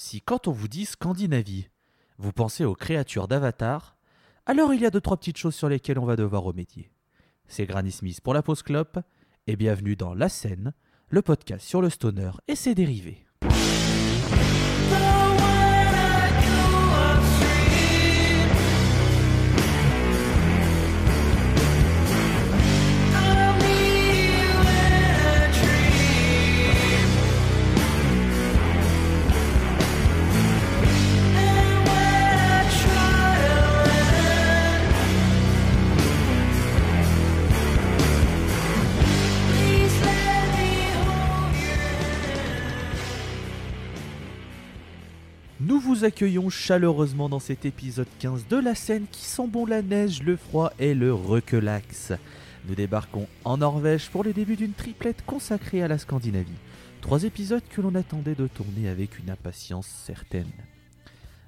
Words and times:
Si 0.00 0.20
quand 0.20 0.46
on 0.46 0.52
vous 0.52 0.68
dit 0.68 0.86
Scandinavie, 0.86 1.66
vous 2.18 2.30
pensez 2.30 2.64
aux 2.64 2.76
créatures 2.76 3.26
d'Avatar, 3.26 3.96
alors 4.46 4.72
il 4.72 4.80
y 4.80 4.86
a 4.86 4.90
deux 4.90 5.00
trois 5.00 5.16
petites 5.16 5.38
choses 5.38 5.56
sur 5.56 5.68
lesquelles 5.68 5.98
on 5.98 6.04
va 6.04 6.14
devoir 6.14 6.44
remédier. 6.44 6.92
C'est 7.48 7.66
Granny 7.66 7.90
Smith 7.90 8.20
pour 8.20 8.32
la 8.32 8.44
pause 8.44 8.62
clope 8.62 9.00
et 9.48 9.56
bienvenue 9.56 9.96
dans 9.96 10.14
La 10.14 10.28
Scène, 10.28 10.72
le 11.08 11.20
podcast 11.20 11.66
sur 11.66 11.82
le 11.82 11.90
stoner 11.90 12.30
et 12.46 12.54
ses 12.54 12.76
dérivés. 12.76 13.26
Accueillons 46.08 46.48
chaleureusement 46.48 47.28
dans 47.28 47.38
cet 47.38 47.66
épisode 47.66 48.08
15 48.18 48.48
de 48.48 48.56
la 48.56 48.74
scène 48.74 49.04
qui 49.12 49.26
sent 49.26 49.46
bon 49.46 49.66
la 49.66 49.82
neige, 49.82 50.22
le 50.22 50.36
froid 50.36 50.72
et 50.78 50.94
le 50.94 51.12
requelax. 51.12 52.14
Nous 52.66 52.74
débarquons 52.74 53.26
en 53.44 53.58
Norvège 53.58 54.08
pour 54.08 54.24
le 54.24 54.32
début 54.32 54.56
d'une 54.56 54.72
triplette 54.72 55.22
consacrée 55.26 55.82
à 55.82 55.88
la 55.88 55.98
Scandinavie. 55.98 56.48
Trois 57.02 57.24
épisodes 57.24 57.62
que 57.68 57.82
l'on 57.82 57.94
attendait 57.94 58.34
de 58.34 58.46
tourner 58.46 58.88
avec 58.88 59.18
une 59.18 59.28
impatience 59.28 59.86
certaine. 59.86 60.50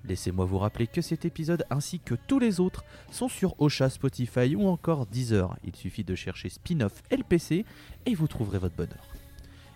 Laissez-moi 0.05 0.45
vous 0.45 0.59
rappeler 0.59 0.87
que 0.87 1.01
cet 1.01 1.25
épisode 1.25 1.65
ainsi 1.71 1.99
que 1.99 2.15
tous 2.27 2.39
les 2.39 2.61
autres 2.61 2.85
sont 3.11 3.31
sur 3.31 3.59
Ocha, 3.63 3.89
Spotify 3.89 4.55
ou 4.55 4.69
encore 4.69 5.07
Deezer. 5.07 5.57
Il 5.65 5.75
suffit 5.75 6.05
de 6.05 6.15
chercher 6.15 6.51
spin-off 6.51 7.03
LPC 7.11 7.65
et 8.05 8.15
vous 8.15 8.29
trouverez 8.29 8.59
votre 8.59 8.77
bonheur. 8.77 9.09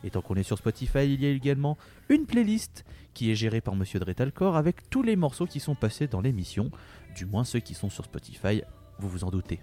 Et 0.04 0.10
tant 0.10 0.20
qu'on 0.20 0.34
est 0.34 0.42
sur 0.42 0.58
Spotify, 0.58 1.10
il 1.10 1.22
y 1.22 1.26
a 1.26 1.30
également 1.30 1.78
une 2.10 2.26
playlist 2.26 2.84
qui 3.14 3.30
est 3.30 3.34
gérée 3.34 3.60
par 3.60 3.76
Monsieur 3.76 4.00
Dretalcor 4.00 4.56
avec 4.56 4.90
tous 4.90 5.02
les 5.02 5.16
morceaux 5.16 5.46
qui 5.46 5.60
sont 5.60 5.74
passés 5.74 6.08
dans 6.08 6.20
l'émission, 6.20 6.70
du 7.14 7.24
moins 7.24 7.44
ceux 7.44 7.60
qui 7.60 7.74
sont 7.74 7.90
sur 7.90 8.04
Spotify, 8.04 8.62
vous 8.98 9.08
vous 9.08 9.24
en 9.24 9.30
doutez. 9.30 9.60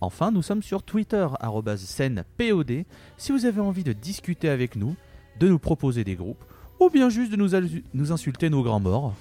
Enfin, 0.00 0.30
nous 0.30 0.42
sommes 0.42 0.62
sur 0.62 0.82
Twitter, 0.82 1.26
scène_pod, 1.76 2.84
si 3.18 3.32
vous 3.32 3.44
avez 3.44 3.60
envie 3.60 3.84
de 3.84 3.92
discuter 3.92 4.48
avec 4.48 4.76
nous, 4.76 4.96
de 5.38 5.48
nous 5.48 5.58
proposer 5.58 6.04
des 6.04 6.14
groupes, 6.14 6.44
ou 6.78 6.88
bien 6.88 7.10
juste 7.10 7.32
de 7.32 7.36
nous, 7.36 8.12
insulter 8.12 8.48
nos 8.48 8.62
grands 8.62 8.80
morts. 8.80 9.14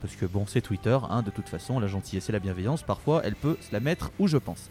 Parce 0.00 0.16
que 0.16 0.24
bon, 0.24 0.46
c'est 0.46 0.62
Twitter, 0.62 0.98
hein, 1.10 1.22
de 1.22 1.30
toute 1.30 1.48
façon, 1.48 1.80
la 1.80 1.86
gentillesse 1.86 2.28
et 2.28 2.32
la 2.32 2.38
bienveillance, 2.38 2.82
parfois, 2.82 3.22
elle 3.24 3.34
peut 3.34 3.56
se 3.60 3.72
la 3.72 3.80
mettre 3.80 4.10
où 4.18 4.28
je 4.28 4.38
pense. 4.38 4.70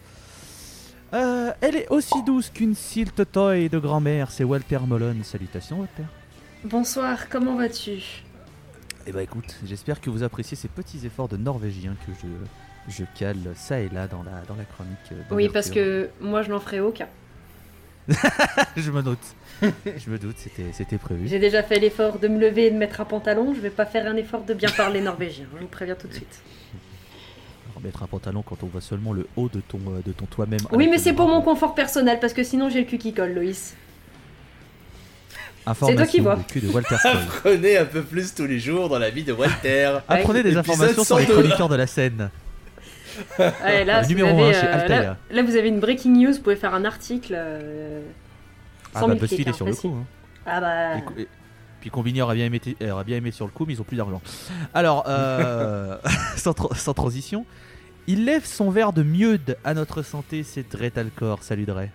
Euh, 1.14 1.52
elle 1.62 1.76
est 1.76 1.88
aussi 1.90 2.24
douce 2.24 2.50
qu'une 2.50 2.74
silt 2.74 3.32
toy 3.32 3.70
de 3.70 3.78
grand-mère, 3.78 4.32
c'est 4.32 4.44
Walter 4.44 4.80
Molon. 4.88 5.16
Salutations, 5.24 5.80
Walter. 5.80 6.04
Bonsoir, 6.66 7.30
comment 7.30 7.56
vas-tu? 7.56 8.24
Eh 9.06 9.12
bah 9.12 9.22
écoute, 9.22 9.56
j'espère 9.64 10.02
que 10.02 10.10
vous 10.10 10.24
appréciez 10.24 10.58
ces 10.58 10.68
petits 10.68 11.06
efforts 11.06 11.28
de 11.28 11.38
norvégien 11.38 11.96
que 12.08 12.12
je, 12.24 12.92
je 12.92 13.04
cale 13.18 13.38
ça 13.54 13.80
et 13.80 13.90
là 13.90 14.08
dans 14.08 14.24
la, 14.24 14.42
dans 14.48 14.56
la 14.56 14.64
chronique. 14.64 14.98
euh, 15.12 15.22
Oui, 15.30 15.48
parce 15.50 15.70
que 15.70 16.10
moi 16.20 16.42
je 16.42 16.50
n'en 16.50 16.60
ferai 16.60 16.80
aucun. 16.80 17.08
je 18.78 18.90
me 18.90 19.04
doute. 19.04 19.20
je 19.62 20.10
me 20.10 20.18
doute, 20.18 20.38
c'était, 20.74 20.98
prévu. 20.98 21.28
J'ai 21.28 21.38
déjà 21.38 21.62
fait 21.62 21.80
l'effort 21.80 22.18
de 22.18 22.28
me 22.28 22.40
lever 22.40 22.66
et 22.66 22.72
de 22.72 22.78
mettre 22.78 23.00
un 23.00 23.06
pantalon, 23.06 23.54
je 23.54 23.60
vais 23.62 23.70
pas 23.70 23.86
faire 23.86 24.08
un 24.08 24.16
effort 24.16 24.42
de 24.44 24.56
bien 24.56 24.70
parler 24.70 25.02
norvégien, 25.02 25.46
je 25.54 25.60
vous 25.60 25.68
préviens 25.68 25.96
tout 25.96 26.08
de 26.08 26.14
suite. 26.14 26.42
Remettre 27.76 28.02
un 28.02 28.08
pantalon 28.08 28.42
quand 28.42 28.64
on 28.64 28.68
voit 28.68 28.82
seulement 28.82 29.14
le 29.14 29.28
haut 29.36 29.50
de 29.50 29.60
ton, 29.62 29.80
euh, 29.90 30.02
de 30.04 30.14
ton 30.14 30.26
toi-même. 30.26 30.62
Oui, 30.72 30.88
mais 30.90 30.98
c'est 30.98 31.14
pour 31.14 31.28
mon 31.28 31.44
confort 31.44 31.76
personnel, 31.76 32.20
parce 32.20 32.34
que 32.34 32.44
sinon 32.44 32.70
j'ai 32.70 32.80
le 32.80 32.86
cul 32.88 32.98
qui 32.98 33.14
colle, 33.14 33.34
Loïs. 33.34 33.76
Information, 35.66 35.98
toi 35.98 36.06
qui 36.08 36.20
vois. 36.20 36.36
Le 36.36 36.44
cul 36.44 36.62
de 36.62 36.68
Walter 36.70 36.96
Coll. 37.02 37.12
Apprenez 37.12 37.78
un 37.78 37.86
peu 37.86 38.02
plus 38.04 38.34
tous 38.36 38.46
les 38.46 38.60
jours 38.60 38.88
dans 38.90 39.00
la 39.00 39.10
vie 39.10 39.24
de 39.24 39.34
Walter. 39.34 39.98
Apprenez 40.08 40.44
des 40.44 40.56
informations 40.58 41.04
sur 41.04 41.18
les 41.18 41.26
102. 41.26 41.34
chroniqueurs 41.42 41.70
de 41.70 41.76
la 41.76 41.88
scène. 41.88 42.30
Ouais, 43.40 43.86
là, 43.86 44.02
Le 44.02 44.04
vous 44.04 44.10
numéro 44.10 44.30
avez, 44.44 44.56
un 44.56 44.60
chez 44.62 44.68
euh, 44.68 44.74
Altea. 44.74 44.90
là, 45.04 45.18
là, 45.32 45.44
vous 45.44 45.56
avez 45.56 45.70
une 45.70 45.80
breaking 45.80 46.12
news, 46.18 46.34
vous 46.34 46.42
pouvez 46.42 46.56
faire 46.58 46.74
un 46.74 46.84
article. 46.86 47.34
euh, 47.36 48.02
Ah 48.94 49.00
100 49.00 49.08
bah 49.08 49.14
000 49.16 49.20
BuzzFeed 49.26 49.48
est 49.48 49.50
hein, 49.50 49.54
sur 49.54 49.66
le 49.66 49.72
facile. 49.74 49.90
coup. 49.92 49.96
hein. 49.98 50.06
Ah 50.46 50.60
bah. 50.62 50.98
Et 50.98 51.02
co- 51.02 51.14
et- 51.18 51.28
Puis 51.82 51.90
Combini 51.90 52.22
aurait 52.22 52.36
bien, 52.36 52.46
aimé, 52.46 52.60
aurait 52.92 53.04
bien 53.06 53.18
aimé 53.18 53.32
sur 53.32 53.46
le 53.46 53.52
coup, 53.52 53.66
mais 53.66 53.74
ils 53.74 53.82
ont 53.82 53.86
plus 53.86 53.96
d'argent. 53.98 54.22
Alors, 54.74 55.06
euh, 55.08 55.98
sans, 56.36 56.52
tra- 56.52 56.76
sans 56.78 56.94
transition, 56.94 57.46
il 58.08 58.26
lève 58.26 58.46
son 58.46 58.70
verre 58.70 58.92
de 58.94 59.02
mieude 59.02 59.58
à 59.64 59.74
notre 59.74 60.02
santé, 60.04 60.44
c'est 60.44 60.70
Dretalcor. 60.70 61.42
Salut 61.42 61.66
Dre. 61.66 61.86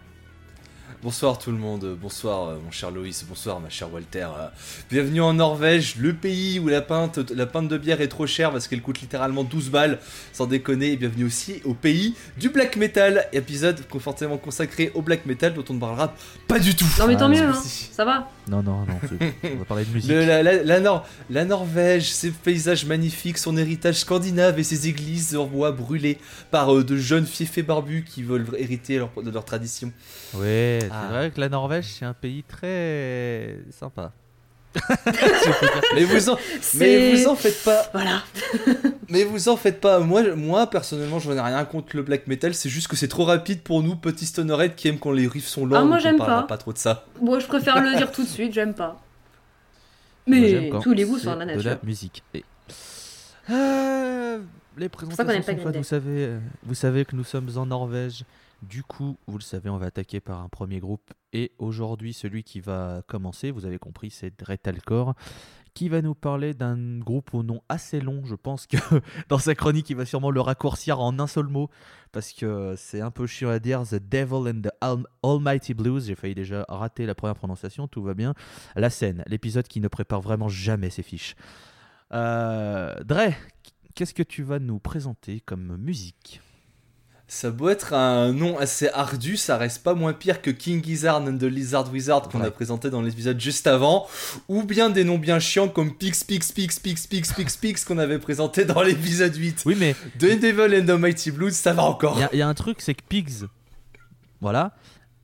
Bonsoir 1.02 1.38
tout 1.38 1.50
le 1.50 1.56
monde, 1.56 1.96
bonsoir 1.98 2.48
euh, 2.50 2.58
mon 2.62 2.70
cher 2.70 2.90
Loïs, 2.90 3.24
bonsoir 3.26 3.58
ma 3.58 3.70
chère 3.70 3.90
Walter. 3.90 4.28
Euh, 4.38 4.48
Bienvenue 4.90 5.22
en 5.22 5.32
Norvège, 5.32 5.96
le 5.96 6.12
pays 6.12 6.58
où 6.58 6.68
la 6.68 6.82
pinte, 6.82 7.18
la 7.30 7.46
pinte 7.46 7.68
de 7.68 7.78
bière 7.78 8.02
est 8.02 8.08
trop 8.08 8.26
chère 8.26 8.50
parce 8.52 8.68
qu'elle 8.68 8.82
coûte 8.82 9.00
littéralement 9.00 9.42
12 9.42 9.70
balles, 9.70 9.98
sans 10.34 10.44
déconner. 10.46 10.92
Et 10.92 10.96
bienvenue 10.98 11.24
aussi 11.24 11.62
au 11.64 11.72
pays 11.72 12.14
du 12.36 12.50
black 12.50 12.76
metal, 12.76 13.26
épisode 13.32 13.80
confortablement 13.88 14.36
consacré 14.36 14.92
au 14.94 15.00
black 15.00 15.24
metal 15.24 15.54
dont 15.54 15.64
on 15.70 15.74
ne 15.74 15.80
parlera 15.80 16.12
pas 16.46 16.58
du 16.58 16.76
tout. 16.76 16.84
Non, 16.98 17.06
mais 17.06 17.16
tant 17.16 17.24
Ah, 17.24 17.28
mieux, 17.28 17.48
hein. 17.48 17.62
ça 17.92 18.04
va. 18.04 18.28
Non, 18.50 18.62
non, 18.64 18.84
non, 18.84 18.98
on 19.44 19.56
va 19.58 19.64
parler 19.64 19.84
de 19.84 19.90
musique. 19.90 20.10
Le- 20.10 20.24
la, 20.24 20.42
la- 20.42 20.62
la 20.64 20.80
Nor- 20.80 21.06
la 21.30 21.44
Norvège, 21.44 22.10
ses 22.10 22.32
paysages 22.32 22.84
magnifiques, 22.84 23.38
son 23.38 23.56
héritage 23.56 23.96
scandinave 24.00 24.58
et 24.58 24.64
ses 24.64 24.88
églises 24.88 25.36
en 25.36 25.46
bois 25.46 25.70
brûlées 25.70 26.18
par 26.50 26.74
euh, 26.74 26.82
de 26.82 26.96
jeunes 26.96 27.26
fiefés 27.26 27.62
barbus 27.62 28.02
qui 28.04 28.22
veulent 28.24 28.46
hériter 28.58 28.98
leur- 28.98 29.10
de 29.22 29.30
leur 29.30 29.44
tradition. 29.44 29.92
Ouais, 30.34 30.78
c'est 30.82 30.88
Ah. 30.90 31.08
vrai 31.10 31.30
que 31.30 31.40
la 31.40 31.48
Norvège, 31.48 31.84
c'est 31.86 32.04
un 32.04 32.12
pays 32.14 32.42
très 32.42 33.58
sympa. 33.70 34.12
Mais 35.94 36.04
vous 36.04 36.30
en, 36.30 36.34
mais 36.36 36.60
C'est- 36.60 37.14
vous 37.16 37.28
en 37.28 37.34
faites 37.34 37.62
pas. 37.64 37.82
Voilà. 37.92 38.22
Mais 39.08 39.24
vous 39.24 39.48
en 39.48 39.56
faites 39.56 39.80
pas. 39.80 39.98
Moi, 39.98 40.34
moi 40.36 40.68
personnellement, 40.68 41.18
j'en 41.18 41.32
ai 41.32 41.40
rien 41.40 41.64
contre 41.64 41.96
le 41.96 42.02
black 42.02 42.26
metal. 42.28 42.54
C'est 42.54 42.68
juste 42.68 42.86
que 42.88 42.94
c'est 42.96 43.08
trop 43.08 43.24
rapide 43.24 43.62
pour 43.62 43.82
nous, 43.82 43.96
petits 43.96 44.26
stonerheads 44.26 44.74
qui 44.76 44.88
aiment 44.88 44.98
quand 45.00 45.10
les 45.12 45.26
riffs 45.26 45.48
sont 45.48 45.66
lents. 45.66 45.80
Ah, 45.80 45.84
moi, 45.84 45.98
j'aime 45.98 46.18
pas. 46.18 46.42
pas 46.44 46.56
trop 46.58 46.72
de 46.72 46.78
ça. 46.78 47.04
Moi, 47.20 47.40
je 47.40 47.46
préfère 47.46 47.80
le 47.82 47.96
dire 47.96 48.12
tout 48.12 48.22
de 48.22 48.28
suite, 48.28 48.52
j'aime 48.52 48.74
pas. 48.74 49.00
Mais 50.26 50.70
tous 50.82 50.92
les 50.92 51.04
goûts 51.04 51.18
sont 51.18 51.30
dans 51.32 51.36
la 51.36 51.46
De 51.46 51.52
nature. 51.54 51.70
la 51.70 51.78
musique. 51.82 52.22
Et- 52.34 52.44
Euh, 53.50 54.38
les 54.78 54.88
présentations 54.88 55.24
sont 55.34 55.42
faites, 55.42 55.76
vous 55.76 55.82
savez, 55.82 56.24
euh, 56.26 56.38
vous 56.62 56.74
savez 56.74 57.04
que 57.04 57.16
nous 57.16 57.24
sommes 57.24 57.48
en 57.56 57.66
Norvège. 57.66 58.24
Du 58.62 58.82
coup, 58.82 59.18
vous 59.26 59.38
le 59.38 59.42
savez, 59.42 59.70
on 59.70 59.78
va 59.78 59.86
attaquer 59.86 60.20
par 60.20 60.40
un 60.42 60.48
premier 60.48 60.80
groupe. 60.80 61.12
Et 61.32 61.52
aujourd'hui, 61.58 62.12
celui 62.12 62.44
qui 62.44 62.60
va 62.60 63.02
commencer, 63.06 63.50
vous 63.50 63.64
avez 63.64 63.78
compris, 63.78 64.10
c'est 64.10 64.38
Dretalcor, 64.38 65.14
qui 65.72 65.88
va 65.88 66.02
nous 66.02 66.14
parler 66.14 66.52
d'un 66.52 66.98
groupe 66.98 67.32
au 67.32 67.42
nom 67.42 67.62
assez 67.70 68.00
long. 68.00 68.22
Je 68.26 68.34
pense 68.34 68.66
que 68.66 68.76
dans 69.28 69.38
sa 69.38 69.54
chronique, 69.54 69.88
il 69.88 69.96
va 69.96 70.04
sûrement 70.04 70.30
le 70.30 70.42
raccourcir 70.42 71.00
en 71.00 71.18
un 71.18 71.26
seul 71.26 71.46
mot, 71.46 71.70
parce 72.12 72.32
que 72.32 72.74
c'est 72.76 73.00
un 73.00 73.10
peu 73.10 73.26
chiant 73.26 73.48
à 73.48 73.58
dire. 73.60 73.82
The 73.84 73.94
Devil 73.94 74.50
and 74.50 74.60
the 74.60 74.72
Al- 74.82 75.06
Almighty 75.22 75.72
Blues. 75.72 76.06
J'ai 76.06 76.14
failli 76.14 76.34
déjà 76.34 76.66
rater 76.68 77.06
la 77.06 77.14
première 77.14 77.36
prononciation, 77.36 77.88
tout 77.88 78.02
va 78.02 78.12
bien. 78.12 78.34
La 78.76 78.90
scène, 78.90 79.24
l'épisode 79.26 79.68
qui 79.68 79.80
ne 79.80 79.88
prépare 79.88 80.20
vraiment 80.20 80.48
jamais 80.48 80.90
ses 80.90 81.02
fiches. 81.02 81.34
Euh, 82.12 82.92
Dre, 83.04 83.32
qu'est-ce 83.94 84.12
que 84.12 84.22
tu 84.22 84.42
vas 84.42 84.58
nous 84.58 84.80
présenter 84.80 85.40
comme 85.40 85.76
musique? 85.78 86.42
Ça 87.32 87.52
doit 87.52 87.70
être 87.70 87.94
un 87.94 88.32
nom 88.32 88.58
assez 88.58 88.88
ardu, 88.88 89.36
ça 89.36 89.56
reste 89.56 89.84
pas 89.84 89.94
moins 89.94 90.12
pire 90.12 90.42
que 90.42 90.50
King 90.50 90.82
Gizzard 90.84 91.22
and 91.22 91.38
the 91.38 91.44
Lizard 91.44 91.88
Wizard 91.92 92.22
qu'on 92.28 92.40
Ouais. 92.40 92.46
a 92.48 92.50
présenté 92.50 92.90
dans 92.90 93.02
l'épisode 93.02 93.40
juste 93.40 93.68
avant, 93.68 94.08
ou 94.48 94.64
bien 94.64 94.90
des 94.90 95.04
noms 95.04 95.16
bien 95.16 95.38
chiants 95.38 95.68
comme 95.68 95.94
Pix 95.94 96.24
Pix 96.24 96.50
Pix 96.50 96.80
Pix 96.80 97.06
Pix 97.06 97.32
Pix 97.32 97.56
Pix 97.56 97.84
qu'on 97.84 97.98
avait 97.98 98.18
présenté 98.18 98.64
dans 98.64 98.82
l'épisode 98.82 99.36
8. 99.36 99.62
Oui, 99.64 99.76
mais 99.78 99.94
The 100.18 100.40
Devil 100.40 100.80
and 100.82 100.86
the 100.86 100.98
Mighty 100.98 101.30
Blues, 101.30 101.54
ça 101.54 101.72
va 101.72 101.84
encore. 101.84 102.16
il 102.16 102.22
y, 102.22 102.24
a- 102.24 102.30
il 102.32 102.38
y 102.40 102.42
a 102.42 102.48
un 102.48 102.54
truc, 102.54 102.78
c'est 102.80 102.94
que 102.94 103.02
Pigs, 103.08 103.44
voilà, 104.40 104.72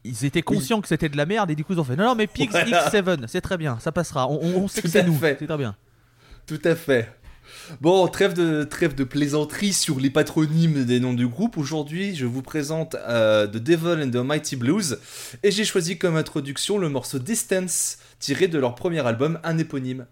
ils 0.04 0.24
étaient 0.24 0.42
conscients 0.42 0.80
que 0.80 0.86
c'était 0.86 1.08
de 1.08 1.16
la 1.16 1.26
merde 1.26 1.50
et 1.50 1.56
du 1.56 1.64
coup 1.64 1.72
ils 1.72 1.80
ont 1.80 1.84
fait 1.84 1.96
non, 1.96 2.04
non, 2.04 2.14
mais 2.14 2.28
Pigs 2.28 2.50
Voilà. 2.52 2.88
X7, 2.88 3.26
c'est 3.26 3.40
très 3.40 3.56
bien, 3.56 3.78
ça 3.80 3.90
passera. 3.90 4.28
On, 4.28 4.38
on- 4.40 4.62
on 4.62 4.68
sait 4.68 4.80
que 4.80 4.86
c'est 4.88 5.02
nous, 5.02 5.16
fait. 5.18 5.36
c'est 5.40 5.46
très 5.46 5.58
bien. 5.58 5.74
Tout 6.46 6.60
à 6.62 6.76
fait. 6.76 7.12
Bon, 7.80 8.06
trêve 8.08 8.34
de, 8.34 9.04
plaisanterie 9.04 9.72
sur 9.72 10.00
les 10.00 10.10
patronymes 10.10 10.84
des 10.84 11.00
noms 11.00 11.14
du 11.14 11.26
groupe. 11.26 11.56
Aujourd'hui, 11.58 12.14
je 12.14 12.26
vous 12.26 12.42
présente 12.42 12.96
euh, 13.08 13.46
The 13.46 13.56
Devil 13.56 14.02
and 14.02 14.10
the 14.10 14.24
Mighty 14.24 14.56
Blues. 14.56 14.98
Et 15.42 15.50
j'ai 15.50 15.64
choisi 15.64 15.98
comme 15.98 16.16
introduction 16.16 16.78
le 16.78 16.88
morceau 16.88 17.18
Distance, 17.18 17.98
tiré 18.18 18.48
de 18.48 18.58
leur 18.58 18.74
premier 18.74 19.06
album, 19.06 19.38
un 19.44 19.58
éponyme. 19.58 20.06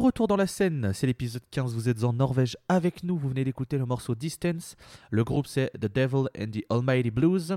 Retour 0.00 0.26
dans 0.28 0.36
la 0.36 0.46
scène, 0.46 0.92
c'est 0.94 1.06
l'épisode 1.06 1.42
15, 1.50 1.74
vous 1.74 1.88
êtes 1.88 2.04
en 2.04 2.12
Norvège 2.12 2.56
avec 2.68 3.02
nous, 3.02 3.16
vous 3.16 3.28
venez 3.28 3.44
d'écouter 3.44 3.78
le 3.78 3.86
morceau 3.86 4.14
Distance. 4.14 4.76
Le 5.10 5.24
groupe 5.24 5.46
c'est 5.46 5.70
The 5.80 5.86
Devil 5.92 6.26
and 6.38 6.50
the 6.52 6.64
Almighty 6.70 7.10
Blues. 7.10 7.56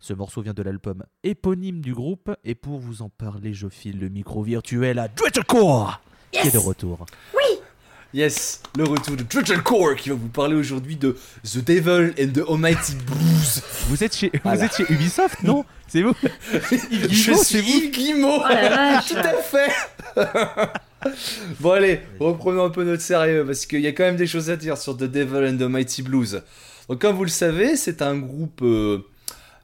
Ce 0.00 0.12
morceau 0.12 0.42
vient 0.42 0.54
de 0.54 0.62
l'album 0.62 1.04
éponyme 1.22 1.80
du 1.80 1.94
groupe 1.94 2.30
et 2.44 2.54
pour 2.54 2.78
vous 2.78 3.02
en 3.02 3.08
parler, 3.08 3.54
je 3.54 3.68
file 3.68 3.98
le 4.00 4.08
micro 4.08 4.42
virtuel 4.42 4.98
à 4.98 5.08
Dwittercore 5.08 6.00
qui 6.32 6.48
est 6.48 6.52
de 6.52 6.58
retour. 6.58 7.06
Yes, 8.14 8.62
le 8.76 8.84
retour 8.84 9.16
de 9.16 9.22
Triple 9.22 9.60
Core 9.62 9.94
qui 9.96 10.08
va 10.08 10.14
vous 10.14 10.28
parler 10.28 10.54
aujourd'hui 10.54 10.96
de 10.96 11.14
The 11.44 11.58
Devil 11.58 12.14
and 12.18 12.32
the 12.32 12.48
Almighty 12.50 12.94
Blues. 13.06 13.62
Vous 13.88 14.02
êtes 14.02 14.16
chez, 14.16 14.32
vous 14.42 14.62
êtes 14.64 14.74
chez 14.74 14.90
Ubisoft, 14.90 15.42
non? 15.42 15.64
C'est 15.86 16.00
vous 16.02 16.14
Yves 16.90 17.02
Je 17.02 17.06
Guillemot, 17.08 17.42
suis 17.42 17.44
c'est 17.44 17.60
vous 17.60 17.68
Yves 17.68 17.90
Guillemot. 17.90 18.38
Oh 18.38 18.48
la 18.48 18.68
vache 18.70 19.08
Tout 19.08 19.16
à 19.16 19.34
fait 19.42 19.70
Bon 21.60 21.70
allez, 21.72 22.00
reprenons 22.18 22.64
un 22.64 22.70
peu 22.70 22.84
notre 22.84 23.02
sérieux 23.02 23.44
parce 23.46 23.66
qu'il 23.66 23.80
y 23.80 23.86
a 23.86 23.92
quand 23.92 24.04
même 24.04 24.16
des 24.16 24.26
choses 24.26 24.50
à 24.50 24.56
dire 24.56 24.76
sur 24.78 24.96
The 24.96 25.04
Devil 25.04 25.46
and 25.48 25.56
the 25.56 25.68
Mighty 25.68 26.02
Blues. 26.02 26.42
Donc 26.88 27.00
comme 27.00 27.16
vous 27.16 27.24
le 27.24 27.30
savez, 27.30 27.76
c'est 27.76 28.02
un 28.02 28.16
groupe 28.16 28.62
euh, 28.62 29.04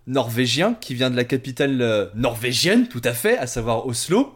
norvégien 0.06 0.74
qui 0.74 0.94
vient 0.94 1.10
de 1.10 1.16
la 1.16 1.24
capitale 1.24 1.80
euh, 1.80 2.06
norvégienne, 2.14 2.88
tout 2.88 3.00
à 3.04 3.12
fait, 3.12 3.36
à 3.38 3.46
savoir 3.46 3.86
Oslo. 3.86 4.34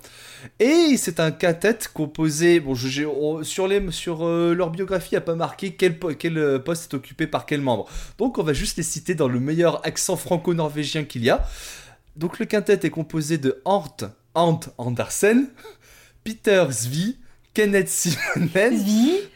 Et 0.60 0.96
c'est 0.96 1.18
un 1.20 1.32
quintet 1.32 1.78
composé, 1.92 2.60
bon, 2.60 2.74
je- 2.74 3.04
on- 3.04 3.42
sur, 3.42 4.24
euh, 4.26 4.54
leur 4.54 4.70
biographie, 4.70 5.08
il 5.12 5.14
n'y 5.14 5.18
a 5.18 5.22
pas 5.22 5.34
marqué 5.34 5.72
quel, 5.74 5.98
po- 5.98 6.14
quel 6.14 6.62
poste 6.64 6.92
est 6.92 6.96
occupé 6.96 7.26
par 7.26 7.44
quel 7.44 7.60
membre. 7.60 7.86
Donc 8.18 8.38
on 8.38 8.42
va 8.44 8.52
juste 8.52 8.76
les 8.76 8.82
citer 8.84 9.14
dans 9.14 9.28
le 9.28 9.40
meilleur 9.40 9.84
accent 9.86 10.16
franco-norvégien 10.16 11.04
qu'il 11.04 11.24
y 11.24 11.30
a. 11.30 11.46
Donc 12.16 12.38
le 12.38 12.46
quintet 12.46 12.78
est 12.84 12.90
composé 12.90 13.36
de 13.38 13.60
Art, 13.64 13.96
Ant 14.34 14.60
Andersen, 14.78 15.48
Peter 16.28 16.66
Zvi, 16.70 17.16
Kenneth 17.54 17.88
Simonen, 17.88 18.84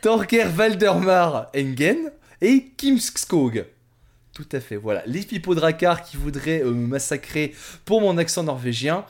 Torger 0.03 0.45
Valdemar 0.45 1.47
Engen 1.57 1.97
et 2.43 2.67
Kim 2.77 2.99
Skog. 2.99 3.65
Tout 4.35 4.45
à 4.53 4.61
fait, 4.61 4.77
voilà. 4.77 5.03
Les 5.07 5.21
pipodracars 5.23 6.03
qui 6.03 6.19
voudraient 6.19 6.61
euh, 6.63 6.71
me 6.73 6.87
massacrer 6.87 7.55
pour 7.87 8.03
mon 8.03 8.19
accent 8.19 8.43
norvégien, 8.43 9.07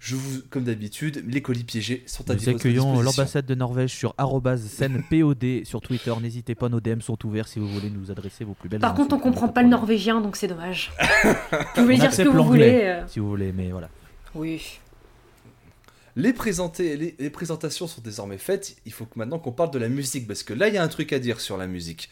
je 0.00 0.16
vous, 0.16 0.40
comme 0.50 0.64
d'habitude, 0.64 1.22
les 1.28 1.40
colis 1.40 1.62
piégés 1.62 2.02
sont 2.06 2.28
à 2.28 2.34
Nous 2.34 2.40
votre 2.40 2.56
accueillons 2.56 2.94
disposition. 2.94 3.02
l'ambassade 3.02 3.46
de 3.46 3.54
Norvège 3.54 3.92
sur 3.94 4.12
scènepod 4.58 5.44
sur 5.64 5.80
Twitter. 5.80 6.12
N'hésitez 6.20 6.56
pas, 6.56 6.68
nos 6.68 6.80
DM 6.80 6.98
sont 7.00 7.24
ouverts 7.24 7.46
si 7.46 7.60
vous 7.60 7.68
voulez 7.68 7.90
nous 7.90 8.10
adresser 8.10 8.42
vos 8.42 8.54
plus 8.54 8.68
belles 8.68 8.80
Par 8.80 8.94
contre, 8.94 9.14
on 9.14 9.20
comprend 9.20 9.46
pas 9.48 9.62
le 9.62 9.68
norvégien, 9.68 10.20
donc 10.20 10.34
c'est 10.34 10.48
dommage. 10.48 10.90
Vous 11.22 11.82
pouvez 11.82 11.94
On 11.94 11.98
dire 11.98 12.12
ce 12.12 12.22
que 12.22 12.28
vous 12.28 12.42
voulez. 12.42 12.80
euh. 12.82 13.02
Si 13.06 13.20
vous 13.20 13.28
voulez, 13.28 13.52
mais 13.52 13.70
voilà. 13.70 13.88
Oui. 14.34 14.80
Les, 16.16 16.32
présentations 16.32 17.86
sont 17.86 18.00
désormais 18.02 18.38
faites. 18.38 18.76
Il 18.86 18.92
faut 18.92 19.04
que 19.04 19.18
maintenant 19.18 19.38
qu'on 19.38 19.52
parle 19.52 19.70
de 19.70 19.78
la 19.78 19.88
musique, 19.88 20.26
parce 20.26 20.42
que 20.42 20.52
là, 20.52 20.68
il 20.68 20.74
y 20.74 20.78
a 20.78 20.82
un 20.82 20.88
truc 20.88 21.12
à 21.12 21.18
dire 21.18 21.40
sur 21.40 21.56
la 21.56 21.66
musique. 21.66 22.10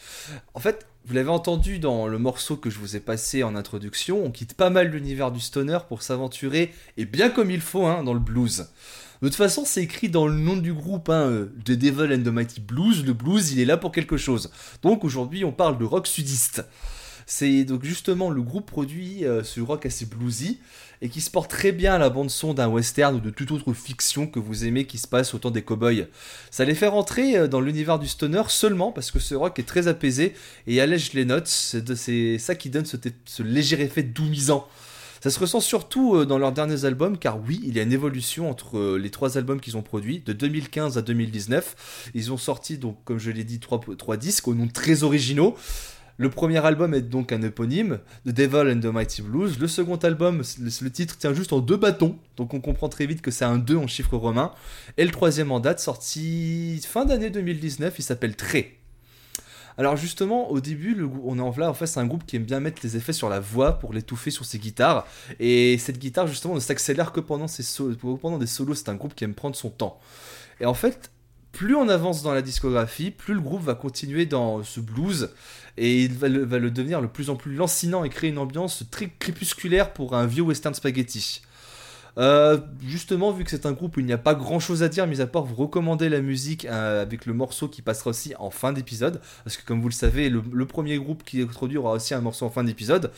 En 0.54 0.60
fait, 0.60 0.86
vous 1.04 1.14
l'avez 1.14 1.30
entendu 1.30 1.78
dans 1.78 2.06
le 2.06 2.18
morceau 2.18 2.56
que 2.56 2.70
je 2.70 2.78
vous 2.78 2.96
ai 2.96 3.00
passé 3.00 3.42
en 3.42 3.56
introduction, 3.56 4.24
on 4.24 4.30
quitte 4.30 4.54
pas 4.54 4.70
mal 4.70 4.88
l'univers 4.88 5.32
du 5.32 5.40
stoner 5.40 5.78
pour 5.88 6.02
s'aventurer, 6.02 6.72
et 6.96 7.04
bien 7.06 7.30
comme 7.30 7.50
il 7.50 7.60
faut, 7.60 7.86
hein, 7.86 8.04
dans 8.04 8.14
le 8.14 8.20
blues. 8.20 8.68
De 9.20 9.26
toute 9.26 9.36
façon, 9.36 9.64
c'est 9.64 9.82
écrit 9.82 10.08
dans 10.08 10.28
le 10.28 10.34
nom 10.34 10.56
du 10.56 10.72
groupe, 10.72 11.08
hein, 11.08 11.28
euh, 11.28 11.52
The 11.64 11.72
Devil 11.72 12.14
and 12.14 12.22
the 12.22 12.32
Mighty 12.32 12.60
Blues. 12.60 13.04
Le 13.04 13.14
blues, 13.14 13.50
il 13.52 13.58
est 13.58 13.64
là 13.64 13.76
pour 13.76 13.90
quelque 13.90 14.16
chose. 14.16 14.50
Donc 14.82 15.02
aujourd'hui, 15.02 15.44
on 15.44 15.50
parle 15.50 15.76
de 15.76 15.84
rock 15.84 16.06
sudiste. 16.06 16.64
C'est 17.30 17.64
donc 17.64 17.84
justement 17.84 18.30
le 18.30 18.40
groupe 18.40 18.64
produit 18.64 19.26
euh, 19.26 19.44
ce 19.44 19.60
rock 19.60 19.84
assez 19.84 20.06
bluesy 20.06 20.58
et 21.02 21.10
qui 21.10 21.20
se 21.20 21.30
porte 21.30 21.50
très 21.50 21.72
bien 21.72 21.92
à 21.92 21.98
la 21.98 22.08
bande 22.08 22.30
son 22.30 22.54
d'un 22.54 22.68
western 22.68 23.14
ou 23.14 23.20
de 23.20 23.28
toute 23.28 23.50
autre 23.50 23.74
fiction 23.74 24.26
que 24.26 24.38
vous 24.38 24.64
aimez 24.64 24.86
qui 24.86 24.96
se 24.96 25.06
passe 25.06 25.34
au 25.34 25.38
temps 25.38 25.50
des 25.50 25.60
cowboys. 25.60 26.08
Ça 26.50 26.64
les 26.64 26.74
fait 26.74 26.86
rentrer 26.86 27.36
euh, 27.36 27.46
dans 27.46 27.60
l'univers 27.60 27.98
du 27.98 28.08
stoner 28.08 28.44
seulement 28.48 28.92
parce 28.92 29.10
que 29.10 29.18
ce 29.18 29.34
rock 29.34 29.58
est 29.58 29.68
très 29.68 29.88
apaisé 29.88 30.32
et 30.66 30.80
allège 30.80 31.12
les 31.12 31.26
notes. 31.26 31.48
C'est 31.48 32.38
ça 32.38 32.54
qui 32.54 32.70
donne 32.70 32.86
ce 32.86 33.42
léger 33.42 33.78
effet 33.82 34.02
doumisant. 34.02 34.66
Ça 35.20 35.30
se 35.30 35.40
ressent 35.40 35.60
surtout 35.60 36.14
euh, 36.14 36.24
dans 36.24 36.38
leurs 36.38 36.52
derniers 36.52 36.84
albums, 36.84 37.18
car 37.18 37.40
oui, 37.40 37.60
il 37.64 37.76
y 37.76 37.80
a 37.80 37.82
une 37.82 37.92
évolution 37.92 38.48
entre 38.48 38.78
euh, 38.78 38.98
les 38.98 39.10
trois 39.10 39.36
albums 39.36 39.60
qu'ils 39.60 39.76
ont 39.76 39.82
produits, 39.82 40.20
de 40.24 40.32
2015 40.32 40.96
à 40.96 41.02
2019. 41.02 42.12
Ils 42.14 42.32
ont 42.32 42.36
sorti, 42.36 42.78
donc, 42.78 42.98
comme 43.04 43.18
je 43.18 43.30
l'ai 43.30 43.44
dit, 43.44 43.58
trois, 43.58 43.80
trois 43.98 44.16
disques 44.16 44.46
aux 44.46 44.54
noms 44.54 44.68
très 44.68 45.02
originaux. 45.02 45.56
Le 46.20 46.30
premier 46.30 46.58
album 46.66 46.94
est 46.94 47.02
donc 47.02 47.30
un 47.30 47.42
éponyme, 47.42 48.00
The 48.26 48.30
Devil 48.30 48.72
and 48.72 48.80
the 48.80 48.92
Mighty 48.92 49.22
Blues. 49.22 49.56
Le 49.60 49.68
second 49.68 49.94
album, 49.98 50.42
le, 50.60 50.90
titre 50.90 51.16
tient 51.16 51.32
juste 51.32 51.52
en 51.52 51.60
deux 51.60 51.76
bâtons, 51.76 52.18
donc 52.36 52.54
on 52.54 52.60
comprend 52.60 52.88
très 52.88 53.06
vite 53.06 53.22
que 53.22 53.30
c'est 53.30 53.44
un 53.44 53.56
2 53.56 53.76
en 53.76 53.86
chiffre 53.86 54.16
romain. 54.16 54.50
Et 54.96 55.04
le 55.04 55.12
troisième 55.12 55.52
en 55.52 55.60
date, 55.60 55.78
sorti 55.78 56.80
fin 56.84 57.04
d'année 57.04 57.30
2019, 57.30 57.94
il 57.96 58.02
s'appelle 58.02 58.34
Tré. 58.34 58.80
Alors 59.76 59.96
justement, 59.96 60.50
au 60.50 60.60
début, 60.60 61.06
on 61.22 61.38
est 61.38 61.40
en 61.40 61.54
là, 61.56 61.70
en 61.70 61.74
fait, 61.74 61.86
c'est 61.86 62.00
un 62.00 62.06
groupe 62.06 62.26
qui 62.26 62.34
aime 62.34 62.42
bien 62.42 62.58
mettre 62.58 62.80
les 62.82 62.96
effets 62.96 63.12
sur 63.12 63.28
la 63.28 63.38
voix 63.38 63.78
pour 63.78 63.92
l'étouffer 63.92 64.32
sur 64.32 64.44
ses 64.44 64.58
guitares. 64.58 65.06
Et 65.38 65.78
cette 65.78 66.00
guitare, 66.00 66.26
justement, 66.26 66.56
ne 66.56 66.60
s'accélère 66.60 67.12
que 67.12 67.20
pendant, 67.20 67.46
ses 67.46 67.62
pendant 68.20 68.38
des 68.38 68.48
solos. 68.48 68.74
C'est 68.74 68.88
un 68.88 68.96
groupe 68.96 69.14
qui 69.14 69.22
aime 69.22 69.34
prendre 69.34 69.54
son 69.54 69.70
temps. 69.70 70.00
Et 70.60 70.66
en 70.66 70.74
fait, 70.74 71.12
plus 71.58 71.74
on 71.74 71.88
avance 71.88 72.22
dans 72.22 72.32
la 72.32 72.40
discographie, 72.40 73.10
plus 73.10 73.34
le 73.34 73.40
groupe 73.40 73.64
va 73.64 73.74
continuer 73.74 74.26
dans 74.26 74.62
ce 74.62 74.78
blues 74.78 75.30
et 75.76 76.04
il 76.04 76.12
va 76.14 76.28
le, 76.28 76.44
le 76.44 76.70
devenir 76.70 77.00
le 77.00 77.08
plus 77.08 77.30
en 77.30 77.34
plus 77.34 77.52
lancinant 77.52 78.04
et 78.04 78.10
créer 78.10 78.30
une 78.30 78.38
ambiance 78.38 78.84
très 78.92 79.10
crépusculaire 79.18 79.92
pour 79.92 80.14
un 80.14 80.24
vieux 80.24 80.44
western 80.44 80.72
spaghetti. 80.72 81.42
Euh, 82.16 82.58
justement, 82.86 83.32
vu 83.32 83.44
que 83.44 83.50
c'est 83.50 83.66
un 83.66 83.72
groupe 83.72 83.96
où 83.96 84.00
il 84.00 84.06
n'y 84.06 84.12
a 84.12 84.18
pas 84.18 84.34
grand 84.34 84.60
chose 84.60 84.82
à 84.82 84.88
dire, 84.88 85.06
mis 85.06 85.20
à 85.20 85.26
part 85.26 85.44
vous 85.44 85.54
recommander 85.54 86.08
la 86.08 86.20
musique 86.20 86.64
euh, 86.64 87.02
avec 87.02 87.26
le 87.26 87.32
morceau 87.32 87.68
qui 87.68 87.82
passera 87.82 88.10
aussi 88.10 88.34
en 88.38 88.50
fin 88.50 88.72
d'épisode, 88.72 89.20
parce 89.44 89.56
que 89.56 89.64
comme 89.64 89.80
vous 89.80 89.88
le 89.88 89.94
savez, 89.94 90.28
le, 90.28 90.66
premier 90.66 90.98
groupe 90.98 91.24
qui 91.24 91.40
introduit 91.40 91.78
aura 91.78 91.92
aussi 91.92 92.14
un 92.14 92.20
morceau 92.20 92.44
en 92.46 92.50
fin 92.50 92.62
d'épisode. 92.62 93.10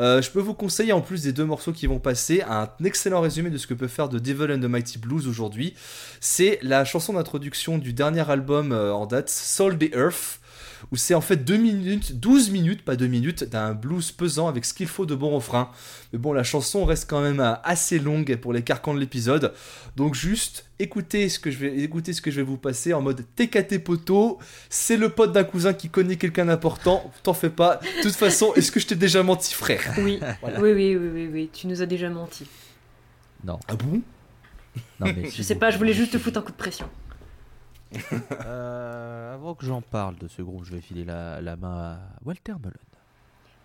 Euh, 0.00 0.20
je 0.20 0.30
peux 0.30 0.40
vous 0.40 0.54
conseiller, 0.54 0.92
en 0.92 1.00
plus 1.00 1.22
des 1.22 1.32
deux 1.32 1.44
morceaux 1.44 1.72
qui 1.72 1.86
vont 1.86 1.98
passer, 1.98 2.42
un 2.48 2.68
excellent 2.84 3.20
résumé 3.20 3.50
de 3.50 3.58
ce 3.58 3.66
que 3.66 3.74
peut 3.74 3.88
faire 3.88 4.08
The 4.08 4.16
Devil 4.16 4.52
and 4.52 4.60
the 4.60 4.68
Mighty 4.68 4.98
Blues 4.98 5.28
aujourd'hui. 5.28 5.74
C'est 6.20 6.58
la 6.62 6.84
chanson 6.84 7.12
d'introduction 7.12 7.78
du 7.78 7.92
dernier 7.92 8.28
album 8.28 8.72
en 8.72 9.06
date, 9.06 9.30
Soul 9.30 9.78
the 9.78 9.94
Earth 9.94 10.40
où 10.92 10.96
c'est 10.96 11.14
en 11.14 11.20
fait 11.20 11.36
2 11.44 11.56
minutes, 11.56 12.18
12 12.20 12.50
minutes, 12.50 12.84
pas 12.84 12.96
2 12.96 13.06
minutes, 13.06 13.44
d'un 13.44 13.74
blues 13.74 14.12
pesant 14.12 14.48
avec 14.48 14.64
ce 14.64 14.74
qu'il 14.74 14.86
faut 14.86 15.06
de 15.06 15.14
bon 15.14 15.30
refrain. 15.30 15.70
Mais 16.12 16.18
bon, 16.18 16.32
la 16.32 16.42
chanson 16.44 16.84
reste 16.84 17.08
quand 17.08 17.20
même 17.20 17.40
euh, 17.40 17.54
assez 17.64 17.98
longue 17.98 18.36
pour 18.36 18.52
les 18.52 18.62
carcans 18.62 18.94
de 18.94 19.00
l'épisode. 19.00 19.52
Donc 19.96 20.14
juste, 20.14 20.66
écoutez 20.78 21.28
ce 21.28 21.38
que 21.38 21.50
je 21.50 21.58
vais, 21.58 21.78
écoutez 21.80 22.12
ce 22.12 22.20
que 22.20 22.30
je 22.30 22.36
vais 22.36 22.42
vous 22.46 22.56
passer 22.58 22.92
en 22.94 23.02
mode 23.02 23.22
TKT 23.36 23.78
poteau. 23.82 24.38
C'est 24.68 24.96
le 24.96 25.08
pote 25.08 25.32
d'un 25.32 25.44
cousin 25.44 25.72
qui 25.74 25.88
connaît 25.88 26.16
quelqu'un 26.16 26.46
d'important. 26.46 27.10
T'en 27.22 27.34
fais 27.34 27.50
pas. 27.50 27.76
De 27.98 28.02
toute 28.02 28.14
façon, 28.16 28.52
est-ce 28.54 28.70
que 28.72 28.80
je 28.80 28.86
t'ai 28.86 28.94
déjà 28.96 29.22
menti, 29.22 29.54
frère? 29.54 29.94
Oui. 29.98 30.20
Voilà. 30.42 30.60
oui, 30.60 30.72
oui, 30.72 30.96
oui, 30.96 31.08
oui, 31.12 31.30
oui. 31.32 31.50
Tu 31.52 31.66
nous 31.66 31.82
as 31.82 31.86
déjà 31.86 32.08
menti. 32.10 32.46
Non, 33.44 33.58
Ah 33.68 33.74
bon? 33.76 34.02
Non 35.00 35.06
mais 35.06 35.30
Je 35.30 35.42
sais 35.42 35.54
pas, 35.54 35.70
je 35.70 35.78
voulais 35.78 35.94
juste 35.94 36.12
te 36.12 36.18
foutre 36.18 36.38
un 36.38 36.42
coup 36.42 36.52
de 36.52 36.56
pression. 36.56 36.88
Euh, 38.44 39.25
que 39.56 39.66
j'en 39.66 39.80
parle 39.80 40.16
de 40.16 40.28
ce 40.28 40.42
groupe, 40.42 40.64
je 40.64 40.72
vais 40.72 40.80
filer 40.80 41.04
la, 41.04 41.56
main 41.56 41.92
à 41.92 41.98
Walter 42.24 42.52
Mullen. 42.58 42.72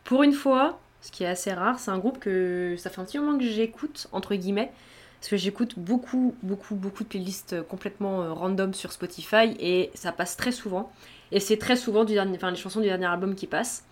Pour 0.03 0.24
une 0.24 0.33
fois, 0.33 0.79
ce 1.01 1.12
qui 1.12 1.24
est 1.24 1.27
assez 1.27 1.53
rare, 1.53 1.79
c'est 1.79 1.91
un 1.91 1.98
groupe 1.98 2.19
que 2.19 2.75
ça 2.77 2.89
fait 2.89 3.01
un 3.01 3.05
petit 3.05 3.19
moment 3.19 3.38
que 3.38 3.43
j'écoute, 3.43 4.07
entre 4.12 4.36
guillemets, 4.36 4.71
parce 5.19 5.29
que 5.29 5.38
j'écoute 5.38 5.77
beaucoup, 5.77 6.36
beaucoup, 6.41 6.75
beaucoup 6.75 7.03
de 7.03 7.10
playlists 7.10 7.62
complètement 7.67 8.24
euh, 8.24 8.33
random 8.33 8.74
sur 8.74 8.91
Spotify 8.91 9.55
et 9.60 9.91
ça 9.93 10.12
passe 10.12 10.36
très 10.36 10.51
souvent. 10.51 10.91
Et 11.31 11.39
c'est 11.39 11.57
très 11.57 11.75
souvent 11.75 12.03
du 12.03 12.13
dernier, 12.13 12.36
enfin, 12.36 12.50
les 12.50 12.57
chansons 12.57 12.81
du 12.81 12.88
dernier 12.88 13.05
album 13.05 13.36
qui 13.36 13.48
passent. 13.48 13.86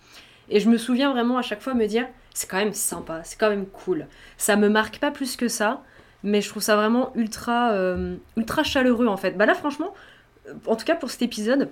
Et 0.49 0.59
je 0.59 0.69
me 0.69 0.77
souviens 0.77 1.11
vraiment 1.11 1.37
à 1.37 1.41
chaque 1.41 1.61
fois 1.61 1.73
me 1.73 1.85
dire, 1.85 2.07
c'est 2.33 2.49
quand 2.49 2.57
même 2.57 2.73
sympa, 2.73 3.21
c'est 3.23 3.39
quand 3.39 3.49
même 3.49 3.67
cool. 3.67 4.07
Ça 4.37 4.55
me 4.55 4.69
marque 4.69 4.99
pas 4.99 5.11
plus 5.11 5.35
que 5.35 5.47
ça, 5.47 5.83
mais 6.23 6.41
je 6.41 6.49
trouve 6.49 6.63
ça 6.63 6.75
vraiment 6.75 7.11
ultra, 7.15 7.71
euh, 7.71 8.15
ultra 8.35 8.63
chaleureux 8.63 9.07
en 9.07 9.17
fait. 9.17 9.31
Bah 9.31 9.45
là, 9.45 9.53
franchement, 9.53 9.93
euh, 10.47 10.53
en 10.65 10.75
tout 10.75 10.85
cas 10.85 10.95
pour 10.95 11.11
cet 11.11 11.21
épisode, 11.21 11.69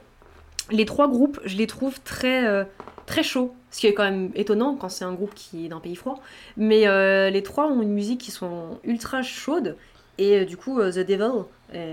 les 0.72 0.86
trois 0.86 1.08
groupes, 1.08 1.40
je 1.46 1.58
les 1.58 1.68
trouve 1.68 2.00
très, 2.02 2.46
euh, 2.46 2.64
très 3.06 3.24
chauds. 3.24 3.56
Ce 3.72 3.80
qui 3.80 3.88
est 3.88 3.94
quand 3.94 4.04
même 4.04 4.32
étonnant 4.36 4.76
quand 4.76 4.90
c'est 4.90 5.06
un 5.06 5.14
groupe 5.14 5.34
qui 5.34 5.66
est 5.66 5.70
d'un 5.70 5.80
pays 5.80 5.96
froid. 5.96 6.20
Mais 6.56 6.88
euh, 6.88 7.30
les 7.30 7.44
trois 7.44 7.68
ont 7.68 7.82
une 7.82 7.94
musique 7.94 8.22
qui 8.22 8.32
sont 8.32 8.80
ultra 8.84 9.22
chaude. 9.22 9.78
Et 10.18 10.40
euh, 10.40 10.46
du 10.46 10.58
coup, 10.58 10.82
The 10.82 11.00
Devil 11.00 11.46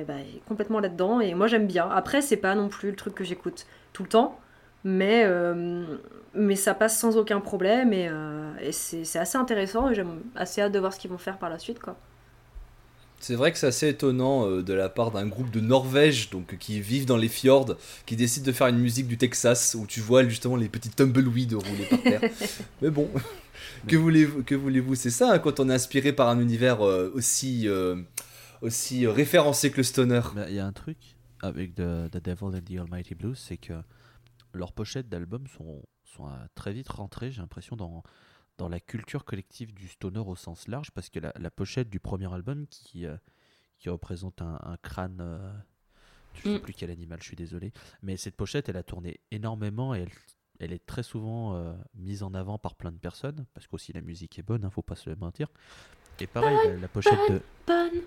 bah, 0.07 0.15
est 0.15 0.45
complètement 0.49 0.81
là-dedans. 0.81 1.21
Et 1.21 1.35
moi, 1.35 1.47
j'aime 1.47 1.67
bien. 1.67 1.89
Après, 1.91 2.23
c'est 2.23 2.37
pas 2.37 2.55
non 2.55 2.69
plus 2.69 2.91
le 2.91 2.97
truc 2.97 3.15
que 3.15 3.25
j'écoute 3.25 3.67
tout 3.93 4.03
le 4.03 4.09
temps. 4.09 4.39
Mais, 4.87 5.27
mais 6.35 6.57
ça 6.57 6.75
passe 6.75 6.99
sans 6.99 7.17
aucun 7.17 7.41
problème. 7.41 7.93
Et, 7.93 8.11
c'est 8.73 9.19
assez 9.19 9.39
intéressant. 9.39 9.91
Et 9.91 9.95
j'aime 9.95 10.21
assez 10.37 10.63
hâte 10.63 10.73
de 10.73 10.79
voir 10.79 10.93
ce 10.93 10.99
qu'ils 10.99 11.11
vont 11.11 11.19
faire 11.19 11.39
par 11.39 11.51
la 11.51 11.59
suite. 11.59 11.81
Quoi. 11.81 11.97
C'est 13.25 13.37
vrai 13.37 13.53
que 13.53 13.57
c'est 13.59 13.69
assez 13.69 13.89
étonnant 13.89 14.47
euh, 14.47 14.63
de 14.63 14.75
la 14.75 14.91
part 14.91 15.11
d'un 15.11 15.27
groupe 15.27 15.51
de 15.51 15.61
Norvège, 15.61 16.29
donc 16.29 16.59
qui 16.59 16.83
vivent 16.83 17.07
dans 17.07 17.17
les 17.17 17.29
fjords, 17.29 17.75
qui 18.05 18.17
décide 18.17 18.43
de 18.43 18.53
faire 18.53 18.67
une 18.67 18.79
musique 18.79 19.09
du 19.09 19.17
Texas 19.17 19.75
où 19.81 19.87
tu 19.87 20.01
vois 20.01 20.29
justement 20.29 20.57
les 20.57 20.69
petits 20.69 20.91
tumbleweeds 20.91 21.55
rouler 21.55 21.87
par 21.89 22.03
terre. 22.03 22.21
Mais 22.83 22.91
bon, 22.91 23.09
que 23.89 23.97
voulez-vous 23.97 24.43
que 24.43 24.55
voulez-vous? 24.55 24.95
C'est 24.95 25.09
ça 25.09 25.33
hein, 25.33 25.39
quand 25.39 25.59
on 25.59 25.71
est 25.71 25.73
inspiré 25.73 26.13
par 26.13 26.29
un 26.29 26.39
univers 26.39 26.83
euh, 26.83 27.11
aussi 27.15 27.67
euh, 27.67 27.97
aussi 28.61 29.07
euh, 29.07 29.11
référencé 29.11 29.71
que 29.71 29.79
le 29.79 29.85
stoner. 29.85 30.21
Il 30.49 30.55
y 30.55 30.59
a 30.59 30.67
un 30.67 30.73
truc. 30.73 30.99
avec 31.41 31.75
The, 31.77 32.11
The 32.11 32.23
Devil 32.23 32.57
and 32.57 32.61
the 32.61 32.79
Almighty 32.79 33.15
Blues, 33.15 33.39
c'est 33.39 33.57
que 33.57 33.73
leurs 34.53 34.73
pochettes 34.73 35.09
d'albums 35.09 35.47
sont, 35.47 35.83
sont 36.05 36.27
euh, 36.27 36.31
très 36.55 36.73
vite 36.73 36.89
rentrées, 36.89 37.31
j'ai 37.31 37.41
l'impression, 37.41 37.77
dans, 37.77 38.03
dans 38.59 38.69
la 38.69 38.81
culture 38.81 39.25
collective 39.25 39.73
du 39.75 39.89
stoner 39.89 40.21
au 40.21 40.37
sens 40.37 40.69
large, 40.69 40.91
parce 40.93 41.09
que 41.11 41.19
la, 41.21 41.33
la 41.39 41.51
pochette 41.51 41.91
du 41.91 42.01
premier 42.01 42.33
album 42.33 42.67
qui, 42.69 43.07
euh, 43.07 43.17
qui 43.79 43.89
représente 43.89 44.41
un, 44.43 44.59
un 44.63 44.77
crâne, 44.77 45.19
euh, 45.21 45.53
je 46.35 46.49
ne 46.49 46.55
sais 46.55 46.59
Mm. 46.61 46.63
plus 46.63 46.73
quel 46.75 46.91
animal, 46.91 47.19
je 47.21 47.27
suis 47.27 47.37
désolé, 47.37 47.73
mais 48.03 48.17
cette 48.17 48.37
pochette, 48.37 48.69
elle 48.69 48.77
a 48.77 48.83
tourné 48.83 49.21
énormément 49.31 49.95
et 49.95 50.01
elle, 50.01 50.11
elle 50.61 50.73
est 50.73 50.85
très 50.87 51.03
souvent 51.03 51.55
euh, 51.57 51.75
mise 51.95 52.23
en 52.23 52.33
avant 52.35 52.59
par 52.59 52.75
plein 52.77 52.93
de 52.93 52.99
personnes, 52.99 53.45
parce 53.55 53.67
qu'aussi 53.67 53.93
la 53.93 54.01
musique 54.01 54.39
est 54.39 54.43
bonne, 54.43 54.65
hein, 54.65 54.71
faut 54.71 54.83
pas 54.83 54.97
se 54.97 55.11
le 55.11 55.17
mentir. 55.17 55.49
Et 56.21 56.27
pareil, 56.29 56.57
la, 56.65 56.77
la 56.77 56.89
pochette 56.89 57.19
de... 57.31 57.41
Bonne. 57.67 58.03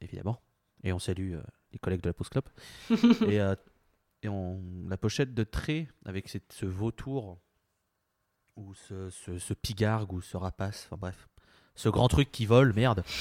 Évidemment. 0.00 0.40
Et 0.84 0.92
on 0.92 0.98
salue 1.00 1.34
euh, 1.34 1.42
les 1.72 1.78
collègues 1.78 2.00
de 2.02 2.08
la 2.08 2.12
Pause 2.14 2.28
Club. 2.28 2.44
et 3.28 3.38
et 4.24 4.28
on, 4.28 4.62
la 4.88 4.96
pochette 4.96 5.34
de 5.34 5.42
trait 5.42 5.88
avec 6.04 6.28
cette- 6.28 6.52
ce 6.52 6.64
vautour 6.66 7.40
ou 8.56 8.74
ce, 8.74 9.10
ce, 9.10 9.38
ce 9.38 9.54
pigargue 9.54 10.12
ou 10.12 10.20
ce 10.20 10.36
rapace, 10.36 10.86
enfin 10.86 10.96
bref, 11.00 11.28
ce 11.74 11.88
grand 11.88 12.08
truc 12.08 12.30
qui 12.30 12.46
vole, 12.46 12.72
merde. 12.74 13.02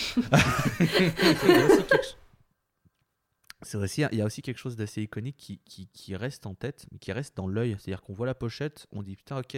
C'est 3.63 3.77
aussi, 3.77 4.01
il 4.11 4.17
y 4.17 4.21
a 4.21 4.25
aussi 4.25 4.41
quelque 4.41 4.57
chose 4.57 4.75
d'assez 4.75 5.03
iconique 5.03 5.37
qui, 5.37 5.59
qui, 5.59 5.87
qui 5.87 6.15
reste 6.15 6.47
en 6.47 6.55
tête, 6.55 6.87
mais 6.91 6.97
qui 6.97 7.11
reste 7.11 7.37
dans 7.37 7.47
l'œil. 7.47 7.75
C'est-à-dire 7.77 8.01
qu'on 8.01 8.13
voit 8.13 8.25
la 8.25 8.33
pochette, 8.33 8.87
on 8.91 9.03
dit 9.03 9.15
putain, 9.15 9.37
ok, 9.37 9.55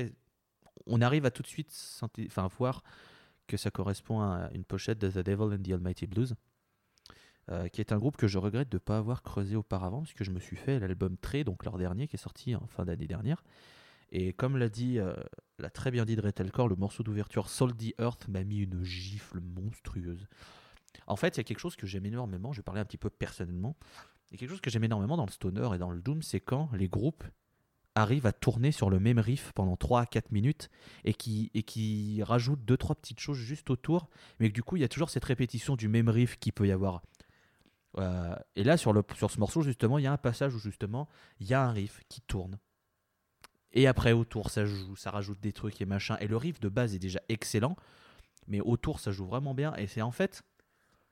on 0.87 1.01
arrive 1.01 1.25
à 1.25 1.31
tout 1.31 1.41
de 1.41 1.47
suite 1.47 1.73
enfin, 2.01 2.49
voir 2.57 2.83
que 3.47 3.55
ça 3.55 3.71
correspond 3.71 4.19
à 4.21 4.49
une 4.53 4.65
pochette 4.65 4.99
de 4.99 5.09
The 5.09 5.25
Devil 5.25 5.55
and 5.55 5.63
the 5.63 5.71
Almighty 5.71 6.07
Blues, 6.07 6.35
euh, 7.49 7.69
qui 7.69 7.79
est 7.79 7.93
un 7.93 7.97
groupe 7.97 8.17
que 8.17 8.27
je 8.27 8.37
regrette 8.37 8.69
de 8.69 8.75
ne 8.75 8.79
pas 8.79 8.97
avoir 8.97 9.23
creusé 9.23 9.55
auparavant, 9.55 10.01
puisque 10.01 10.23
je 10.23 10.31
me 10.31 10.39
suis 10.39 10.57
fait 10.57 10.79
l'album 10.79 11.17
Tré, 11.17 11.45
donc 11.45 11.63
leur 11.63 11.77
dernier, 11.77 12.09
qui 12.09 12.17
est 12.17 12.19
sorti 12.19 12.55
en 12.55 12.67
fin 12.67 12.83
d'année 12.83 13.07
dernière. 13.07 13.43
Et 14.15 14.31
comme 14.31 14.57
l'a 14.57 14.69
dit, 14.69 14.99
euh, 14.99 15.11
l'a 15.57 15.71
très 15.71 15.89
bien 15.89 16.05
dit 16.05 16.15
Dretelcore, 16.15 16.69
le 16.69 16.75
morceau 16.75 17.01
d'ouverture 17.01 17.49
Soul 17.49 17.75
the 17.75 17.99
Earth 17.99 18.27
m'a 18.27 18.43
mis 18.43 18.59
une 18.59 18.83
gifle 18.83 19.39
monstrueuse. 19.41 20.27
En 21.07 21.15
fait, 21.15 21.35
il 21.35 21.37
y 21.37 21.41
a 21.41 21.43
quelque 21.43 21.59
chose 21.59 21.75
que 21.75 21.87
j'aime 21.87 22.05
énormément, 22.05 22.53
je 22.53 22.59
vais 22.59 22.63
parler 22.63 22.79
un 22.79 22.85
petit 22.85 22.99
peu 22.99 23.09
personnellement, 23.09 23.75
il 24.29 24.35
y 24.35 24.37
a 24.37 24.37
quelque 24.37 24.51
chose 24.51 24.61
que 24.61 24.69
j'aime 24.69 24.83
énormément 24.83 25.17
dans 25.17 25.25
le 25.25 25.31
stoner 25.31 25.67
et 25.73 25.79
dans 25.79 25.89
le 25.89 25.99
doom, 25.99 26.21
c'est 26.21 26.39
quand 26.39 26.69
les 26.73 26.87
groupes 26.87 27.23
arrivent 27.95 28.27
à 28.27 28.33
tourner 28.33 28.71
sur 28.71 28.91
le 28.91 28.99
même 28.99 29.17
riff 29.17 29.51
pendant 29.53 29.77
3 29.77 30.01
à 30.01 30.05
4 30.05 30.31
minutes 30.31 30.69
et 31.05 31.13
qui, 31.15 31.49
et 31.55 31.63
qui 31.63 32.21
rajoutent 32.21 32.63
2-3 32.65 32.95
petites 32.95 33.19
choses 33.19 33.37
juste 33.37 33.71
autour, 33.71 34.09
mais 34.39 34.49
que 34.49 34.53
du 34.53 34.61
coup, 34.61 34.77
il 34.77 34.81
y 34.81 34.85
a 34.85 34.89
toujours 34.89 35.09
cette 35.09 35.25
répétition 35.25 35.75
du 35.75 35.87
même 35.87 36.09
riff 36.09 36.37
qui 36.37 36.51
peut 36.51 36.67
y 36.67 36.71
avoir. 36.71 37.01
Euh, 37.97 38.35
et 38.55 38.63
là, 38.63 38.77
sur, 38.77 38.93
le, 38.93 39.03
sur 39.15 39.31
ce 39.31 39.39
morceau, 39.39 39.63
justement, 39.63 39.97
il 39.97 40.03
y 40.03 40.07
a 40.07 40.11
un 40.11 40.17
passage 40.17 40.53
où 40.53 40.59
justement, 40.59 41.09
il 41.39 41.47
y 41.47 41.55
a 41.55 41.63
un 41.63 41.71
riff 41.71 42.01
qui 42.09 42.21
tourne. 42.21 42.59
Et 43.73 43.87
après, 43.87 44.13
autour, 44.13 44.49
ça 44.51 44.65
joue, 44.65 44.95
ça 44.95 45.11
rajoute 45.11 45.39
des 45.41 45.51
trucs 45.51 45.81
et 45.81 45.85
machin. 45.85 46.15
Et 46.21 46.27
le 46.27 46.37
riff 46.37 46.59
de 46.59 46.69
base 46.69 46.93
est 46.93 46.99
déjà 46.99 47.19
excellent, 47.27 47.75
mais 48.47 48.61
autour, 48.61 48.99
ça 48.99 49.11
joue 49.11 49.25
vraiment 49.25 49.55
bien. 49.55 49.75
Et 49.75 49.87
c'est 49.87 50.01
en 50.01 50.11
fait, 50.11 50.43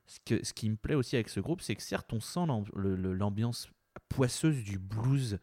ce, 0.06 0.54
qui 0.54 0.70
me 0.70 0.76
plaît 0.76 0.96
aussi 0.96 1.16
avec 1.16 1.30
ce 1.30 1.40
groupe, 1.40 1.62
c'est 1.62 1.76
que 1.76 1.82
certes, 1.82 2.14
on 2.14 2.20
sent 2.20 2.46
l'ambiance 2.76 3.70
poisseuse 4.10 4.64
du 4.64 4.78
blues, 4.78 5.40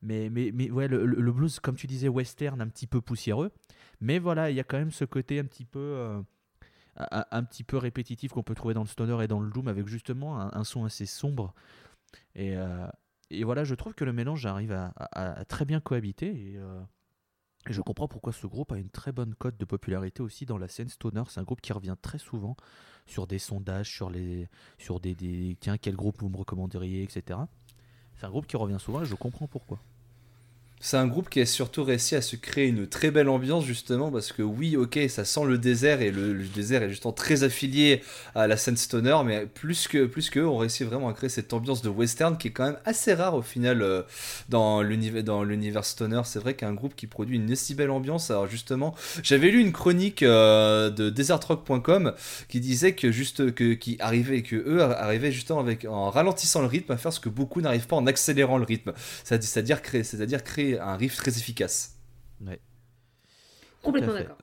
mais, 0.00 0.30
mais, 0.30 0.50
mais 0.52 0.70
ouais, 0.70 0.88
le, 0.88 1.32
blues, 1.32 1.60
comme 1.60 1.76
tu 1.76 1.86
disais, 1.86 2.08
western, 2.08 2.60
un 2.60 2.68
petit 2.68 2.86
peu 2.86 3.00
poussiéreux. 3.00 3.52
Mais 4.00 4.18
voilà, 4.18 4.50
il 4.50 4.56
y 4.56 4.60
a 4.60 4.64
quand 4.64 4.78
même 4.78 4.90
ce 4.90 5.04
côté 5.04 5.38
un 5.38 5.44
petit 5.44 5.64
peu, 5.66 5.78
euh, 5.78 6.22
un, 6.96 7.44
petit 7.44 7.64
peu 7.64 7.76
répétitif 7.76 8.32
qu'on 8.32 8.42
peut 8.42 8.54
trouver 8.54 8.74
dans 8.74 8.82
le 8.82 8.88
stoner 8.88 9.22
et 9.22 9.28
dans 9.28 9.40
le 9.40 9.50
doom, 9.50 9.68
avec 9.68 9.86
justement 9.86 10.40
un, 10.40 10.50
un 10.52 10.64
son 10.64 10.84
assez 10.84 11.06
sombre. 11.06 11.54
Et, 12.34 12.56
euh, 12.56 12.86
et 13.38 13.44
voilà, 13.44 13.64
je 13.64 13.74
trouve 13.74 13.94
que 13.94 14.04
le 14.04 14.12
mélange 14.12 14.46
arrive 14.46 14.72
à, 14.72 15.44
très 15.46 15.64
bien 15.64 15.80
cohabiter. 15.80 16.26
Et, 16.26 16.56
euh, 16.56 16.80
et 17.68 17.72
je 17.72 17.80
comprends 17.80 18.08
pourquoi 18.08 18.32
ce 18.32 18.46
groupe 18.46 18.72
a 18.72 18.78
une 18.78 18.90
très 18.90 19.12
bonne 19.12 19.34
cote 19.34 19.56
de 19.56 19.64
popularité 19.64 20.22
aussi 20.22 20.44
dans 20.44 20.58
la 20.58 20.68
scène 20.68 20.88
stoner. 20.88 21.22
C'est 21.28 21.40
un 21.40 21.44
groupe 21.44 21.60
qui 21.60 21.72
revient 21.72 21.96
très 22.00 22.18
souvent 22.18 22.56
sur 23.06 23.26
des 23.26 23.38
sondages, 23.38 23.90
sur 23.90 24.10
les, 24.10 24.48
sur 24.78 25.00
des, 25.00 25.14
des 25.14 25.56
tiens 25.60 25.78
quel 25.78 25.96
groupe 25.96 26.18
vous 26.18 26.28
me 26.28 26.36
recommanderiez, 26.36 27.02
etc. 27.02 27.40
C'est 28.16 28.26
un 28.26 28.30
groupe 28.30 28.46
qui 28.46 28.56
revient 28.56 28.78
souvent 28.78 29.02
et 29.02 29.06
je 29.06 29.14
comprends 29.14 29.48
pourquoi. 29.48 29.78
C'est 30.86 30.98
un 30.98 31.06
groupe 31.06 31.30
qui 31.30 31.40
a 31.40 31.46
surtout 31.46 31.82
réussi 31.82 32.14
à 32.14 32.20
se 32.20 32.36
créer 32.36 32.66
une 32.66 32.86
très 32.86 33.10
belle 33.10 33.30
ambiance 33.30 33.64
justement 33.64 34.10
parce 34.10 34.32
que 34.32 34.42
oui 34.42 34.76
ok 34.76 34.98
ça 35.08 35.24
sent 35.24 35.46
le 35.46 35.56
désert 35.56 36.02
et 36.02 36.10
le, 36.10 36.34
désert 36.54 36.82
est 36.82 36.90
justement 36.90 37.14
très 37.14 37.42
affilié 37.42 38.02
à 38.34 38.46
la 38.46 38.58
scène 38.58 38.76
stoner 38.76 39.16
mais 39.24 39.46
plus 39.46 39.88
que 39.88 40.04
plus 40.04 40.28
que 40.28 40.40
on 40.40 40.58
réussit 40.58 40.86
vraiment 40.86 41.08
à 41.08 41.14
créer 41.14 41.30
cette 41.30 41.54
ambiance 41.54 41.80
de 41.80 41.88
western 41.88 42.36
qui 42.36 42.48
est 42.48 42.50
quand 42.50 42.66
même 42.66 42.76
assez 42.84 43.14
rare 43.14 43.34
au 43.34 43.40
final 43.40 43.80
euh, 43.80 44.02
dans 44.50 44.82
l'univers 44.82 45.86
stoner. 45.86 46.20
C'est 46.26 46.38
vrai 46.38 46.52
qu'un 46.52 46.74
groupe 46.74 46.94
qui 46.94 47.06
produit 47.06 47.38
une 47.38 47.56
si 47.56 47.74
belle 47.74 47.90
ambiance 47.90 48.30
alors 48.30 48.46
justement 48.46 48.94
j'avais 49.22 49.50
lu 49.50 49.60
une 49.60 49.72
chronique 49.72 50.22
euh, 50.22 50.90
de 50.90 51.08
desertrock.com 51.08 52.12
qui 52.50 52.60
disait 52.60 52.92
que 52.94 53.10
juste 53.10 53.54
que 53.54 53.72
qui 53.72 53.96
arrivait 54.00 54.42
que 54.42 54.56
eux 54.56 54.82
arrivaient 54.82 55.32
justement 55.32 55.60
avec 55.60 55.86
en 55.86 56.10
ralentissant 56.10 56.60
le 56.60 56.66
rythme 56.66 56.92
à 56.92 56.98
faire 56.98 57.14
ce 57.14 57.20
que 57.20 57.30
beaucoup 57.30 57.62
n'arrivent 57.62 57.86
pas 57.86 57.96
en 57.96 58.06
accélérant 58.06 58.58
le 58.58 58.64
rythme. 58.64 58.92
C'est- 59.24 59.42
c'est-à-dire 59.42 59.80
créer 59.80 60.04
c'est-à-dire 60.04 60.44
créer 60.44 60.73
un 60.78 60.96
riff 60.96 61.16
très 61.16 61.36
efficace. 61.38 61.96
Complètement 63.82 64.14
d'accord. 64.14 64.38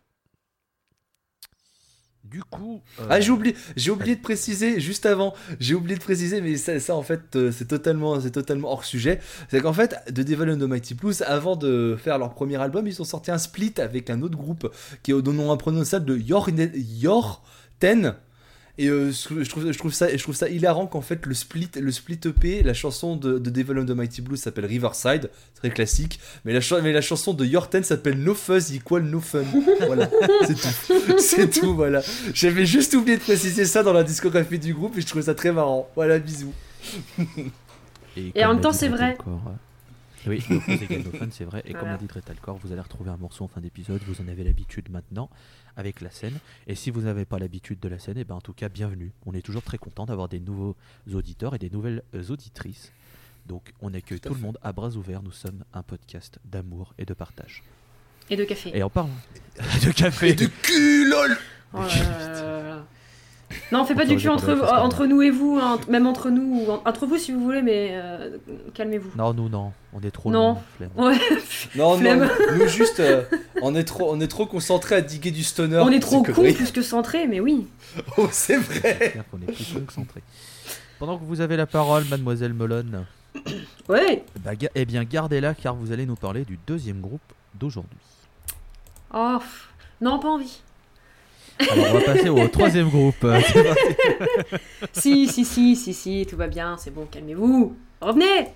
Du 2.23 2.43
coup, 2.43 2.81
euh, 2.99 3.07
Ah, 3.09 3.19
j'ai 3.19 3.31
oublié, 3.31 3.55
j'ai 3.75 3.89
oublié 3.89 4.15
de 4.15 4.21
préciser 4.21 4.79
juste 4.79 5.05
avant. 5.07 5.33
J'ai 5.59 5.73
oublié 5.73 5.97
de 5.97 6.01
préciser, 6.01 6.39
mais 6.39 6.55
ça, 6.55 6.79
ça, 6.79 6.95
en 6.95 7.01
fait, 7.01 7.35
euh, 7.35 7.51
c'est 7.51 7.65
totalement, 7.65 8.21
c'est 8.21 8.31
totalement 8.31 8.71
hors 8.71 8.85
sujet. 8.85 9.19
C'est 9.49 9.59
qu'en 9.59 9.73
fait, 9.73 9.95
The 10.05 10.21
Devil 10.21 10.51
and 10.51 10.57
the 10.59 10.69
Mighty 10.69 10.93
Blues, 10.93 11.23
avant 11.23 11.55
de 11.55 11.97
faire 11.99 12.19
leur 12.19 12.33
premier 12.35 12.57
album, 12.57 12.87
ils 12.87 13.01
ont 13.01 13.05
sorti 13.05 13.31
un 13.31 13.39
split 13.39 13.73
avec 13.77 14.09
un 14.11 14.21
autre 14.21 14.37
groupe 14.37 14.71
qui 15.01 15.11
est 15.11 15.13
au 15.15 15.21
nom 15.23 15.51
imprononçable 15.51 16.05
de 16.05 16.15
Yor, 16.15 16.49
Yor 16.75 17.43
Ten. 17.79 18.15
Et 18.77 18.87
euh, 18.87 19.11
je, 19.11 19.49
trouve, 19.49 19.71
je, 19.71 19.77
trouve 19.77 19.93
ça, 19.93 20.15
je 20.15 20.21
trouve 20.21 20.35
ça 20.35 20.47
hilarant 20.49 20.87
qu'en 20.87 21.01
fait 21.01 21.25
le 21.25 21.33
split, 21.33 21.69
le 21.79 21.91
split 21.91 22.19
EP, 22.25 22.63
la 22.63 22.73
chanson 22.73 23.15
de, 23.15 23.37
de 23.37 23.49
Devil 23.49 23.79
and 23.79 23.85
the 23.85 23.91
Mighty 23.91 24.21
Blues 24.21 24.39
s'appelle 24.39 24.65
Riverside, 24.65 25.29
très 25.55 25.69
classique, 25.69 26.19
mais 26.45 26.53
la, 26.53 26.81
mais 26.81 26.93
la 26.93 27.01
chanson 27.01 27.33
de 27.33 27.45
Your 27.45 27.69
Ten 27.69 27.83
s'appelle 27.83 28.17
No 28.17 28.33
Fuzz 28.33 28.73
Equal 28.73 29.03
No 29.03 29.19
Fun. 29.19 29.43
Voilà, 29.85 30.09
c'est 30.47 30.55
tout. 30.55 31.19
C'est 31.19 31.49
tout, 31.49 31.75
voilà. 31.75 32.01
J'avais 32.33 32.65
juste 32.65 32.93
oublié 32.93 33.17
de 33.17 33.21
préciser 33.21 33.65
ça 33.65 33.83
dans 33.83 33.93
la 33.93 34.03
discographie 34.03 34.59
du 34.59 34.73
groupe 34.73 34.97
et 34.97 35.01
je 35.01 35.07
trouvais 35.07 35.23
ça 35.23 35.35
très 35.35 35.51
marrant. 35.51 35.89
Voilà, 35.95 36.19
bisous. 36.19 36.53
Et 38.35 38.45
en 38.45 38.53
même 38.53 38.61
temps, 38.61 38.73
c'est 38.73 38.89
vrai. 38.89 39.17
Oui, 40.27 40.43
No 40.49 40.59
Fuzz 40.59 40.83
égale 40.83 41.03
No 41.03 41.11
Fun, 41.17 41.27
c'est 41.31 41.45
vrai. 41.45 41.63
Et 41.65 41.73
comme 41.73 41.87
l'a 41.87 41.97
dit 41.97 42.07
Dretalcore, 42.07 42.57
vous 42.63 42.71
allez 42.71 42.81
retrouver 42.81 43.09
un 43.09 43.17
morceau 43.17 43.45
en 43.45 43.47
fin 43.47 43.59
d'épisode. 43.61 44.01
Vous 44.07 44.23
en 44.23 44.27
avez 44.27 44.43
l'habitude 44.43 44.89
maintenant 44.91 45.29
avec 45.75 46.01
la 46.01 46.11
scène. 46.11 46.37
Et 46.67 46.75
si 46.75 46.91
vous 46.91 47.01
n'avez 47.01 47.25
pas 47.25 47.39
l'habitude 47.39 47.79
de 47.79 47.89
la 47.89 47.99
scène, 47.99 48.17
et 48.17 48.23
ben 48.23 48.35
en 48.35 48.41
tout 48.41 48.53
cas, 48.53 48.69
bienvenue. 48.69 49.11
On 49.25 49.33
est 49.33 49.41
toujours 49.41 49.63
très 49.63 49.77
content 49.77 50.05
d'avoir 50.05 50.29
des 50.29 50.39
nouveaux 50.39 50.75
auditeurs 51.13 51.55
et 51.55 51.59
des 51.59 51.69
nouvelles 51.69 52.03
euh, 52.13 52.23
auditrices. 52.29 52.91
Donc, 53.47 53.73
on 53.81 53.93
accueille 53.93 54.19
Tout 54.19 54.29
tout, 54.29 54.35
le 54.35 54.41
monde 54.41 54.57
à 54.61 54.71
bras 54.71 54.95
ouverts. 54.95 55.23
Nous 55.23 55.31
sommes 55.31 55.63
un 55.73 55.83
podcast 55.83 56.39
d'amour 56.45 56.93
et 56.97 57.05
de 57.05 57.13
partage. 57.13 57.63
Et 58.29 58.35
de 58.35 58.43
café. 58.43 58.71
Et 58.75 58.83
en 58.83 58.89
parlant 58.89 59.09
de 59.57 59.91
café, 59.91 60.35
cul, 60.35 61.09
lol 61.09 61.37
Oh 61.73 61.79
là 61.79 61.87
là 61.87 62.41
là 62.41 62.63
là. 62.63 62.87
Non, 63.71 63.81
on 63.81 63.85
fait 63.85 63.93
On 63.93 63.97
pas 63.97 64.05
du 64.05 64.17
cul 64.17 64.29
entre, 64.29 64.47
question. 64.55 64.67
entre 64.75 65.05
nous 65.05 65.21
et 65.21 65.29
vous, 65.29 65.59
hein, 65.61 65.79
même 65.89 66.07
entre 66.07 66.29
nous, 66.29 66.63
ou 66.65 66.71
en- 66.71 66.81
entre 66.85 67.05
vous 67.05 67.17
si 67.17 67.31
vous 67.31 67.41
voulez, 67.43 67.61
mais 67.61 67.89
euh, 67.93 68.37
calmez-vous. 68.73 69.11
non, 69.17 69.33
nous, 69.33 69.49
non, 69.49 69.71
on 69.93 69.99
est 70.01 70.11
trop 70.11 70.29
Non. 70.31 70.53
loin, 70.53 70.61
flemme. 70.77 70.89
Ouais, 70.97 71.19
Non, 71.75 71.97
non, 71.97 72.27
nous 72.57 72.67
juste, 72.67 72.99
euh, 72.99 73.23
on 73.61 73.75
est 73.75 73.83
trop, 73.83 74.11
on 74.13 74.19
est 74.19 74.27
trop 74.27 74.45
concentré 74.45 74.95
à 74.95 75.01
diguer 75.01 75.31
du 75.31 75.43
stoner. 75.43 75.77
on 75.79 75.89
est 75.89 75.99
trop 75.99 76.21
que- 76.21 76.31
cons 76.31 76.41
oui. 76.43 76.53
plus 76.53 76.71
que 76.71 76.81
centrés, 76.81 77.27
mais 77.27 77.39
oui. 77.39 77.67
Oh, 78.17 78.27
c'est 78.31 78.57
vrai. 78.57 79.13
Qu'on 79.31 79.37
est 79.41 79.51
plus 79.51 79.73
concentré. 79.85 80.21
Pendant 80.99 81.17
que 81.17 81.23
vous 81.23 81.41
avez 81.41 81.57
la 81.57 81.65
parole, 81.65 82.05
mademoiselle 82.05 82.53
Molonne, 82.53 83.05
Ouais. 83.89 84.23
bah, 84.43 84.51
eh 84.75 84.85
bien 84.85 85.03
gardez-la 85.03 85.53
car 85.53 85.73
vous 85.75 85.91
allez 85.91 86.05
nous 86.05 86.15
parler 86.15 86.43
du 86.45 86.59
deuxième 86.67 86.99
groupe 87.01 87.21
d'aujourd'hui. 87.55 87.97
Oh, 89.13 89.39
non, 89.99 90.19
pas 90.19 90.29
envie. 90.29 90.61
Alors 91.59 91.87
on 91.89 91.93
va 91.93 92.01
passer 92.01 92.29
au 92.29 92.47
troisième 92.47 92.89
groupe. 92.89 93.25
Si, 94.93 95.27
si, 95.27 95.45
si, 95.45 95.75
si, 95.75 95.93
si, 95.93 96.27
tout 96.29 96.35
va 96.35 96.47
bien, 96.47 96.75
c'est 96.77 96.91
bon, 96.91 97.05
calmez-vous. 97.05 97.75
Revenez 98.01 98.47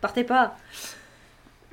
Partez 0.00 0.24
pas. 0.24 0.56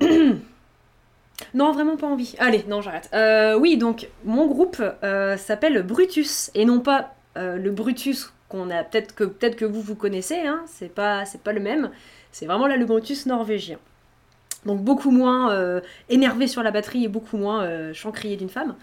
non, 1.54 1.72
vraiment 1.72 1.96
pas 1.96 2.06
envie. 2.06 2.34
Allez, 2.38 2.64
non, 2.68 2.82
j'arrête. 2.82 3.08
Euh, 3.14 3.58
oui, 3.58 3.76
donc, 3.76 4.08
mon 4.24 4.46
groupe 4.46 4.82
euh, 5.02 5.36
s'appelle 5.36 5.82
Brutus, 5.82 6.50
et 6.54 6.64
non 6.64 6.80
pas 6.80 7.14
euh, 7.36 7.56
le 7.56 7.70
Brutus 7.70 8.32
qu'on 8.48 8.70
a 8.70 8.82
peut-être 8.82 9.14
que, 9.14 9.24
peut 9.24 9.50
que 9.50 9.64
vous, 9.64 9.80
vous 9.80 9.94
connaissez, 9.94 10.40
hein, 10.40 10.62
c'est 10.66 10.92
pas, 10.92 11.24
c'est 11.24 11.42
pas 11.42 11.52
le 11.52 11.60
même. 11.60 11.90
C'est 12.32 12.46
vraiment 12.46 12.66
là 12.66 12.76
le 12.76 12.86
Brutus 12.86 13.26
norvégien. 13.26 13.78
Donc 14.66 14.82
beaucoup 14.82 15.10
moins 15.10 15.52
euh, 15.52 15.80
énervé 16.08 16.46
sur 16.46 16.62
la 16.62 16.70
batterie 16.70 17.04
et 17.04 17.08
beaucoup 17.08 17.36
moins 17.36 17.62
euh, 17.62 17.94
chant 17.94 18.10
crié 18.10 18.36
d'une 18.36 18.48
femme. 18.48 18.74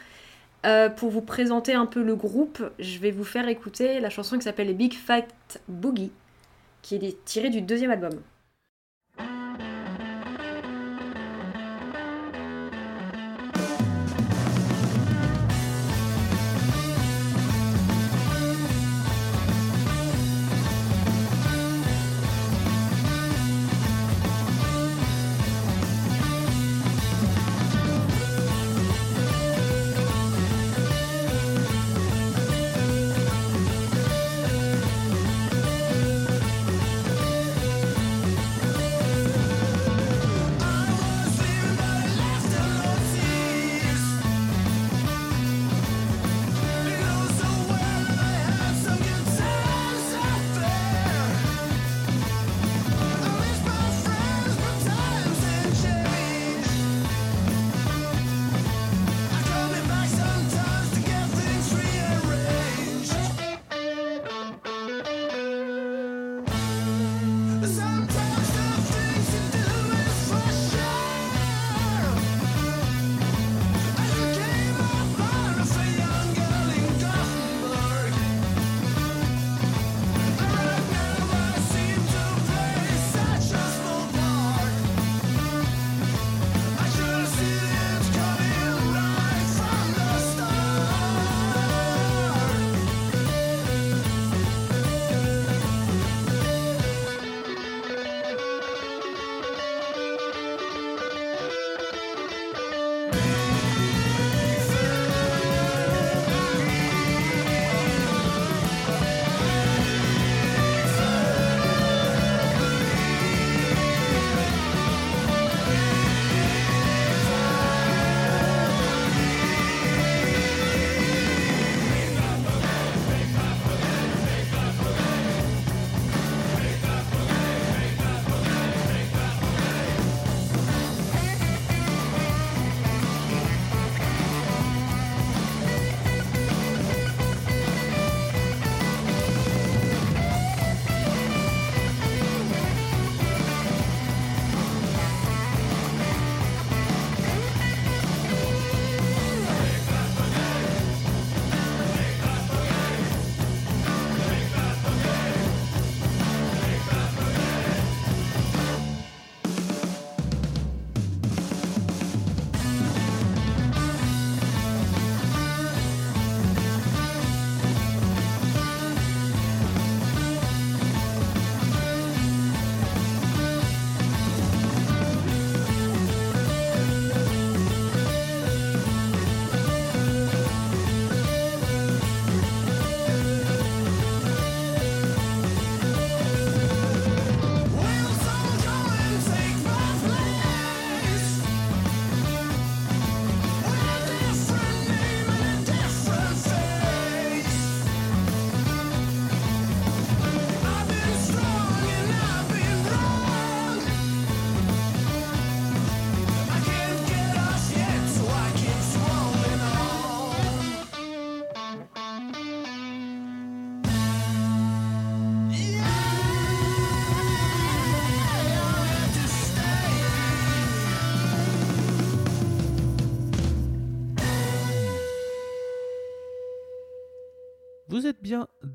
Euh, 0.65 0.89
pour 0.89 1.12
vous 1.12 1.21
présenter 1.21 1.73
un 1.73 1.86
peu 1.86 2.01
le 2.01 2.15
groupe, 2.15 2.63
je 2.80 2.97
vais 2.97 3.12
vous 3.12 3.23
faire 3.23 3.47
écouter 3.47 3.99
la 3.99 4.10
chanson 4.10 4.38
qui 4.38 4.43
s'appelle 4.43 4.75
Big 4.75 4.93
Fat 4.93 5.28
Boogie, 5.67 6.12
qui 6.82 6.95
est 6.95 7.23
tirée 7.23 7.49
du 7.49 7.62
deuxième 7.62 7.91
album. 7.91 8.19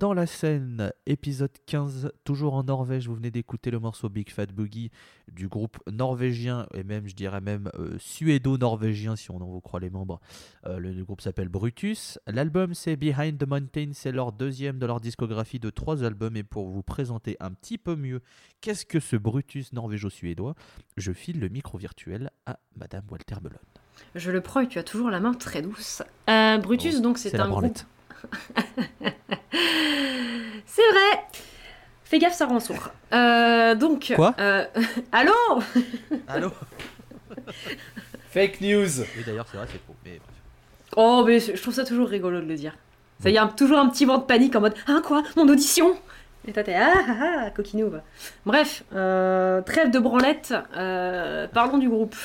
Dans 0.00 0.14
la 0.14 0.26
scène, 0.26 0.92
épisode 1.04 1.52
15, 1.66 2.10
toujours 2.24 2.54
en 2.54 2.64
Norvège. 2.64 3.06
Vous 3.06 3.14
venez 3.14 3.30
d'écouter 3.30 3.70
le 3.70 3.78
morceau 3.78 4.08
Big 4.08 4.30
Fat 4.30 4.46
Boogie 4.46 4.90
du 5.30 5.46
groupe 5.46 5.76
norvégien 5.92 6.66
et 6.72 6.84
même, 6.84 7.06
je 7.06 7.14
dirais 7.14 7.42
même 7.42 7.70
euh, 7.78 7.98
suédo-norvégien 7.98 9.14
si 9.14 9.30
on 9.30 9.36
en 9.42 9.46
vous 9.46 9.60
croit 9.60 9.78
les 9.78 9.90
membres. 9.90 10.18
Euh, 10.64 10.78
le, 10.78 10.92
le 10.92 11.04
groupe 11.04 11.20
s'appelle 11.20 11.50
Brutus. 11.50 12.18
L'album 12.26 12.72
c'est 12.72 12.96
Behind 12.96 13.36
the 13.36 13.46
Mountain, 13.46 13.90
c'est 13.92 14.10
leur 14.10 14.32
deuxième 14.32 14.78
de 14.78 14.86
leur 14.86 15.00
discographie 15.00 15.60
de 15.60 15.68
trois 15.68 16.02
albums. 16.02 16.34
Et 16.34 16.44
pour 16.44 16.70
vous 16.70 16.82
présenter 16.82 17.36
un 17.38 17.50
petit 17.50 17.76
peu 17.76 17.94
mieux 17.94 18.22
qu'est-ce 18.62 18.86
que 18.86 19.00
ce 19.00 19.16
Brutus 19.16 19.74
norvégo-suédois, 19.74 20.54
je 20.96 21.12
file 21.12 21.40
le 21.40 21.50
micro 21.50 21.76
virtuel 21.76 22.30
à 22.46 22.58
Madame 22.74 23.04
Walter 23.10 23.36
Melon. 23.42 23.58
Je 24.14 24.30
le 24.30 24.40
prends 24.40 24.60
et 24.60 24.66
tu 24.66 24.78
as 24.78 24.82
toujours 24.82 25.10
la 25.10 25.20
main 25.20 25.34
très 25.34 25.60
douce. 25.60 26.02
Euh, 26.30 26.56
Brutus, 26.56 26.96
Oh, 26.98 27.02
donc, 27.02 27.18
c'est 27.18 27.38
un 27.38 27.50
groupe. 27.50 27.78
C'est 30.66 30.88
vrai 30.92 31.24
Fais 32.04 32.18
gaffe, 32.18 32.35
ça 32.35 32.46
rend 32.46 32.59
sourd. 32.61 32.90
Euh, 33.12 33.74
donc. 33.76 34.12
Quoi 34.16 34.35
euh, 34.40 34.64
Allô 35.12 35.33
Allô 36.28 36.50
Fake 38.30 38.61
news 38.61 38.88
Oui 39.16 39.22
d'ailleurs 39.24 39.46
c'est 39.50 39.56
vrai 39.56 39.66
c'est 39.70 39.78
faux. 39.87 39.94
Mais 40.04 40.18
bref. 40.18 40.30
Oh, 40.96 41.22
mais 41.26 41.38
je 41.40 41.61
trouve 41.61 41.74
ça 41.74 41.85
toujours 41.85 42.09
rigolo 42.09 42.40
de 42.40 42.46
le 42.46 42.54
dire. 42.56 42.74
Ça 43.22 43.30
y 43.30 43.38
a 43.38 43.42
un- 43.44 43.48
toujours 43.48 43.78
un 43.78 43.88
petit 43.88 44.04
vent 44.06 44.18
de 44.18 44.24
panique 44.24 44.56
en 44.56 44.61
mode 44.61 44.74
Ah, 44.88 45.00
quoi 45.04 45.22
Mon 45.37 45.46
audition 45.48 45.94
Et 46.48 46.52
toi, 46.52 46.62
t'es 46.64 46.74
Ah, 46.74 46.94
ah, 47.06 47.37
ah, 47.46 47.50
coquinou. 47.50 47.90
va. 47.90 48.02
Bref, 48.46 48.83
euh, 48.94 49.61
trêve 49.62 49.90
de 49.90 49.98
branlette, 49.98 50.54
euh, 50.76 51.46
parlons 51.48 51.78
du 51.78 51.88
groupe. 51.88 52.16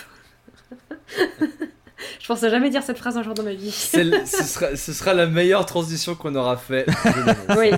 je 2.19 2.27
pensais 2.27 2.49
jamais 2.49 2.69
dire 2.69 2.83
cette 2.83 2.97
phrase 2.97 3.17
un 3.17 3.23
jour 3.23 3.33
dans 3.33 3.43
ma 3.43 3.53
vie. 3.53 3.71
Ce, 3.71 4.25
sera, 4.25 4.75
ce 4.75 4.93
sera 4.93 5.13
la 5.13 5.27
meilleure 5.27 5.65
transition 5.65 6.15
qu'on 6.15 6.35
aura 6.35 6.57
fait. 6.57 6.85
Oui. 7.57 7.71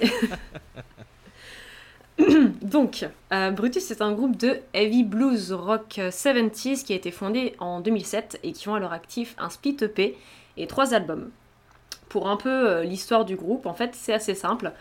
Donc, 2.62 3.06
euh, 3.32 3.52
Brutus, 3.52 3.84
c'est 3.86 4.02
un 4.02 4.12
groupe 4.12 4.38
de 4.38 4.60
heavy 4.74 5.04
blues 5.04 5.52
rock 5.54 6.00
70s 6.00 6.84
qui 6.84 6.94
a 6.94 6.96
été 6.96 7.12
fondé 7.12 7.56
en 7.60 7.80
2007 7.80 8.40
et 8.44 8.54
qui 8.54 8.70
ont 8.70 8.76
à 8.76 8.80
leur 8.80 8.92
actif 8.92 9.36
un 9.38 9.50
split 9.50 9.78
EP 9.82 10.18
et 10.58 10.68
trois 10.68 10.94
albums. 10.94 11.30
Pour 12.10 12.30
un 12.30 12.38
peu 12.38 12.50
euh, 12.50 12.84
l'histoire 12.84 13.26
du 13.26 13.36
groupe, 13.36 13.66
en 13.66 13.74
fait, 13.74 13.92
c'est 13.94 14.14
assez 14.14 14.34
simple. 14.34 14.72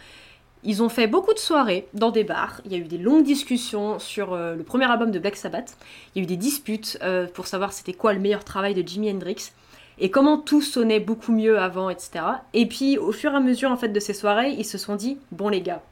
Ils 0.69 0.83
ont 0.83 0.89
fait 0.89 1.07
beaucoup 1.07 1.33
de 1.33 1.39
soirées 1.39 1.87
dans 1.95 2.11
des 2.11 2.25
bars. 2.25 2.61
Il 2.65 2.73
y 2.73 2.75
a 2.75 2.79
eu 2.79 2.89
des 2.89 2.99
longues 2.99 3.23
discussions 3.23 4.01
sur 4.01 4.33
euh, 4.33 4.57
le 4.57 4.65
premier 4.65 4.91
album 4.91 5.13
de 5.13 5.21
Black 5.21 5.37
Sabbath. 5.37 5.77
Il 6.15 6.19
y 6.19 6.21
a 6.21 6.25
eu 6.25 6.27
des 6.27 6.37
disputes 6.37 6.99
euh, 7.03 7.29
pour 7.33 7.47
savoir 7.47 7.73
c'était 7.73 7.93
quoi 7.93 8.13
le 8.13 8.19
meilleur 8.19 8.43
travail 8.43 8.75
de 8.75 8.87
Jimi 8.87 9.09
Hendrix 9.09 9.53
et 9.99 10.11
comment 10.11 10.39
tout 10.39 10.61
sonnait 10.61 10.99
beaucoup 10.99 11.31
mieux 11.31 11.57
avant, 11.57 11.89
etc. 11.89 12.25
Et 12.53 12.67
puis, 12.67 12.99
au 12.99 13.13
fur 13.13 13.33
et 13.33 13.37
à 13.37 13.41
mesure 13.41 13.71
en 13.71 13.77
fait 13.77 13.91
de 13.91 14.01
ces 14.01 14.13
soirées, 14.13 14.51
ils 14.51 14.65
se 14.65 14.77
sont 14.77 14.97
dit 14.97 15.19
bon 15.31 15.49
les 15.49 15.63
gars, 15.63 15.83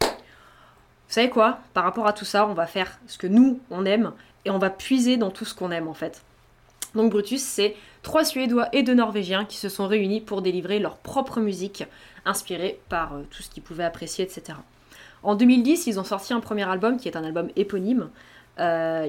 vous 0.00 0.08
savez 1.08 1.28
quoi? 1.28 1.58
Par 1.74 1.84
rapport 1.84 2.06
à 2.06 2.14
tout 2.14 2.24
ça, 2.24 2.46
on 2.48 2.54
va 2.54 2.66
faire 2.66 2.98
ce 3.06 3.18
que 3.18 3.26
nous 3.26 3.60
on 3.70 3.84
aime 3.84 4.12
et 4.46 4.50
on 4.50 4.58
va 4.58 4.70
puiser 4.70 5.18
dans 5.18 5.30
tout 5.30 5.44
ce 5.44 5.54
qu'on 5.54 5.70
aime 5.70 5.88
en 5.88 5.94
fait. 5.94 6.22
Donc 6.94 7.10
Brutus, 7.10 7.42
c'est 7.42 7.76
trois 8.02 8.24
Suédois 8.24 8.68
et 8.72 8.82
deux 8.82 8.94
Norvégiens 8.94 9.44
qui 9.44 9.56
se 9.56 9.68
sont 9.68 9.86
réunis 9.86 10.20
pour 10.20 10.42
délivrer 10.42 10.78
leur 10.78 10.96
propre 10.96 11.40
musique, 11.40 11.84
inspirée 12.24 12.80
par 12.88 13.14
euh, 13.14 13.22
tout 13.30 13.42
ce 13.42 13.50
qu'ils 13.50 13.62
pouvaient 13.62 13.84
apprécier, 13.84 14.24
etc. 14.24 14.58
En 15.22 15.34
2010, 15.34 15.86
ils 15.86 16.00
ont 16.00 16.04
sorti 16.04 16.32
un 16.32 16.40
premier 16.40 16.68
album 16.68 16.96
qui 16.96 17.08
est 17.08 17.16
un 17.16 17.24
album 17.24 17.48
éponyme. 17.56 18.10
Euh, 18.58 19.08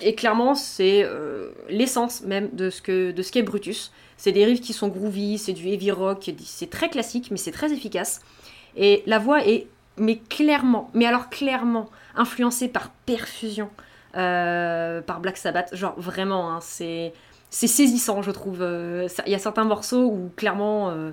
et 0.00 0.14
clairement, 0.16 0.54
c'est 0.54 1.04
euh, 1.04 1.50
l'essence 1.68 2.22
même 2.22 2.50
de 2.52 2.70
ce 2.70 2.78
ce 2.80 3.32
qu'est 3.32 3.42
Brutus. 3.42 3.92
C'est 4.16 4.32
des 4.32 4.44
riffs 4.44 4.60
qui 4.60 4.72
sont 4.72 4.88
groovy, 4.88 5.38
c'est 5.38 5.52
du 5.52 5.68
heavy 5.68 5.92
rock, 5.92 6.30
c'est 6.44 6.70
très 6.70 6.88
classique, 6.88 7.30
mais 7.30 7.36
c'est 7.36 7.52
très 7.52 7.72
efficace. 7.72 8.20
Et 8.76 9.04
la 9.06 9.20
voix 9.20 9.46
est, 9.46 9.68
mais 9.96 10.18
clairement, 10.18 10.90
mais 10.94 11.06
alors 11.06 11.30
clairement, 11.30 11.88
influencée 12.16 12.68
par 12.68 12.90
Perfusion, 13.06 13.70
par 14.12 15.20
Black 15.20 15.36
Sabbath. 15.36 15.74
Genre 15.74 15.94
vraiment, 15.96 16.52
hein, 16.52 16.58
c'est 16.60 17.12
c'est 17.54 17.68
saisissant, 17.68 18.20
je 18.20 18.32
trouve. 18.32 18.62
Euh, 18.62 19.06
Il 19.26 19.32
y 19.32 19.34
a 19.36 19.38
certains 19.38 19.62
morceaux 19.62 20.02
où 20.02 20.32
clairement, 20.34 20.90
euh, 20.90 21.12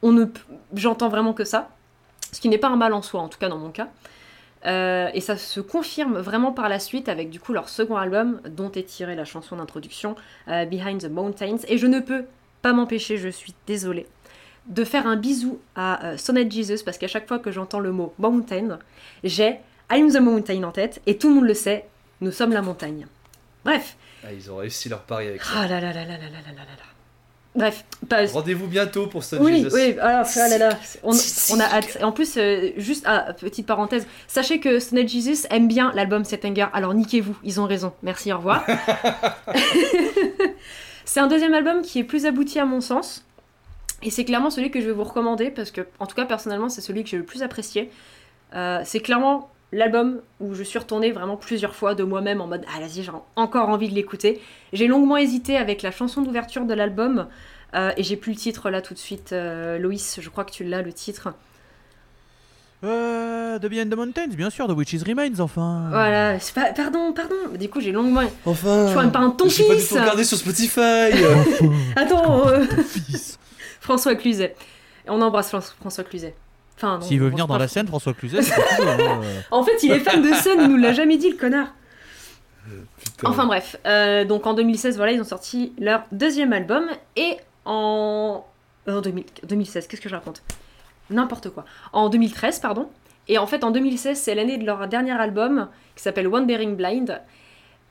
on 0.00 0.12
ne, 0.12 0.24
j'entends 0.72 1.10
vraiment 1.10 1.34
que 1.34 1.44
ça, 1.44 1.68
ce 2.32 2.40
qui 2.40 2.48
n'est 2.48 2.56
pas 2.56 2.68
un 2.68 2.76
mal 2.76 2.94
en 2.94 3.02
soi, 3.02 3.20
en 3.20 3.28
tout 3.28 3.38
cas 3.38 3.50
dans 3.50 3.58
mon 3.58 3.70
cas. 3.70 3.88
Euh, 4.64 5.10
et 5.12 5.20
ça 5.20 5.36
se 5.36 5.60
confirme 5.60 6.16
vraiment 6.18 6.52
par 6.52 6.70
la 6.70 6.78
suite 6.78 7.10
avec 7.10 7.28
du 7.28 7.40
coup 7.40 7.52
leur 7.52 7.68
second 7.68 7.96
album 7.96 8.40
dont 8.48 8.72
est 8.72 8.84
tirée 8.84 9.14
la 9.14 9.26
chanson 9.26 9.56
d'introduction 9.56 10.16
Behind 10.48 11.02
the 11.02 11.10
Mountains 11.10 11.58
et 11.68 11.76
je 11.76 11.86
ne 11.86 12.00
peux 12.00 12.24
pas 12.62 12.72
m'empêcher, 12.72 13.18
je 13.18 13.28
suis 13.28 13.54
désolée, 13.66 14.06
de 14.66 14.82
faire 14.82 15.06
un 15.06 15.16
bisou 15.16 15.58
à 15.74 16.04
euh, 16.04 16.16
Sonnet 16.16 16.50
Jesus 16.50 16.82
parce 16.84 16.96
qu'à 16.96 17.06
chaque 17.06 17.28
fois 17.28 17.38
que 17.38 17.50
j'entends 17.50 17.80
le 17.80 17.92
mot 17.92 18.14
mountain, 18.18 18.78
j'ai 19.22 19.60
I'm 19.92 20.10
the 20.10 20.20
mountain 20.20 20.64
en 20.64 20.72
tête 20.72 21.02
et 21.06 21.18
tout 21.18 21.28
le 21.28 21.34
monde 21.34 21.44
le 21.44 21.54
sait, 21.54 21.86
nous 22.22 22.32
sommes 22.32 22.52
la 22.52 22.62
montagne. 22.62 23.06
Bref, 23.64 23.96
Ah, 24.26 24.32
ils 24.32 24.50
ont 24.50 24.56
réussi 24.56 24.88
leur 24.88 25.02
pari 25.02 25.28
avec 25.28 25.42
ça. 25.42 25.50
ah 25.56 25.68
là 25.68 25.80
là 25.80 25.92
là 25.92 26.04
là 26.04 26.16
là 26.16 26.18
là 26.18 26.28
là 26.28 26.52
là. 26.56 26.82
Bref, 27.54 27.84
pas, 28.06 28.26
Rendez-vous 28.26 28.66
bientôt 28.66 29.06
pour 29.06 29.24
Stone 29.24 29.42
oui, 29.42 29.62
Jesus. 29.62 29.74
oui, 29.74 29.96
alors, 29.98 30.26
ah 30.36 30.48
là 30.48 30.58
là, 30.58 30.78
on, 31.02 31.12
on 31.52 31.60
a 31.60 31.64
hâte. 31.64 31.96
En 32.02 32.12
plus, 32.12 32.36
euh, 32.36 32.70
juste, 32.76 33.04
ah, 33.06 33.32
petite 33.32 33.66
parenthèse, 33.66 34.06
sachez 34.26 34.60
que 34.60 34.78
Snake 34.78 35.08
Jesus 35.08 35.46
aime 35.48 35.66
bien 35.66 35.90
l'album 35.94 36.22
Settinger, 36.24 36.66
alors 36.74 36.92
niquez-vous, 36.92 37.34
ils 37.44 37.58
ont 37.58 37.64
raison. 37.64 37.94
Merci, 38.02 38.30
au 38.30 38.36
revoir. 38.36 38.66
c'est 41.06 41.20
un 41.20 41.28
deuxième 41.28 41.54
album 41.54 41.80
qui 41.80 42.00
est 42.00 42.04
plus 42.04 42.26
abouti 42.26 42.58
à 42.58 42.66
mon 42.66 42.82
sens. 42.82 43.24
Et 44.02 44.10
c'est 44.10 44.26
clairement 44.26 44.50
celui 44.50 44.70
que 44.70 44.82
je 44.82 44.86
vais 44.86 44.92
vous 44.92 45.04
recommander 45.04 45.50
parce 45.50 45.70
que, 45.70 45.86
en 45.98 46.06
tout 46.06 46.14
cas, 46.14 46.26
personnellement, 46.26 46.68
c'est 46.68 46.82
celui 46.82 47.04
que 47.04 47.08
j'ai 47.08 47.16
le 47.16 47.24
plus 47.24 47.42
apprécié. 47.42 47.90
Euh, 48.54 48.82
c'est 48.84 49.00
clairement 49.00 49.48
l'album 49.72 50.20
où 50.40 50.54
je 50.54 50.62
suis 50.62 50.78
retournée 50.78 51.12
vraiment 51.12 51.36
plusieurs 51.36 51.74
fois 51.74 51.94
de 51.94 52.04
moi-même 52.04 52.40
en 52.40 52.46
mode 52.46 52.64
Ah, 52.74 52.80
vas-y, 52.80 53.02
j'ai 53.02 53.10
encore 53.36 53.68
envie 53.68 53.88
de 53.88 53.94
l'écouter. 53.94 54.40
J'ai 54.72 54.86
longuement 54.86 55.16
hésité 55.16 55.56
avec 55.56 55.82
la 55.82 55.90
chanson 55.90 56.22
d'ouverture 56.22 56.64
de 56.64 56.74
l'album 56.74 57.26
euh, 57.74 57.90
et 57.96 58.02
j'ai 58.02 58.16
plus 58.16 58.32
le 58.32 58.38
titre 58.38 58.70
là 58.70 58.80
tout 58.80 58.94
de 58.94 58.98
suite. 58.98 59.32
Euh, 59.32 59.78
Loïs, 59.78 60.18
je 60.20 60.28
crois 60.30 60.44
que 60.44 60.52
tu 60.52 60.64
l'as 60.64 60.82
le 60.82 60.92
titre. 60.92 61.28
Euh, 62.84 63.58
The 63.58 63.66
Behind 63.66 63.90
the 63.90 63.96
Mountains, 63.96 64.28
bien 64.28 64.50
sûr, 64.50 64.68
The 64.68 64.72
Witches 64.76 65.02
Remains, 65.06 65.40
enfin. 65.40 65.86
Voilà, 65.88 66.38
pas- 66.54 66.72
pardon, 66.74 67.12
pardon. 67.12 67.34
Du 67.58 67.68
coup, 67.70 67.80
j'ai 67.80 67.90
longuement. 67.90 68.20
Enfin 68.44 68.86
suis 68.88 68.96
même 68.96 69.10
pas 69.12 69.18
un 69.20 69.30
ton 69.30 69.48
J'ai 69.48 69.66
pas 69.66 69.74
fils 69.74 69.88
tout 69.88 69.94
regardé 69.94 70.24
sur 70.24 70.36
Spotify 70.36 70.80
Attends, 71.96 72.46
euh, 72.48 72.64
Fils. 72.86 73.38
François 73.80 74.14
Cluzet. 74.14 74.54
Et 75.06 75.10
on 75.10 75.20
embrasse 75.22 75.48
Fran- 75.48 75.60
François 75.80 76.04
Cluzet. 76.04 76.34
Enfin, 76.76 76.98
non, 76.98 77.00
S'il 77.00 77.20
veut 77.20 77.28
venir 77.28 77.46
dans 77.46 77.58
la 77.58 77.68
scène, 77.68 77.86
François 77.86 78.12
Cluzet, 78.12 78.42
c'est 78.42 78.54
pas 78.54 78.76
tout, 78.76 78.82
hein, 78.82 79.20
euh. 79.22 79.40
En 79.50 79.62
fait, 79.62 79.82
il 79.82 79.92
est 79.92 80.00
fan 80.00 80.22
de 80.22 80.32
Sun, 80.34 80.58
il 80.60 80.68
nous 80.68 80.76
l'a 80.76 80.92
jamais 80.92 81.16
dit, 81.16 81.30
le 81.30 81.36
connard. 81.36 81.68
Putain. 83.16 83.30
Enfin 83.30 83.46
bref, 83.46 83.76
euh, 83.86 84.24
donc 84.24 84.46
en 84.46 84.52
2016, 84.52 84.96
voilà, 84.96 85.12
ils 85.12 85.20
ont 85.20 85.24
sorti 85.24 85.72
leur 85.78 86.02
deuxième 86.12 86.52
album 86.52 86.88
et 87.16 87.36
en, 87.64 88.44
euh, 88.88 88.98
en 88.98 89.00
2000 89.00 89.24
2016, 89.44 89.86
qu'est-ce 89.86 90.00
que 90.00 90.08
je 90.08 90.14
raconte? 90.14 90.42
N'importe 91.08 91.50
quoi. 91.50 91.64
En 91.92 92.08
2013, 92.08 92.60
pardon. 92.60 92.88
Et 93.28 93.38
en 93.38 93.46
fait, 93.46 93.64
en 93.64 93.70
2016, 93.70 94.18
c'est 94.18 94.34
l'année 94.34 94.58
de 94.58 94.66
leur 94.66 94.86
dernier 94.88 95.12
album 95.12 95.68
qui 95.94 96.02
s'appelle 96.02 96.28
Wandering 96.28 96.76
Blind. 96.76 97.20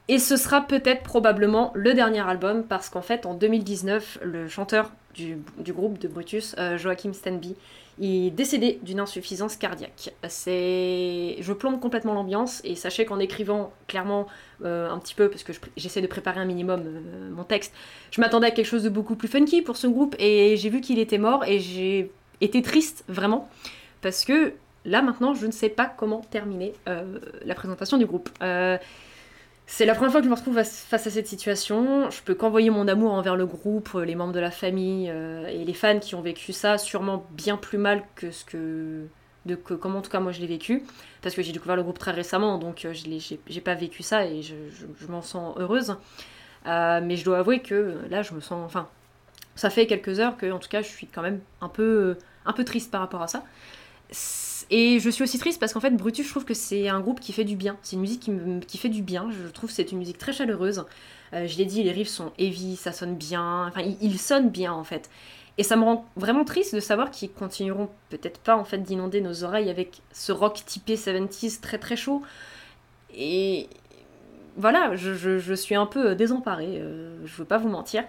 Et 0.08 0.20
ce 0.20 0.38
sera 0.38 0.62
peut-être 0.62 1.02
probablement 1.02 1.72
le 1.74 1.94
dernier 1.94 2.20
album 2.20 2.64
parce 2.64 2.90
qu'en 2.90 3.02
fait, 3.02 3.26
en 3.26 3.34
2019, 3.34 4.20
le 4.22 4.48
chanteur 4.48 4.92
du, 5.16 5.38
du 5.58 5.74
groupe 5.74 5.98
de 5.98 6.08
Brutus, 6.08 6.56
euh, 6.60 6.78
Joachim 6.78 7.14
Stenby, 7.14 7.50
il 7.50 7.56
est 8.02 8.30
décédé 8.32 8.80
d'une 8.84 9.00
insuffisance 9.00 9.56
cardiaque. 9.56 10.14
C'est, 10.28 11.38
je 11.40 11.54
plombe 11.54 11.80
complètement 11.80 12.14
l'ambiance 12.14 12.62
et 12.64 12.76
sachez 12.76 13.06
qu'en 13.06 13.20
écrivant 13.20 13.72
clairement 13.88 14.28
euh, 14.64 14.90
un 14.90 15.00
petit 15.00 15.16
peu 15.16 15.30
parce 15.30 15.44
que 15.44 15.54
j'essaie 15.78 16.02
de 16.02 16.08
préparer 16.08 16.40
un 16.40 16.46
minimum 16.46 16.84
euh, 16.86 17.30
mon 17.32 17.44
texte, 17.44 17.74
je 18.12 18.20
m'attendais 18.20 18.48
à 18.48 18.52
quelque 18.52 18.66
chose 18.66 18.84
de 18.84 18.90
beaucoup 18.90 19.16
plus 19.16 19.28
funky 19.28 19.62
pour 19.62 19.78
ce 19.78 19.88
groupe 19.88 20.16
et 20.20 20.58
j'ai 20.58 20.70
vu 20.70 20.82
qu'il 20.82 21.00
était 21.00 21.18
mort 21.18 21.46
et 21.46 21.60
j'ai 21.60 22.12
été 22.42 22.62
triste 22.62 23.06
vraiment 23.08 23.50
parce 24.02 24.26
que 24.26 24.54
là 24.84 25.02
maintenant 25.02 25.34
je 25.34 25.46
ne 25.46 25.52
sais 25.52 25.70
pas 25.70 25.86
comment 25.86 26.20
terminer 26.20 26.74
euh, 26.90 27.20
la 27.46 27.56
présentation 27.56 27.98
du 27.98 28.06
groupe. 28.06 28.30
C'est 29.68 29.86
la 29.86 29.96
première 29.96 30.12
fois 30.12 30.22
que 30.22 30.26
je 30.26 30.30
me 30.30 30.36
retrouve 30.36 30.64
face 30.64 31.08
à 31.08 31.10
cette 31.10 31.28
situation. 31.28 32.10
Je 32.12 32.22
peux 32.22 32.36
qu'envoyer 32.36 32.70
mon 32.70 32.88
amour 32.88 33.12
envers 33.14 33.36
le 33.36 33.48
groupe, 33.48 33.90
euh, 33.96 34.06
les 34.06 34.16
membres 34.16 34.34
de 34.34 34.40
la 34.40 34.52
famille 34.52 35.10
euh, 35.10 35.48
et 35.48 35.66
les 35.66 35.74
fans 35.74 36.00
qui 36.00 36.14
ont 36.14 36.22
vécu 36.22 36.54
ça, 36.54 36.78
sûrement 36.78 37.26
bien 37.32 37.58
plus 37.58 37.78
mal 37.78 38.04
que 38.16 38.32
ce 38.32 38.46
que. 38.46 39.08
De 39.46 39.54
que, 39.54 39.76
comment 39.76 40.00
en 40.00 40.02
tout 40.02 40.10
cas 40.10 40.20
moi 40.20 40.32
je 40.32 40.42
l'ai 40.42 40.48
vécu. 40.48 40.84
Parce 41.22 41.36
que 41.36 41.42
j'ai 41.42 41.52
découvert 41.52 41.76
le 41.76 41.84
groupe 41.84 42.00
très 42.00 42.12
récemment, 42.12 42.58
donc 42.58 42.86
euh, 42.86 42.94
je 42.94 43.38
j'ai 43.48 43.62
pas 43.62 43.76
vécu 43.76 44.02
ça 44.02 44.26
et 44.26 44.42
je, 44.42 44.56
m'en 45.08 45.22
sens 45.22 45.56
heureuse. 45.58 45.96
Mais 46.66 47.16
je 47.16 47.24
dois 47.24 47.40
avouer 47.40 47.62
que 47.62 47.96
là 48.10 48.24
je 48.24 48.34
me 48.34 48.40
sens. 48.40 48.66
Enfin, 48.66 48.88
ça 49.56 49.70
fait 49.70 49.86
quelques 49.86 50.20
heures 50.20 50.38
que 50.38 50.52
en 50.52 50.58
tout 50.60 50.70
cas 50.70 50.82
je 50.82 50.88
suis 50.88 51.06
quand 51.06 51.22
même 51.22 51.42
un 51.62 51.70
peu, 51.70 52.18
un 52.46 52.54
peu 52.54 52.64
triste 52.64 52.90
par 52.92 53.02
rapport 53.02 53.22
à 53.22 53.28
ça. 53.28 53.44
Et 54.70 55.00
je 55.00 55.10
suis 55.10 55.24
aussi 55.24 55.40
triste 55.40 55.60
parce 55.60 55.74
qu'en 55.74 55.80
fait, 55.80 55.92
Brutus, 55.92 56.26
je 56.26 56.32
trouve 56.32 56.46
que 56.46 56.54
c'est 56.54 56.88
un 56.90 57.00
groupe 57.00 57.20
qui 57.20 57.34
fait 57.34 57.44
du 57.44 57.56
bien. 57.56 57.78
C'est 57.82 57.96
une 57.96 58.02
musique 58.02 58.30
qui, 58.68 58.78
fait 58.78 58.90
du 58.90 59.02
bien. 59.02 59.30
Je 59.32 59.48
trouve 59.50 59.70
que 59.70 59.76
c'est 59.76 59.92
une 59.92 59.98
musique 59.98 60.18
très 60.18 60.34
chaleureuse. 60.34 60.86
Euh, 61.34 61.48
je 61.48 61.58
l'ai 61.58 61.66
dit, 61.66 61.84
les 61.84 61.92
riffs 61.92 62.10
sont 62.10 62.32
heavy, 62.38 62.76
ça 62.76 62.92
sonne 62.92 63.16
bien. 63.16 63.68
Enfin, 63.68 63.82
ils, 63.82 63.98
ils 64.02 64.20
sonnent 64.20 64.50
bien 64.50 64.74
en 64.74 64.84
fait. 64.84 65.10
Et 65.58 65.64
ça 65.64 65.76
me 65.76 65.84
rend 65.84 66.06
vraiment 66.16 66.44
triste 66.44 66.76
de 66.76 66.80
savoir 66.80 67.12
qu'ils 67.12 67.32
continueront 67.32 67.90
peut-être 68.10 68.40
pas 68.40 68.58
en 68.58 68.66
fait 68.66 68.80
d'inonder 68.80 69.22
nos 69.22 69.44
oreilles 69.44 69.70
avec 69.70 70.02
ce 70.12 70.32
rock 70.32 70.62
typé 70.66 70.96
70s 70.96 71.62
très 71.62 71.78
très 71.78 71.96
chaud. 71.96 72.22
Et 73.16 73.70
voilà, 74.58 74.96
je, 74.96 75.54
suis 75.54 75.76
un 75.76 75.86
peu 75.86 76.16
désemparée, 76.16 76.80
euh, 76.82 77.18
je 77.26 77.36
veux 77.36 77.46
pas 77.46 77.58
vous 77.58 77.70
mentir. 77.70 78.04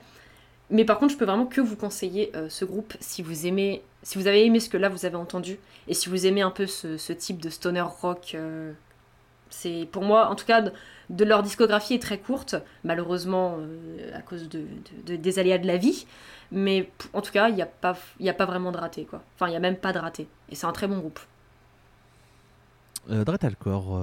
Mais 0.71 0.85
par 0.85 0.99
contre, 0.99 1.13
je 1.13 1.19
peux 1.19 1.25
vraiment 1.25 1.47
que 1.47 1.61
vous 1.61 1.77
conseiller 1.77 2.33
euh, 2.35 2.49
ce 2.49 2.65
groupe 2.65 2.95
si 3.01 3.23
vous 3.23 3.47
aimez, 3.47 3.83
si 4.03 4.19
vous 4.19 4.27
avez 4.27 4.45
aimé 4.45 4.59
ce 4.59 4.69
que 4.69 4.77
là 4.77 4.89
vous 4.89 5.07
avez 5.07 5.17
entendu 5.17 5.59
et 5.87 5.95
si 5.95 6.09
vous 6.09 6.27
aimez 6.27 6.43
un 6.43 6.51
peu 6.51 6.67
ce, 6.67 7.13
type 7.13 7.41
de 7.41 7.51
stoner 7.51 7.83
rock. 7.83 8.33
Euh, 8.35 8.73
c'est 9.49 9.89
pour 9.93 10.03
moi, 10.03 10.29
en 10.29 10.35
tout 10.35 10.45
cas, 10.45 10.61
de, 11.09 11.25
leur 11.25 11.45
discographie 11.45 11.95
est 11.95 12.03
très 12.03 12.19
courte, 12.19 12.57
malheureusement 12.83 13.59
à 14.13 14.21
cause 14.21 14.49
de, 14.49 14.67
des 15.17 15.39
aléas 15.39 15.59
de 15.59 15.69
la 15.69 15.77
vie. 15.77 16.05
Mais 16.51 16.91
en 17.13 17.23
tout 17.23 17.31
cas, 17.31 17.49
il 17.49 17.55
n'y 17.55 17.63
a, 17.63 17.67
pas, 17.67 17.97
a 18.25 18.33
pas 18.33 18.45
vraiment 18.45 18.73
de 18.73 18.77
raté, 18.77 19.05
quoi. 19.05 19.23
Enfin, 19.37 19.47
il 19.47 19.51
n'y 19.51 19.57
a 19.57 19.61
même 19.61 19.77
pas 19.77 19.93
de 19.93 20.01
raté. 20.01 20.27
Et 20.49 20.57
c'est 20.57 20.67
un 20.67 20.73
très 20.73 20.89
bon 20.89 20.99
groupe. 20.99 21.21
Euh, 23.09 23.25
Dretalcor, 23.25 24.01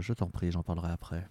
je 0.00 0.12
t'en 0.14 0.28
prie, 0.28 0.50
j'en 0.50 0.62
parlerai 0.62 0.90
après. 0.90 1.26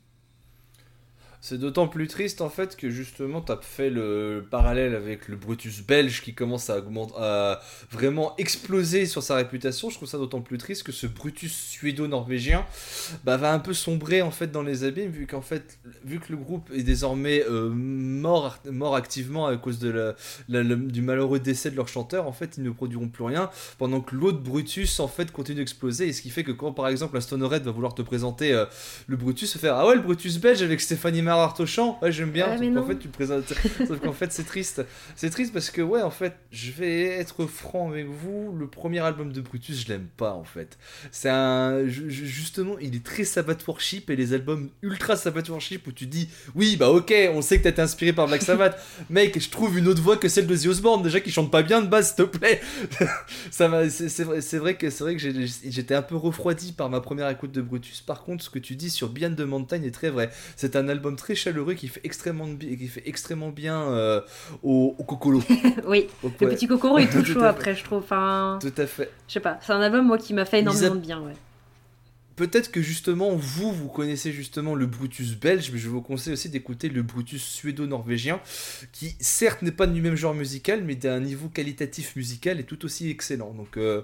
C'est 1.48 1.60
d'autant 1.60 1.88
plus 1.88 2.08
triste 2.08 2.42
en 2.42 2.50
fait 2.50 2.76
que 2.76 2.90
justement 2.90 3.40
tu 3.40 3.52
as 3.52 3.60
fait 3.62 3.92
le 3.92 4.44
parallèle 4.50 4.96
avec 4.96 5.28
le 5.28 5.36
Brutus 5.36 5.86
belge 5.86 6.24
qui 6.24 6.34
commence 6.34 6.72
à, 6.72 7.60
vraiment 7.92 8.36
exploser 8.40 9.06
sur 9.06 9.22
sa 9.22 9.36
réputation. 9.36 9.92
Je 9.92 9.98
trouve 9.98 10.10
ça 10.10 10.18
d'autant 10.18 10.42
plus 10.42 10.58
triste 10.58 10.82
que 10.82 10.92
ce 10.92 11.06
Brutus 11.06 11.56
suédo-norvégien 11.56 12.66
bah, 13.26 13.38
va 13.38 13.54
un 13.54 13.60
peu 13.60 13.76
sombrer 13.76 14.24
en 14.24 14.32
fait 14.32 14.52
dans 14.52 14.64
les 14.64 14.86
abîmes 14.86 15.12
vu 15.12 15.28
qu'en 15.28 15.42
fait 15.42 15.78
vu 16.04 16.20
que 16.20 16.32
le 16.32 16.38
groupe 16.38 16.72
est 16.74 16.82
désormais 16.82 17.44
euh, 17.48 17.70
mort, 17.70 18.58
mort 18.72 18.96
activement 18.96 19.46
à 19.46 19.56
cause 19.56 19.78
du 19.78 21.02
malheureux 21.04 21.40
décès 21.40 21.70
de 21.70 21.76
leur 21.76 21.88
chanteur, 21.88 22.28
en 22.28 22.34
fait 22.34 22.58
ils 22.58 22.64
ne 22.64 22.72
produiront 22.72 23.08
plus 23.08 23.24
rien 23.24 23.52
pendant 23.78 24.02
que 24.02 24.16
l'autre 24.16 24.40
Brutus 24.40 25.00
en 25.00 25.08
fait 25.08 25.32
continue 25.32 25.58
d'exploser 25.58 26.08
et 26.08 26.14
ce 26.14 26.24
qui 26.24 26.32
fait 26.32 26.44
que 26.44 26.52
quand 26.52 26.72
par 26.72 26.88
exemple 26.88 27.14
la 27.14 27.22
Stonerette 27.22 27.66
va 27.66 27.72
vouloir 27.72 27.94
te 27.94 28.02
présenter 28.02 28.52
euh, 28.52 28.66
le 29.06 29.16
Brutus, 29.16 29.52
se 29.52 29.60
faire 29.60 29.76
ah 29.76 29.86
ouais 29.86 29.94
le 29.94 30.02
Brutus 30.02 30.40
belge 30.40 30.64
avec 30.64 30.82
Stéphanie 30.82 31.22
Mar 31.22 31.35
au 31.60 31.66
chant, 31.66 32.00
ouais, 32.02 32.12
j'aime 32.12 32.32
bien. 32.32 32.56
en 32.78 32.86
fait, 32.86 33.00
tu 33.00 33.08
présentes. 33.08 33.54
Sauf 33.88 34.00
qu'en 34.00 34.14
fait, 34.14 34.32
c'est 34.32 34.44
triste. 34.44 34.84
C'est 35.16 35.30
triste 35.30 35.54
parce 35.54 35.70
que, 35.70 35.82
ouais, 35.82 36.02
en 36.02 36.12
fait, 36.12 36.36
je 36.52 36.72
vais 36.72 37.06
être 37.06 37.46
franc 37.46 37.90
avec 37.90 38.08
vous. 38.08 38.56
Le 38.58 38.68
premier 38.68 39.00
album 39.00 39.32
de 39.32 39.42
Brutus, 39.42 39.84
je 39.84 39.90
l'aime 39.90 40.08
pas, 40.18 40.34
en 40.34 40.44
fait. 40.44 40.78
C'est 41.12 41.30
un. 41.30 41.86
Justement, 41.88 42.78
il 42.80 42.96
est 42.96 43.04
très 43.04 43.24
Sabbath 43.24 43.66
Worship 43.68 44.10
et 44.10 44.16
les 44.16 44.34
albums 44.34 44.70
ultra 44.82 45.16
Sabbath 45.16 45.50
Worship 45.50 45.88
où 45.88 45.92
tu 45.92 46.06
dis, 46.06 46.30
oui, 46.56 46.76
bah 46.78 46.90
ok, 46.90 47.14
on 47.34 47.42
sait 47.42 47.58
que 47.58 47.64
t'as 47.64 47.70
été 47.70 47.82
inspiré 47.82 48.14
par 48.14 48.28
Black 48.28 48.42
Sabbath. 48.42 48.80
Mec, 49.10 49.40
je 49.40 49.50
trouve 49.50 49.78
une 49.78 49.88
autre 49.88 50.02
voix 50.02 50.18
que 50.18 50.28
celle 50.28 50.48
de 50.48 50.56
The 50.56 50.68
Osborne, 50.68 51.04
déjà 51.04 51.20
qui 51.20 51.32
chante 51.32 51.52
pas 51.52 51.64
bien 51.64 51.82
de 51.82 51.88
base, 51.88 52.08
s'il 52.16 52.26
te 52.26 52.38
plaît. 52.38 52.62
Ça 53.52 53.70
c'est 53.90 54.24
vrai, 54.24 54.40
vrai 54.40 54.76
que 54.76 54.90
c'est 54.90 55.04
vrai 55.04 55.16
que 55.16 55.22
j'étais 55.22 55.96
un 55.96 56.02
peu 56.02 56.16
refroidi 56.16 56.72
par 56.72 56.90
ma 56.90 57.02
première 57.02 57.30
écoute 57.30 57.52
de 57.52 57.62
Brutus. 57.62 58.02
Par 58.02 58.24
contre, 58.24 58.44
ce 58.44 58.50
que 58.50 58.60
tu 58.60 58.76
dis 58.76 58.90
sur 58.90 59.10
Beyond 59.10 59.36
the 59.36 59.42
Mountain 59.42 59.84
est 59.84 59.94
très 59.94 60.10
vrai. 60.10 60.30
C'est 60.56 60.76
un 60.76 60.88
album 60.88 61.15
très 61.16 61.36
chaleureux 61.36 61.74
qui 61.74 61.88
fait 61.88 62.02
extrêmement, 62.04 62.48
qui 62.56 62.88
fait 62.88 63.04
extrêmement 63.06 63.50
bien 63.50 63.82
euh, 63.84 64.22
au, 64.64 64.96
au, 64.98 65.04
Cocolo. 65.04 65.42
oui, 65.88 66.08
le 66.24 66.30
petit 66.50 66.68
Cocoro 66.68 66.98
est 66.98 67.10
tout 67.10 67.24
chaud 67.26 67.44
après, 67.44 67.76
je 67.76 67.84
trouve. 67.84 68.00
Enfin, 68.00 68.60
tout 68.62 68.74
à 68.78 68.86
fait. 68.86 69.12
Je 69.28 69.34
sais 69.34 69.40
pas, 69.40 69.60
c'est 69.62 69.74
un 69.74 69.82
album 69.82 70.06
moi 70.06 70.18
qui 70.18 70.34
m'a 70.34 70.46
fait 70.46 70.60
énormément 70.60 70.96
de 70.96 71.00
bien, 71.00 71.22
ouais. 71.22 71.34
Peut-être 72.36 72.70
que 72.70 72.82
justement, 72.82 73.34
vous, 73.36 73.72
vous 73.72 73.88
connaissez 73.88 74.34
justement 74.34 74.76
le 74.76 74.86
Brutus 74.86 75.36
belge, 75.36 75.72
mais 75.72 75.80
je 75.80 75.88
vous 75.88 76.02
conseille 76.02 76.34
aussi 76.34 76.50
d'écouter 76.50 76.90
le 76.90 77.02
Brutus 77.02 77.42
suédo-norvégien, 77.42 78.42
qui 78.92 79.16
certes 79.20 79.62
n'est 79.62 79.72
pas 79.72 79.88
du 79.88 80.02
même 80.02 80.16
genre 80.16 80.34
musical, 80.34 80.84
mais 80.84 80.96
d'un 80.96 81.22
niveau 81.22 81.48
qualitatif 81.48 82.16
musical 82.18 82.60
est 82.60 82.64
tout 82.64 82.84
aussi 82.84 83.10
excellent. 83.10 83.54
Donc, 83.54 83.78
euh, 83.78 84.02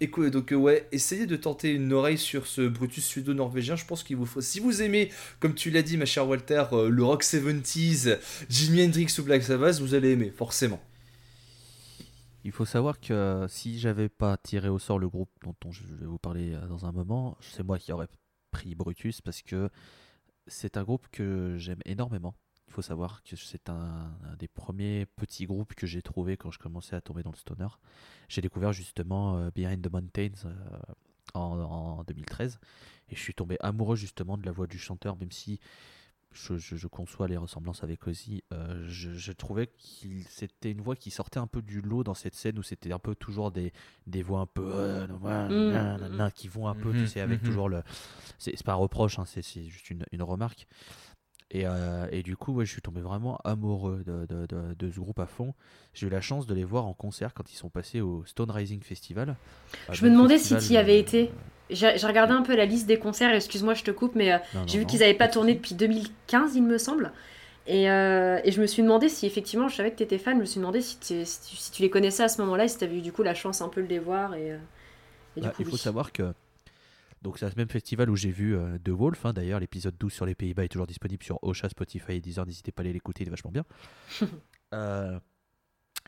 écoute, 0.00 0.30
donc 0.30 0.52
euh, 0.52 0.56
ouais, 0.56 0.88
essayez 0.92 1.26
de 1.26 1.36
tenter 1.36 1.72
une 1.72 1.92
oreille 1.92 2.16
sur 2.16 2.46
ce 2.46 2.62
Brutus 2.62 3.04
suédo-norvégien. 3.04 3.76
Je 3.76 3.84
pense 3.84 4.02
qu'il 4.02 4.16
vous 4.16 4.26
faut. 4.26 4.40
Si 4.40 4.60
vous 4.60 4.80
aimez, 4.80 5.10
comme 5.38 5.54
tu 5.54 5.70
l'as 5.70 5.82
dit, 5.82 5.98
ma 5.98 6.06
chère 6.06 6.26
Walter, 6.26 6.64
euh, 6.72 6.88
le 6.88 7.04
rock 7.04 7.22
70s, 7.22 8.18
Jimi 8.48 8.82
Hendrix 8.82 9.14
ou 9.18 9.24
Black 9.24 9.42
Sabbath, 9.42 9.78
vous 9.80 9.94
allez 9.94 10.12
aimer, 10.12 10.32
forcément. 10.34 10.80
Il 12.44 12.52
faut 12.52 12.66
savoir 12.66 13.00
que 13.00 13.46
si 13.48 13.78
j'avais 13.78 14.10
pas 14.10 14.36
tiré 14.36 14.68
au 14.68 14.78
sort 14.78 14.98
le 14.98 15.08
groupe 15.08 15.30
dont 15.42 15.72
je 15.72 15.82
vais 15.94 16.04
vous 16.04 16.18
parler 16.18 16.52
euh, 16.52 16.66
dans 16.66 16.84
un 16.84 16.92
moment, 16.92 17.38
c'est 17.40 17.62
moi 17.62 17.78
qui 17.78 17.90
aurais 17.90 18.08
pris 18.50 18.74
Brutus 18.74 19.22
parce 19.22 19.40
que 19.40 19.70
c'est 20.46 20.76
un 20.76 20.82
groupe 20.82 21.08
que 21.10 21.56
j'aime 21.56 21.80
énormément. 21.86 22.34
Il 22.68 22.74
faut 22.74 22.82
savoir 22.82 23.22
que 23.22 23.34
c'est 23.34 23.70
un, 23.70 24.14
des 24.38 24.48
premiers 24.48 25.06
petits 25.16 25.46
groupes 25.46 25.74
que 25.74 25.86
j'ai 25.86 26.02
trouvé 26.02 26.36
quand 26.36 26.50
je 26.50 26.58
commençais 26.58 26.96
à 26.96 27.00
tomber 27.00 27.22
dans 27.22 27.30
le 27.30 27.36
stoner. 27.36 27.68
J'ai 28.28 28.42
découvert 28.42 28.74
justement 28.74 29.38
euh, 29.38 29.50
Behind 29.54 29.80
the 29.80 29.90
Mountains 29.90 30.44
euh, 30.44 30.92
en, 31.32 32.04
2013 32.04 32.58
et 33.08 33.16
je 33.16 33.20
suis 33.20 33.34
tombé 33.34 33.56
amoureux 33.60 33.96
justement 33.96 34.36
de 34.36 34.44
la 34.44 34.52
voix 34.52 34.66
du 34.66 34.78
chanteur, 34.78 35.16
même 35.16 35.32
si 35.32 35.60
je, 36.34 36.86
conçois 36.86 37.28
les 37.28 37.36
ressemblances 37.36 37.82
avec 37.82 38.06
Ozzy. 38.06 38.42
Euh, 38.52 38.84
je, 38.88 39.32
trouvais 39.32 39.68
que 39.68 39.72
c'était 40.28 40.70
une 40.70 40.80
voix 40.80 40.96
qui 40.96 41.10
sortait 41.10 41.38
un 41.38 41.46
peu 41.46 41.62
du 41.62 41.80
lot 41.80 42.04
dans 42.04 42.14
cette 42.14 42.34
scène 42.34 42.58
où 42.58 42.62
c'était 42.62 42.92
un 42.92 42.98
peu 42.98 43.14
toujours 43.14 43.50
des, 43.50 43.72
des 44.06 44.22
voix 44.22 44.40
un 44.40 44.46
peu 44.46 44.70
euh, 44.74 45.06
mm. 45.06 46.30
qui 46.32 46.48
vont 46.48 46.68
un 46.68 46.74
peu, 46.74 46.92
tu 46.92 46.98
mm-hmm. 46.98 47.06
sais, 47.06 47.20
avec 47.20 47.42
mm-hmm. 47.42 47.46
toujours 47.46 47.68
le. 47.68 47.82
C'est 48.38 48.62
pas 48.64 48.72
un 48.72 48.76
reproche, 48.76 49.18
hein, 49.18 49.24
c'est 49.26 49.42
juste 49.64 49.90
une, 49.90 50.04
une 50.12 50.22
remarque. 50.22 50.66
Et, 51.50 51.66
euh, 51.66 52.06
et, 52.10 52.22
du 52.22 52.36
coup, 52.36 52.52
ouais, 52.52 52.64
je 52.64 52.72
suis 52.72 52.82
tombé 52.82 53.00
vraiment 53.00 53.38
amoureux 53.44 54.02
de, 54.04 54.26
de, 54.26 54.46
de, 54.74 54.90
ce 54.90 54.98
groupe 54.98 55.18
à 55.18 55.26
fond. 55.26 55.54
J'ai 55.92 56.06
eu 56.06 56.10
la 56.10 56.20
chance 56.20 56.46
de 56.46 56.54
les 56.54 56.64
voir 56.64 56.86
en 56.86 56.94
concert 56.94 57.34
quand 57.34 57.52
ils 57.52 57.56
sont 57.56 57.68
passés 57.68 58.00
au 58.00 58.24
Stone 58.24 58.50
Rising 58.50 58.82
Festival. 58.82 59.36
Je 59.92 60.04
me 60.04 60.10
demandais 60.10 60.38
si 60.38 60.56
tu 60.56 60.72
y 60.72 60.76
avais 60.76 60.98
été. 60.98 61.30
J'ai 61.70 62.06
regardé 62.06 62.32
un 62.32 62.42
peu 62.42 62.56
la 62.56 62.66
liste 62.66 62.86
des 62.86 62.98
concerts, 62.98 63.32
excuse-moi, 63.34 63.74
je 63.74 63.84
te 63.84 63.90
coupe, 63.90 64.14
mais 64.14 64.32
euh, 64.32 64.38
j'ai 64.66 64.78
vu 64.78 64.86
qu'ils 64.86 65.00
n'avaient 65.00 65.14
pas 65.14 65.28
tourné 65.28 65.54
depuis 65.54 65.74
2015, 65.74 66.56
il 66.56 66.62
me 66.62 66.76
semble. 66.76 67.12
Et, 67.66 67.90
euh, 67.90 68.38
et, 68.44 68.52
je 68.52 68.60
me 68.60 68.66
suis 68.66 68.82
demandé 68.82 69.08
si 69.08 69.24
effectivement, 69.24 69.68
je 69.68 69.76
savais 69.76 69.90
que 69.90 69.96
tu 69.96 70.02
étais 70.02 70.18
fan, 70.18 70.34
je 70.34 70.40
me 70.40 70.44
suis 70.44 70.60
demandé 70.60 70.82
si, 70.82 70.98
si, 71.24 71.70
tu, 71.72 71.80
les 71.80 71.88
connaissais 71.88 72.22
à 72.22 72.28
ce 72.28 72.42
moment-là, 72.42 72.68
si 72.68 72.76
tu 72.76 72.84
avais 72.84 72.98
eu 72.98 73.00
du 73.00 73.12
coup 73.12 73.22
la 73.22 73.34
chance 73.34 73.62
un 73.62 73.68
peu 73.68 73.82
de 73.82 73.88
les 73.88 73.98
voir. 73.98 74.34
Et, 74.34 74.52
bah, 75.38 75.52
il 75.58 75.64
faut 75.64 75.78
savoir 75.78 76.12
que 76.12 76.34
donc 77.24 77.38
c'est 77.38 77.50
ce 77.50 77.56
même 77.56 77.68
festival 77.68 78.10
où 78.10 78.16
j'ai 78.16 78.30
vu 78.30 78.54
euh, 78.54 78.78
The 78.84 78.90
Wolf, 78.90 79.24
hein, 79.24 79.32
d'ailleurs 79.32 79.58
l'épisode 79.58 79.96
12 79.98 80.12
sur 80.12 80.26
les 80.26 80.34
Pays-Bas 80.34 80.64
est 80.64 80.68
toujours 80.68 80.86
disponible 80.86 81.24
sur 81.24 81.42
Ocha, 81.42 81.68
Spotify 81.70 82.12
et 82.12 82.20
Deezer, 82.20 82.44
n'hésitez 82.46 82.70
pas 82.70 82.82
à 82.82 82.84
aller 82.84 82.92
l'écouter, 82.92 83.24
il 83.24 83.28
est 83.28 83.30
vachement 83.30 83.50
bien. 83.50 83.64
Euh, 84.72 85.20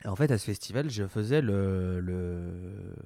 en 0.07 0.17
fait 0.17 0.29
à 0.33 0.39
ce 0.39 0.45
festival 0.47 0.91
je 0.91 1.07
faisais 1.07 1.41
le, 1.41 2.01
le, 2.01 2.97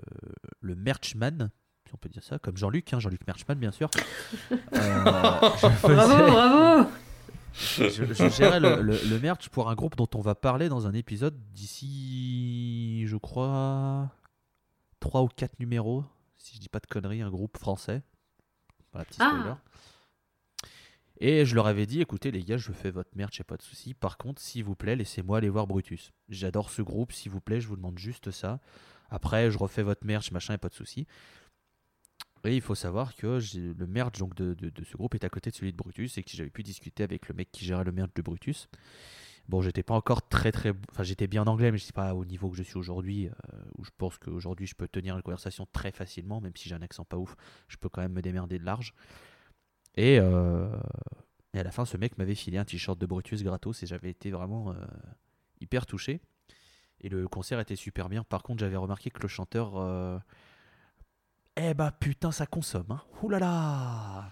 le 0.62 0.75
merchman, 0.75 1.51
si 1.87 1.92
on 1.92 1.99
peut 1.99 2.09
dire 2.09 2.23
ça, 2.23 2.38
comme 2.38 2.57
Jean-Luc, 2.57 2.94
hein, 2.94 2.99
Jean-Luc 2.99 3.27
Merchman 3.27 3.59
bien 3.59 3.70
sûr. 3.70 3.90
Euh, 4.51 5.03
bravo, 5.83 6.31
bravo 6.31 6.90
je, 7.53 8.29
gérais 8.31 8.61
le, 8.61 8.81
le, 8.81 9.18
merch 9.18 9.51
pour 9.51 9.68
un 9.68 9.75
groupe 9.75 9.96
dont 9.96 10.09
on 10.14 10.23
va 10.23 10.35
parler 10.35 10.70
dans 10.70 10.87
un 10.87 10.94
épisode 10.94 11.37
d'ici, 11.53 13.07
je 13.07 13.16
crois, 13.18 14.09
3 15.01 15.23
ou 15.23 15.29
4 15.29 15.59
numéros 15.61 16.05
si 16.40 16.57
je 16.57 16.61
dis 16.61 16.68
pas 16.68 16.81
de 16.81 16.87
conneries, 16.87 17.22
un 17.22 17.31
groupe 17.31 17.59
français. 17.59 18.03
Voilà, 18.92 19.05
petit 19.05 19.18
ah. 19.20 19.29
spoiler. 19.29 19.55
Et 21.22 21.44
je 21.44 21.55
leur 21.55 21.66
avais 21.66 21.85
dit, 21.85 22.00
écoutez 22.00 22.31
les 22.31 22.42
gars, 22.42 22.57
je 22.57 22.72
fais 22.72 22.90
votre 22.90 23.11
merch, 23.14 23.37
j'ai 23.37 23.44
pas 23.44 23.59
de 23.59 23.62
souci. 23.62 23.92
Par 23.92 24.16
contre, 24.16 24.40
s'il 24.40 24.64
vous 24.64 24.74
plaît, 24.74 24.96
laissez-moi 24.96 25.38
aller 25.38 25.50
voir 25.50 25.66
Brutus. 25.66 26.12
J'adore 26.31 26.70
ce 26.70 26.81
groupe, 26.81 27.12
s'il 27.12 27.31
vous 27.31 27.42
plaît, 27.42 27.61
je 27.61 27.68
vous 27.68 27.76
demande 27.76 27.98
juste 27.98 28.31
ça. 28.31 28.59
Après, 29.11 29.50
je 29.50 29.59
refais 29.59 29.83
votre 29.83 30.07
merch, 30.07 30.33
machin, 30.33 30.55
et 30.55 30.59
pas 30.59 30.70
de 30.70 30.74
souci. 30.74 31.07
Et 32.44 32.57
il 32.57 32.62
faut 32.62 32.74
savoir 32.74 33.14
que 33.14 33.38
le 33.55 33.87
merch 33.87 34.18
donc, 34.18 34.35
de, 34.35 34.55
de, 34.55 34.85
ce 34.85 34.96
groupe 34.96 35.14
est 35.14 35.24
à 35.24 35.29
côté 35.29 35.50
de 35.50 35.57
celui 35.57 35.72
de 35.72 35.76
Brutus 35.76 36.16
et 36.16 36.22
que 36.22 36.31
j'avais 36.31 36.48
pu 36.48 36.62
discuter 36.62 37.03
avec 37.03 37.29
le 37.29 37.35
mec 37.35 37.53
qui 37.53 37.66
gérait 37.66 37.85
le 37.85 37.92
merch 37.92 38.14
de 38.14 38.22
Brutus. 38.22 38.68
Bon, 39.51 39.63
j'étais 39.63 39.83
pas 39.83 39.95
encore 39.95 40.29
très 40.29 40.53
très. 40.53 40.73
Enfin, 40.93 41.03
j'étais 41.03 41.27
bien 41.27 41.43
en 41.43 41.49
anglais, 41.49 41.73
mais 41.73 41.79
je 41.79 41.83
sais 41.83 41.93
pas 41.93 42.15
au 42.15 42.25
niveau 42.25 42.51
que 42.51 42.57
je 42.57 42.63
suis 42.63 42.77
aujourd'hui, 42.77 43.27
euh, 43.27 43.33
où 43.77 43.85
je 43.85 43.91
pense 43.99 44.17
qu'aujourd'hui 44.17 44.69
je 44.69 44.77
peux 44.77 44.87
tenir 44.87 45.17
une 45.17 45.23
conversation 45.23 45.67
très 45.73 45.91
facilement, 45.91 46.41
même 46.41 46.53
si 46.55 46.69
j'ai 46.69 46.77
un 46.77 46.83
accent 46.83 47.05
pas 47.05 47.17
ouf, 47.17 47.35
je 47.67 47.77
peux 47.77 47.89
quand 47.89 48.01
même 48.01 48.13
me 48.13 48.23
démerder 48.23 48.61
de 48.61 48.65
large. 48.65 48.95
Et, 49.97 50.21
euh, 50.21 50.69
et 51.53 51.59
à 51.59 51.65
la 51.65 51.73
fin, 51.73 51.85
ce 51.85 51.97
mec 51.97 52.17
m'avait 52.17 52.37
filé 52.37 52.59
un 52.59 52.65
t-shirt 52.65 52.97
de 52.97 53.07
Brutus 53.07 53.43
gratos 53.43 53.83
et 53.83 53.87
j'avais 53.87 54.11
été 54.11 54.31
vraiment 54.31 54.71
euh, 54.71 54.75
hyper 55.61 55.85
touché. 55.85 56.21
Et 57.01 57.09
le 57.09 57.27
concert 57.27 57.59
était 57.59 57.75
super 57.75 58.09
bien. 58.09 58.23
Par 58.23 58.45
contre, 58.45 58.61
j'avais 58.61 58.77
remarqué 58.77 59.11
que 59.11 59.21
le 59.21 59.27
chanteur. 59.27 60.23
Eh 61.57 61.75
bah 61.75 61.91
putain, 61.91 62.31
ça 62.31 62.47
consomme, 62.47 62.87
hein. 62.91 63.03
Ouh 63.21 63.31
là 63.31 63.41
là 63.41 64.31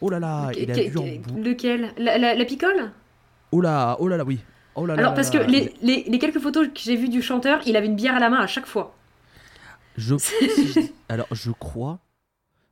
Oh 0.00 0.10
là 0.10 0.18
là, 0.18 0.50
il 0.54 0.72
a 0.72 0.74
Lequel? 0.74 1.94
La, 1.98 2.34
la 2.34 2.44
picole? 2.44 2.90
Oh 3.52 3.60
là, 3.60 3.96
oh 4.00 4.08
là 4.08 4.16
là, 4.16 4.24
oui. 4.24 4.40
Oh 4.74 4.86
là 4.86 4.94
Alors, 4.94 5.14
parce 5.14 5.30
que 5.30 5.38
les, 5.38 5.74
les, 5.82 6.18
quelques 6.18 6.38
photos 6.38 6.68
que 6.68 6.78
j'ai 6.78 6.96
vues 6.96 7.08
du 7.08 7.22
chanteur, 7.22 7.60
il 7.66 7.76
avait 7.76 7.86
une 7.86 7.96
bière 7.96 8.14
à 8.14 8.20
la 8.20 8.30
main 8.30 8.38
à 8.40 8.46
chaque 8.46 8.66
fois. 8.66 8.94
Je, 9.96 10.14
alors, 11.08 11.26
je 11.32 11.50
crois 11.50 11.98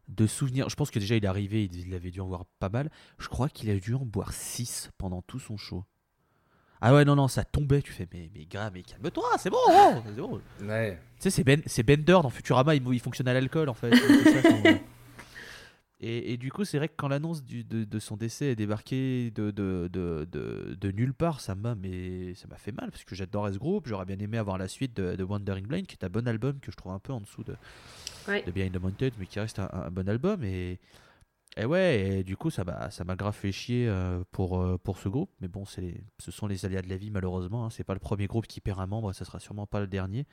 de 0.09 0.27
souvenir. 0.27 0.69
Je 0.69 0.77
pense 0.77 0.91
que 0.91 0.99
déjà, 0.99 1.17
il 1.17 1.25
est 1.25 1.29
arrivé, 1.29 1.69
il 1.73 1.95
avait 1.95 2.11
dû 2.11 2.21
en 2.21 2.27
boire 2.27 2.45
pas 2.61 2.69
mal. 2.69 2.91
Je 3.19 3.29
crois 3.29 3.49
qu'il 3.49 3.69
a 3.71 3.75
dû 3.75 3.95
en 3.95 4.05
boire 4.05 4.33
6 4.33 4.91
pendant 4.99 5.23
tout 5.23 5.41
son 5.41 5.57
show. 5.57 5.85
Ah 6.81 6.95
ouais, 6.95 7.05
non, 7.05 7.17
non, 7.17 7.27
ça 7.27 7.45
tombait. 7.45 7.83
Tu 7.83 7.93
fais, 7.93 8.07
mais, 8.12 8.31
mais 8.35 8.47
gars, 8.47 8.71
mais 8.73 8.83
calme-toi, 8.83 9.31
c'est 9.38 9.51
bon, 9.51 9.59
oh, 9.69 9.95
c'est 10.07 10.17
bon. 10.17 10.41
Ouais. 10.62 11.01
Tu 11.17 11.23
sais, 11.25 11.31
c'est 11.31 11.45
ben, 11.45 11.61
c'est 11.67 11.83
Bender 11.83 12.21
dans 12.23 12.31
Futurama, 12.31 12.77
il, 12.77 12.83
il 12.93 13.01
fonctionne 13.01 13.27
à 13.27 13.35
l'alcool 13.35 13.69
en 13.69 13.75
fait. 13.75 13.93
C'est 14.25 14.43
ça, 14.43 14.49
et, 16.00 16.32
et 16.32 16.37
du 16.37 16.52
coup, 16.52 16.64
c'est 16.64 16.78
vrai 16.78 16.88
que 16.88 16.94
quand 16.96 17.08
l'annonce 17.08 17.44
de, 17.44 17.62
de 17.84 17.98
son 17.98 18.16
décès 18.16 18.46
est 18.52 18.56
débarquée 18.56 19.30
de, 19.32 20.90
nulle 20.92 21.14
part, 21.14 21.40
ça 21.40 21.54
m'a 21.54 21.74
mais 21.74 22.34
ça 22.34 22.46
m'a 22.48 22.56
fait 22.56 22.72
mal 22.72 22.90
parce 22.90 23.04
que 23.04 23.14
j'adorais 23.14 23.52
ce 23.52 23.58
groupe. 23.58 23.88
J'aurais 23.88 24.04
bien 24.06 24.18
aimé 24.18 24.38
avoir 24.38 24.58
la 24.58 24.68
suite 24.68 24.96
de, 24.96 25.16
de 25.16 25.24
Wandering 25.24 25.66
Blind, 25.66 25.87
qui 25.87 25.94
est 25.96 26.04
un 26.04 26.08
bon 26.08 26.26
album 26.28 26.61
que 26.61 26.70
je 26.70 26.76
trouve 26.76 26.92
un 26.92 26.98
peu 27.00 27.12
en 27.12 27.20
dessous 27.20 27.44
de, 27.44 27.56
Ouais. 28.28 28.44
Behind 28.52 28.72
the 28.72 28.80
Mountains, 28.80 29.11
mais 29.18 29.26
qui 29.26 29.40
reste 29.40 29.58
un, 29.58 29.68
un 29.72 29.90
bon 29.90 30.08
album. 30.08 30.44
Et, 30.44 30.78
et 31.56 31.64
ouais, 31.64 32.18
et 32.20 32.24
du 32.24 32.37
coup, 32.37 32.50
ça 32.50 32.62
m'a 32.62 32.90
ça 32.90 33.04
m'a 33.04 33.16
grave 33.16 33.34
fait 33.34 33.52
chier 33.52 33.88
euh, 33.88 34.22
pour, 34.30 34.61
euh, 34.61 34.78
pour 34.78 34.98
ce 34.98 35.08
groupe. 35.08 35.30
Mais 35.40 35.48
bon, 35.48 35.64
c'est 35.64 36.02
ce 36.18 36.30
sont 36.30 36.46
les 36.46 36.64
aléas 36.64 36.82
de 36.82 36.88
la 36.88 36.96
vie, 36.96 37.11
malheureusement. 37.11 37.64
hein. 37.66 37.70
C'est 37.70 37.84
pas 37.84 37.94
le 37.94 38.00
premier 38.00 38.26
groupe 38.26 38.46
qui 38.46 38.61
perd 38.61 38.78
un 38.80 38.87
membre, 38.87 39.12
ça 39.14 39.24
sera 39.24 39.40
sûrement 39.40 39.66
pas 39.66 39.80
le 39.80 39.87
dernier. 39.88 40.26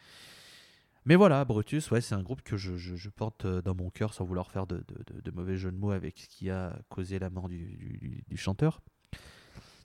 Mais 1.06 1.16
voilà, 1.16 1.46
Brutus, 1.46 1.92
ouais, 1.92 2.02
c'est 2.02 2.16
un 2.16 2.24
groupe 2.24 2.42
que 2.42 2.58
je, 2.58 2.78
je- 2.78 2.96
je 2.96 3.10
porte 3.10 3.46
euh, 3.46 3.62
dans 3.62 3.76
mon 3.76 3.90
cœur 3.92 4.14
sans 4.14 4.26
vouloir 4.26 4.50
faire 4.52 4.66
de, 4.66 4.78
de- 4.78 5.14
de- 5.14 5.22
de 5.22 5.32
mauvais 5.32 5.56
jeux 5.56 5.72
de 5.72 5.78
mots 5.78 5.92
avec 5.92 6.18
ce 6.18 6.28
qui 6.28 6.50
a 6.50 6.80
causé 6.90 7.20
la 7.20 7.30
mort 7.30 7.48
du, 7.48 7.76
du- 7.78 7.98
du- 7.98 8.24
du 8.28 8.38
chanteur. 8.38 8.82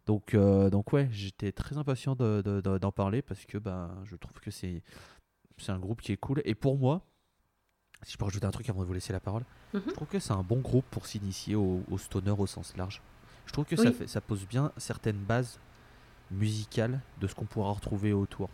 Donc, 0.07 0.35
euh, 0.35 0.71
donc 0.71 0.93
ouais, 0.95 1.09
j'étais 1.13 1.53
très 1.53 1.77
impatient 1.77 2.15
de- 2.17 2.41
de- 2.43 2.61
de- 2.63 2.79
d'en 2.79 2.91
parler 2.91 3.21
parce 3.21 3.45
que 3.45 3.59
ben, 3.59 3.95
je 4.05 4.17
trouve 4.17 4.41
que 4.41 4.51
c'est 4.51 4.83
un 5.69 5.79
groupe 5.79 6.01
qui 6.01 6.13
est 6.13 6.17
cool. 6.17 6.41
Et 6.47 6.55
pour 6.55 6.79
moi, 6.79 7.03
si 8.03 8.13
je 8.15 8.17
peux 8.17 8.25
rajouter 8.25 8.47
un 8.47 8.51
truc 8.51 8.69
avant 8.71 8.81
de 8.81 8.87
vous 8.87 8.95
laisser 8.95 9.13
la 9.13 9.21
parole, 9.21 9.45
Mhm. 9.75 9.83
je 9.89 9.91
trouve 9.93 10.09
que 10.09 10.19
c'est 10.19 10.33
un 10.33 10.43
bon 10.43 10.61
groupe 10.61 10.87
pour 10.91 11.05
s'initier 11.05 11.55
au, 11.55 11.83
au 11.91 11.99
stoner 11.99 12.31
au 12.31 12.47
sens 12.47 12.75
large. 12.79 13.03
Je 13.45 13.53
trouve 13.53 13.67
que 13.67 13.77
ça, 13.77 13.85
Oui. 13.91 13.93
fait, 13.93 14.07
ça 14.07 14.23
pose 14.23 14.47
bien 14.49 14.73
certaines 14.79 15.19
bases 15.19 15.61
musicales 16.31 17.01
de 17.21 17.27
ce 17.27 17.35
qu'on 17.35 17.45
pourra 17.45 17.73
retrouver 17.73 18.15
autour. 18.15 18.49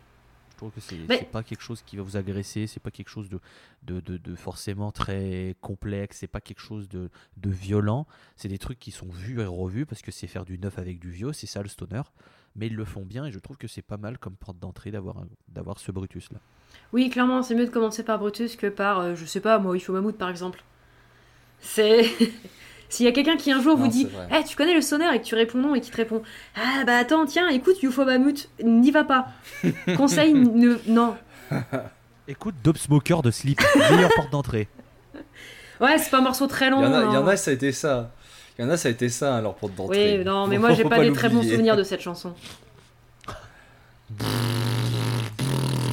Je 0.56 0.58
trouve 0.58 0.70
que 0.72 0.80
c'est 0.80 1.30
pas 1.30 1.42
quelque 1.42 1.60
chose 1.60 1.82
qui 1.84 1.98
va 1.98 2.02
vous 2.02 2.16
agresser, 2.16 2.66
c'est 2.66 2.80
pas 2.80 2.90
quelque 2.90 3.10
chose 3.10 3.28
de, 3.28 3.40
de, 3.82 4.00
de- 4.00 4.16
de 4.16 4.34
forcément 4.34 4.90
très 4.90 5.54
complexe, 5.60 6.16
c'est 6.20 6.26
pas 6.26 6.40
quelque 6.40 6.60
chose 6.62 6.88
de, 6.88 7.10
de 7.36 7.50
violent. 7.50 8.06
C'est 8.36 8.48
des 8.48 8.56
trucs 8.56 8.78
qui 8.78 8.90
sont 8.90 9.08
vus 9.10 9.42
et 9.42 9.44
revus 9.44 9.84
parce 9.84 10.00
que 10.00 10.10
c'est 10.10 10.26
faire 10.26 10.46
du 10.46 10.58
neuf 10.58 10.78
avec 10.78 10.98
du 10.98 11.10
vieux, 11.10 11.34
c'est 11.34 11.46
ça 11.46 11.62
le 11.62 11.68
stoner. 11.68 12.00
Mais 12.54 12.68
ils 12.68 12.74
le 12.74 12.86
font 12.86 13.04
bien 13.04 13.26
et 13.26 13.32
je 13.32 13.38
trouve 13.38 13.58
que 13.58 13.68
c'est 13.68 13.82
pas 13.82 13.98
mal 13.98 14.16
comme 14.16 14.34
porte 14.34 14.58
d'entrée 14.58 14.90
d'avoir 14.90 15.78
ce 15.78 15.92
Brutus 15.92 16.30
là. 16.32 16.38
Oui, 16.94 17.10
clairement, 17.10 17.42
c'est 17.42 17.54
mieux 17.54 17.66
de 17.66 17.70
commencer 17.70 18.02
par 18.02 18.18
Brutus 18.18 18.56
que 18.56 18.66
par, 18.68 19.00
euh, 19.00 19.14
je 19.14 19.26
sais 19.26 19.40
pas, 19.40 19.58
moi, 19.58 19.76
Ifo 19.76 19.92
Mammouth 19.92 20.16
par 20.16 20.30
exemple. 20.30 20.64
C'est. 21.60 22.06
S'il 22.88 23.04
y 23.06 23.08
a 23.08 23.12
quelqu'un 23.12 23.36
qui 23.36 23.50
un 23.52 23.60
jour 23.60 23.76
vous 23.76 23.88
dit. 23.88 24.08
Eh, 24.30 24.44
tu 24.44 24.56
connais 24.56 24.74
le 24.74 24.80
sonore 24.80 25.12
et 25.12 25.20
que 25.20 25.24
tu 25.24 25.34
réponds 25.34 25.58
non 25.58 25.74
et 25.74 25.80
qui 25.80 25.90
te 25.90 25.96
répond 25.96 26.22
Ah 26.54 26.84
bah 26.86 26.96
attends, 26.98 27.26
tiens, 27.26 27.48
écoute 27.48 27.82
Ufo 27.82 28.04
Mammouth, 28.04 28.48
n'y 28.62 28.90
va 28.90 29.04
pas. 29.04 29.28
Conseil, 29.96 30.34
ne... 30.34 30.76
non. 30.86 31.16
Écoute 32.28 32.56
Dope 32.64 32.78
Smoker 32.78 33.22
de 33.22 33.30
Sleep, 33.30 33.60
meilleure 33.88 34.10
porte 34.16 34.30
d'entrée. 34.32 34.66
Ouais, 35.80 35.96
c'est 35.98 36.10
pas 36.10 36.18
un 36.18 36.22
morceau 36.22 36.48
très 36.48 36.66
Il 36.66 36.72
long. 36.72 36.82
y 36.82 36.86
en 36.86 36.92
a, 36.92 37.04
il 37.04 37.12
y 37.12 37.16
hein. 37.16 37.22
en 37.22 37.26
a, 37.28 37.36
ça 37.36 37.52
a 37.52 37.54
été 37.54 37.70
ça. 37.70 38.10
Il 38.58 38.64
y 38.64 38.68
en 38.68 38.70
a, 38.70 38.76
ça 38.76 38.88
a 38.88 38.90
été 38.90 39.08
ça, 39.08 39.36
alors 39.36 39.54
pour 39.54 39.68
d'entrée. 39.68 40.18
Oui, 40.18 40.24
non, 40.24 40.48
mais 40.48 40.58
moi 40.58 40.72
j'ai 40.74 40.82
faut 40.82 40.88
pas, 40.88 40.98
des 40.98 41.12
très 41.12 41.28
bons 41.28 41.42
souvenirs 41.42 41.76
de 41.76 41.84
cette 41.84 42.00
chanson. 42.00 42.34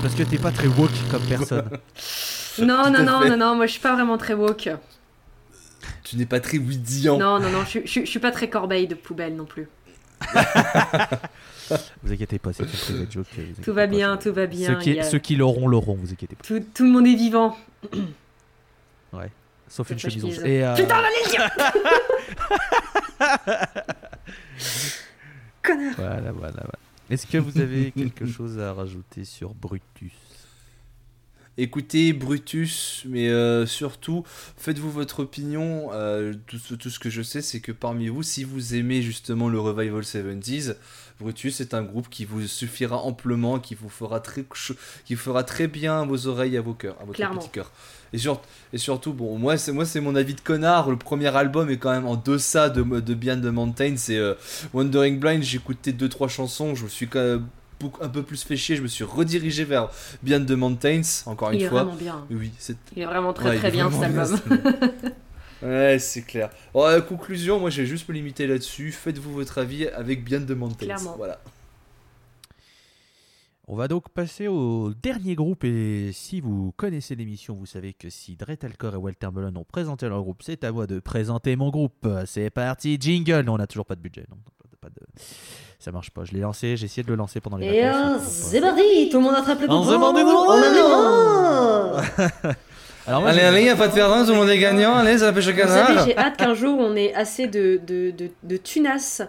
Parce 0.02 0.16
que 0.16 0.24
t'es 0.24 0.38
pas 0.38 0.52
très 0.52 0.68
woke 0.68 0.92
comme 1.12 1.24
personne. 1.24 1.70
Non, 2.60 2.90
non, 2.92 3.04
non, 3.04 3.28
non, 3.28 3.38
non, 3.38 3.56
moi 3.56 3.66
je 3.66 3.72
suis 3.74 3.82
pas 3.82 3.94
vraiment 3.94 4.18
très 4.18 4.34
woke. 4.34 4.70
Tu 6.14 6.20
n'es 6.20 6.28
pas 6.28 6.40
très 6.40 6.60
ouidiant. 6.60 7.18
Non, 7.18 7.40
non, 7.40 7.50
non, 7.50 7.66
je, 7.66 7.80
je, 7.86 8.02
je 8.02 8.06
suis 8.06 8.20
pas 8.20 8.30
très 8.30 8.48
corbeille 8.48 8.86
de 8.86 8.94
poubelle 8.94 9.36
non 9.36 9.46
plus. 9.46 9.68
vous 12.04 12.12
inquiétez 12.14 12.38
pas, 12.38 12.54
c'est 12.54 12.62
une 12.62 12.70
private 12.70 13.12
joke. 13.12 13.26
Tout 13.64 13.74
va 13.74 13.88
pas, 13.88 13.88
bien, 13.88 14.18
tout 14.18 14.32
va 14.32 14.46
bien. 14.46 14.68
Ceux 14.68 14.76
qui, 14.80 15.00
a- 15.00 15.04
ceux 15.04 15.18
qui 15.18 15.36
l'auront, 15.36 15.68
l'auront, 15.68 15.96
vous 15.96 16.12
inquiétez 16.12 16.36
pas. 16.36 16.44
tout, 16.44 16.64
tout 16.72 16.84
le 16.84 16.92
monde 16.92 17.08
est 17.08 17.16
vivant. 17.16 17.58
Sauf 19.70 19.90
une 19.90 19.98
chemise 19.98 20.24
rouge. 20.24 20.38
Et, 20.46 20.64
euh, 20.64 20.76
Putain, 20.76 21.02
Connard 25.64 25.96
Voilà, 25.98 26.32
voilà, 26.32 26.52
voilà. 26.52 26.80
Est-ce 27.10 27.26
que 27.26 27.40
vous 27.40 27.60
avez 27.60 27.92
quelque 27.92 28.28
chose 28.28 28.60
à 28.60 28.72
rajouter 28.74 29.26
sur 29.26 29.56
Brutus? 29.56 30.14
Écoutez 31.58 32.14
Brutus, 32.14 33.04
mais 33.08 33.30
euh, 33.30 33.68
surtout, 33.68 34.24
faites-vous 34.58 34.90
votre 34.90 35.20
opinion. 35.20 35.90
Euh, 35.94 36.34
tout, 36.48 36.58
ce- 36.58 36.74
tout 36.74 36.90
ce 36.90 36.98
que 36.98 37.12
je 37.12 37.22
sais, 37.22 37.44
c'est 37.44 37.60
que 37.60 37.72
parmi 37.72 38.08
vous, 38.08 38.24
si 38.24 38.44
vous 38.44 38.74
aimez 38.74 39.04
justement 39.04 39.50
le 39.50 39.60
revival 39.60 40.02
70s, 40.02 40.76
Brutus 41.20 41.62
est 41.62 41.76
un 41.76 41.84
groupe 41.84 42.10
qui 42.10 42.26
vous 42.26 42.42
suffira 42.48 42.98
amplement, 42.98 43.60
qui 43.60 43.76
vous 43.76 43.88
fera 43.90 44.20
très, 44.20 44.44
qui 45.06 45.16
fera 45.16 45.44
très 45.44 45.68
bien 45.68 46.02
à 46.02 46.06
vos 46.06 46.26
oreilles, 46.26 46.58
à 46.58 46.62
vos 46.62 46.74
cœurs, 46.74 46.96
à 47.00 47.06
votre 47.06 47.18
Clairement. 47.18 47.40
petit 47.40 47.50
cœur. 47.50 47.72
Et, 48.14 48.18
sur- 48.18 48.42
et 48.74 48.80
surtout, 48.80 49.14
bon, 49.14 49.38
moi 49.38 49.56
c'est 49.58 49.72
moi 49.72 49.86
c'est 49.86 50.02
mon 50.02 50.16
avis 50.16 50.34
de 50.34 50.42
connard. 50.42 50.90
Le 50.90 50.98
premier 50.98 51.36
album 51.36 51.70
est 51.70 51.78
quand 51.78 51.92
même 51.92 52.08
en 52.08 52.16
deçà 52.16 52.70
de, 52.72 52.82
de 52.82 53.14
Beyond 53.14 53.42
the 53.42 53.46
Mountain. 53.54 53.94
C'est 53.98 54.18
euh, 54.18 54.34
Wandering 54.74 55.20
Blind. 55.20 55.44
J'ai 55.44 55.58
écouté 55.58 55.94
deux 55.94 56.10
trois 56.10 56.28
chansons. 56.28 56.74
Je 56.74 56.86
me 56.86 56.90
suis 56.90 57.08
quand 57.08 57.20
même 57.24 57.46
beaucoup- 57.84 58.04
un 58.04 58.10
peu 58.10 58.24
plus 58.24 58.44
fait 58.44 58.56
chier. 58.58 58.76
Je 58.76 58.82
me 58.82 58.88
suis 58.88 59.04
redirigé 59.04 59.64
vers 59.64 59.90
Beyond 60.24 60.46
the 60.46 60.52
Mountains. 60.52 61.02
Encore 61.28 61.52
une 61.52 61.60
Il 61.60 61.64
est 61.66 61.70
fois. 61.70 61.84
vraiment 61.84 61.98
bien. 61.98 62.26
Oui, 62.32 62.52
c'est 62.58 62.78
Il 62.96 63.04
est 63.04 63.06
vraiment 63.06 63.34
très 63.34 63.50
Ouais, 63.52 63.58
très 63.58 63.72
bien 63.72 63.90
cet 63.92 64.04
album. 64.04 64.40
ouais, 65.62 65.98
c'est 66.00 66.22
clair. 66.24 66.50
Bon, 66.74 66.86
euh, 66.86 67.02
conclusion, 67.02 67.60
moi 67.60 67.70
je 67.70 67.82
vais 67.82 67.88
juste 67.88 68.08
me 68.10 68.14
limiter 68.14 68.48
là-dessus. 68.48 68.92
Faites-vous 68.92 69.34
votre 69.34 69.58
avis 69.60 69.88
avec 69.88 70.24
Beyond 70.24 70.46
the 70.46 70.52
Mountains. 70.52 70.86
Clairement. 70.86 71.16
Voilà. 71.18 71.40
On 73.66 73.78
va 73.78 73.88
donc 73.88 74.10
passer 74.10 74.50
au 74.50 74.94
dernier 74.94 75.36
groupe 75.36 75.64
et 75.64 76.12
si 76.14 76.42
vous 76.42 76.74
connaissez 76.76 77.16
l'émission, 77.16 77.56
vous 77.56 77.66
savez 77.66 77.94
que 77.94 78.10
si 78.10 78.36
Dret 78.36 78.60
Alcor 78.64 78.94
et 78.94 78.98
Walter 78.98 79.30
Mullen 79.34 79.56
ont 79.56 79.64
présenté 79.64 80.10
leur 80.10 80.22
groupe, 80.22 80.42
c'est 80.44 80.66
à 80.66 80.72
moi 80.74 80.86
de 80.86 81.00
présenter 81.00 81.56
mon 81.56 81.70
groupe. 81.70 82.06
C'est 82.26 82.50
parti, 82.50 82.98
jingle. 83.00 83.42
Non, 83.46 83.54
on 83.54 83.58
n'a 83.58 83.68
toujours 83.68 83.86
pas 83.86 83.96
de 83.96 84.02
budget. 84.02 84.26
Non, 84.30 84.36
pas 84.84 84.90
de... 84.90 85.02
Ça 85.80 85.92
marche 85.92 86.12
pas. 86.12 86.24
Je 86.26 86.32
l'ai 86.34 86.40
lancé, 86.42 86.78
j'ai 86.78 86.86
essayé 86.86 87.04
de 87.04 87.10
le 87.10 87.16
lancer 87.16 87.40
pendant 87.42 87.58
les 87.58 87.68
Et 87.68 87.84
vacances. 87.84 88.22
euh, 88.22 88.26
c'est 88.26 88.62
parti, 88.62 89.10
tout 89.12 89.18
le 89.18 89.24
monde 89.24 89.36
attrape 89.36 89.60
le 89.62 89.70
On 89.70 89.80
bouton. 89.80 89.88
se 89.88 89.92
demande 89.94 90.16
des 90.16 90.24
On 90.24 90.52
a 90.52 92.02
Alors 93.08 93.20
moi, 93.22 93.32
allez, 93.32 93.42
allez, 93.42 93.64
y 93.66 93.70
a 93.70 93.76
pas 93.76 93.90
de 93.90 93.94
perdant, 93.94 94.24
tout 94.26 94.32
le 94.32 94.38
monde 94.38 94.50
est 94.50 94.58
gagnant. 94.60 94.96
Allez, 94.96 95.18
ça 95.18 95.34
pêche 95.34 95.48
au 95.48 95.54
canard. 95.54 96.06
j'ai 96.06 96.18
hâte 96.18 96.38
qu'un 96.38 96.54
jour 96.54 96.78
on 96.80 96.96
ait 96.96 97.14
assez 97.14 97.48
de, 97.48 97.80
de, 97.86 98.12
de, 98.12 98.30
de 98.44 98.58
tunas 98.58 99.22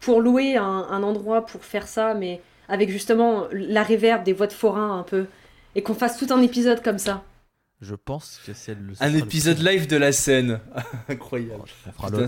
pour 0.00 0.20
louer 0.20 0.56
un, 0.56 0.64
un 0.90 1.02
endroit 1.02 1.46
pour 1.46 1.64
faire 1.64 1.86
ça, 1.88 2.12
mais 2.12 2.42
avec 2.68 2.90
justement 2.90 3.46
la 3.52 3.82
réverb 3.82 4.22
des 4.22 4.34
voix 4.34 4.46
de 4.46 4.52
forain 4.52 4.98
un 4.98 5.02
peu. 5.02 5.26
Et 5.74 5.82
qu'on 5.82 5.94
fasse 5.94 6.18
tout 6.18 6.26
un 6.30 6.42
épisode 6.42 6.82
comme 6.82 6.98
ça. 6.98 7.22
Je 7.80 7.94
pense 7.94 8.38
que 8.46 8.52
c'est 8.52 8.74
le. 8.74 8.92
Un 9.00 9.08
le 9.08 9.18
épisode 9.20 9.56
premier. 9.56 9.70
live 9.72 9.86
de 9.86 9.96
la 9.96 10.12
scène. 10.12 10.60
Incroyable. 11.08 11.62
On 11.98 12.06
le- 12.10 12.26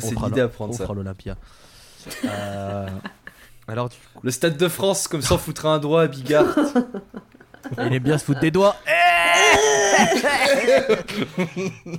on 0.59 0.66
le- 0.68 0.72
fera 0.72 0.95
l'Olympia. 0.95 1.37
Euh, 2.25 2.89
Alors, 3.69 3.89
du 3.89 3.97
coup, 3.97 4.21
Le 4.23 4.31
stade 4.31 4.57
de 4.57 4.69
France, 4.69 5.09
comme 5.09 5.23
ça, 5.23 5.35
on 5.35 5.39
foutra 5.39 5.75
un 5.75 5.79
doigt 5.79 6.03
à 6.03 6.07
Bigard. 6.07 6.47
il 7.79 7.93
aime 7.93 8.03
bien 8.03 8.19
se 8.19 8.25
foutre 8.25 8.41
des 8.41 8.51
doigts. 8.51 8.77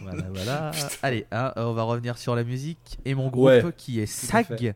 voilà, 0.01 0.23
voilà. 0.33 0.71
Allez, 1.01 1.25
hein, 1.31 1.53
on 1.55 1.73
va 1.73 1.83
revenir 1.83 2.17
sur 2.17 2.35
la 2.35 2.43
musique 2.43 2.97
et 3.05 3.15
mon 3.15 3.29
groupe 3.29 3.45
Ouais, 3.45 3.63
qui 3.77 3.99
est 3.99 4.03
à 4.03 4.07
SAG. 4.07 4.75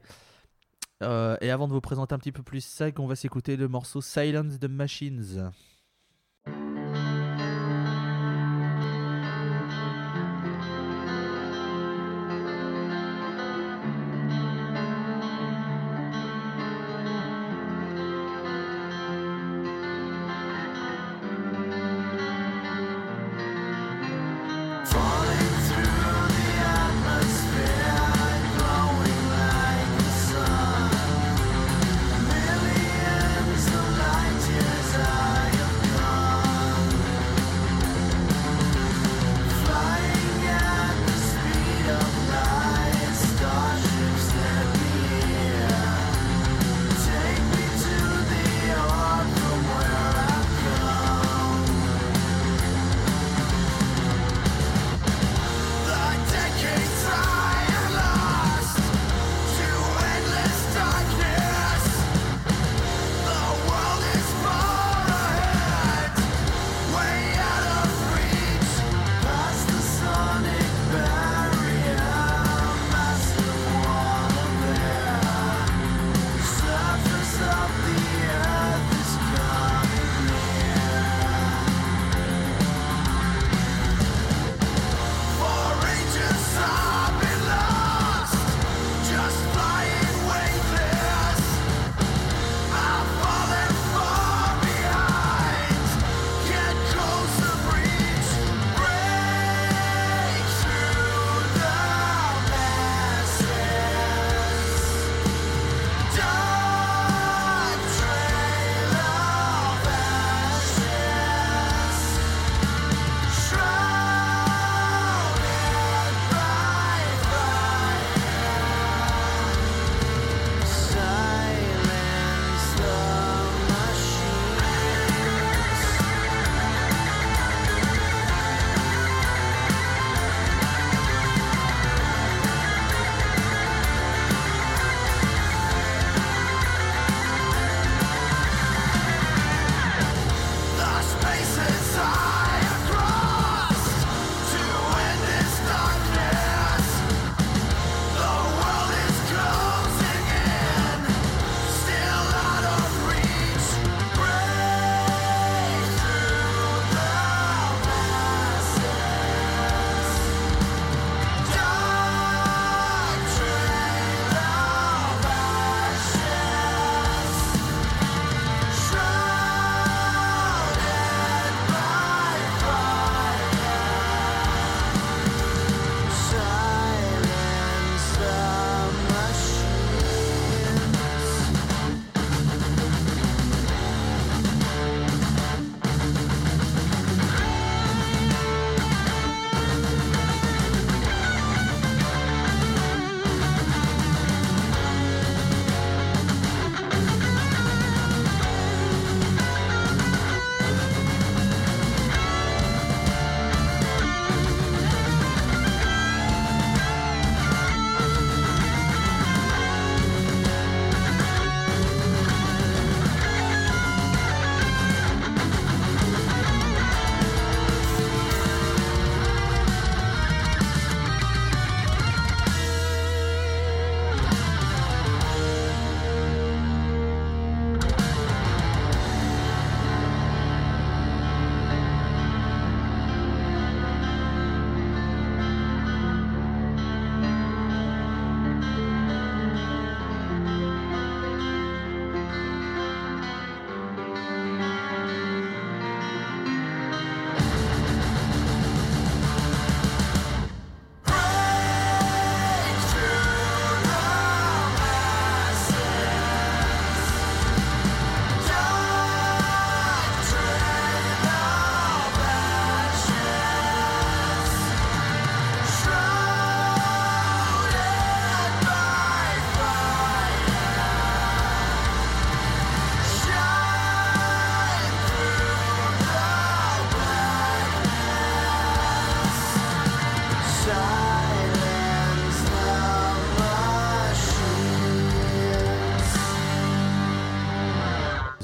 Euh, 1.01 1.37
et 1.41 1.49
avant 1.51 1.67
de 1.67 1.73
vous 1.73 1.81
présenter 1.81 2.13
un 2.13 2.19
petit 2.19 2.31
peu 2.31 2.43
plus 2.43 2.63
SAG, 2.63 2.99
on 2.99 3.07
va 3.07 3.15
s'écouter 3.15 3.55
le 3.55 3.67
morceau 3.67 4.01
Silence 4.01 4.59
the 4.59 4.69
Machines. 4.69 5.51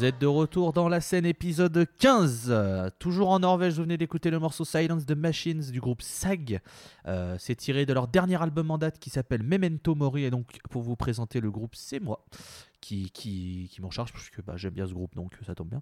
Êtes 0.06 0.20
de 0.20 0.28
retour 0.28 0.72
dans 0.72 0.88
la 0.88 1.01
scène 1.01 1.26
épisode 1.26 1.88
15. 1.99 2.47
Euh, 2.49 2.89
toujours 2.99 3.30
en 3.30 3.39
Norvège, 3.39 3.74
vous 3.74 3.82
venez 3.82 3.97
d'écouter 3.97 4.30
le 4.30 4.38
morceau 4.38 4.64
Silence 4.64 5.06
the 5.06 5.12
Machines 5.12 5.72
du 5.72 5.82
groupe 5.82 6.03
SAG. 6.03 6.62
Euh, 7.08 7.36
c'est 7.39 7.56
tiré 7.56 7.88
de 7.88 7.93
leur 7.93 8.08
dernier 8.08 8.39
album 8.41 8.70
en 8.70 8.78
date 8.78 8.99
qui 8.99 9.10
s'appelle 9.10 9.41
Memento 9.41 9.95
Mori. 9.95 10.26
Et 10.26 10.30
donc, 10.30 10.60
pour 10.70 10.84
vous 10.84 10.95
présenter 10.95 11.41
le 11.41 11.49
groupe, 11.49 11.76
c'est 11.76 11.99
moi 11.99 12.24
qui 12.82 13.72
m'en 13.80 13.89
charge 13.89 14.14
parce 14.14 14.30
que 14.30 14.43
bah, 14.43 14.58
j'aime 14.58 14.74
bien 14.74 14.86
ce 14.86 14.93
groupe, 14.93 15.16
donc 15.16 15.34
ça 15.43 15.56
tombe 15.56 15.70
bien. 15.70 15.82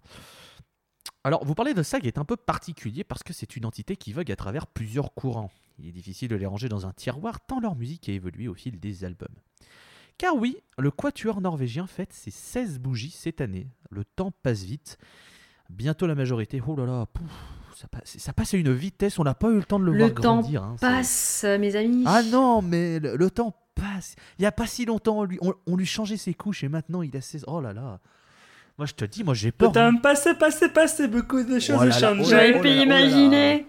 Alors, 1.26 1.44
vous 1.44 1.56
parlez 1.56 1.74
de 1.74 1.84
SAG 1.84 2.08
est 2.08 2.18
un 2.18 2.26
peu 2.26 2.38
particulier 2.38 3.04
parce 3.04 3.24
que 3.24 3.34
c'est 3.34 3.58
une 3.58 3.66
entité 3.66 3.98
qui 3.98 4.14
vogue 4.14 4.32
à 4.32 4.36
travers 4.38 4.68
plusieurs 4.68 5.14
courants. 5.14 5.52
Il 5.80 5.88
est 5.88 5.92
difficile 5.92 6.30
de 6.30 6.36
les 6.36 6.46
ranger 6.46 6.70
dans 6.70 6.86
un 6.86 6.94
tiroir 6.94 7.46
tant 7.46 7.60
leur 7.60 7.76
musique 7.76 8.08
a 8.08 8.14
évolué 8.14 8.48
au 8.48 8.54
fil 8.54 8.80
des 8.80 9.04
albums. 9.04 9.36
Car 10.18 10.36
oui, 10.36 10.58
le 10.78 10.92
quatuor 10.92 11.42
norvégien 11.42 11.88
fête 11.88 12.14
ses 12.14 12.32
16 12.32 12.80
bougies 12.80 13.12
cette 13.12 13.42
année. 13.42 13.68
Le 13.90 14.04
temps 14.04 14.32
passe 14.44 14.64
vite. 14.64 14.98
Bientôt 15.70 16.08
la 16.08 16.16
majorité. 16.16 16.62
Oh 16.66 16.76
là 16.76 16.86
là, 16.86 17.06
ça, 17.76 17.88
passe, 17.88 18.18
ça 18.18 18.34
passe 18.34 18.54
à 18.54 18.58
une 18.58 18.74
vitesse, 18.74 19.18
on 19.20 19.24
n'a 19.24 19.34
pas 19.34 19.50
eu 19.50 19.56
le 19.56 19.64
temps 19.64 19.80
de 19.80 19.86
le, 19.86 19.98
voir 19.98 20.12
grandir. 20.12 20.62
Le 20.62 20.68
temps 20.68 20.76
passe, 20.80 21.46
mes 21.60 21.76
amis. 21.76 22.04
Ah 22.06 22.22
non, 22.24 22.62
mais 22.62 23.00
le, 23.00 23.30
temps 23.30 23.56
passe. 23.76 24.16
Il 24.38 24.44
n'y 24.44 24.46
a 24.46 24.52
pas 24.52 24.68
si 24.68 24.86
longtemps, 24.86 25.20
on 25.20 25.24
lui, 25.24 25.40
on, 25.42 25.76
lui 25.76 25.86
changeait 25.86 26.18
ses 26.18 26.34
couches 26.34 26.64
et 26.64 26.70
maintenant 26.70 27.02
il 27.02 27.16
a 27.16 27.22
16. 27.22 27.46
Oh 27.48 27.60
là 27.60 27.74
là. 27.74 28.00
Moi 28.78 28.88
je 28.88 28.94
te 28.94 29.06
dis, 29.06 29.24
moi 29.24 29.34
j'ai 29.34 29.52
peur. 29.52 29.70
Le 29.70 29.74
temps 29.74 29.98
passé, 29.98 30.34
passé, 30.36 30.70
passé, 30.70 31.08
beaucoup 31.08 31.44
de 31.44 31.60
choses 31.60 31.80
oh 31.80 31.92
changent. 31.92 32.30
J'avais 32.30 32.60
pu 32.60 32.70
imaginer. 32.70 33.68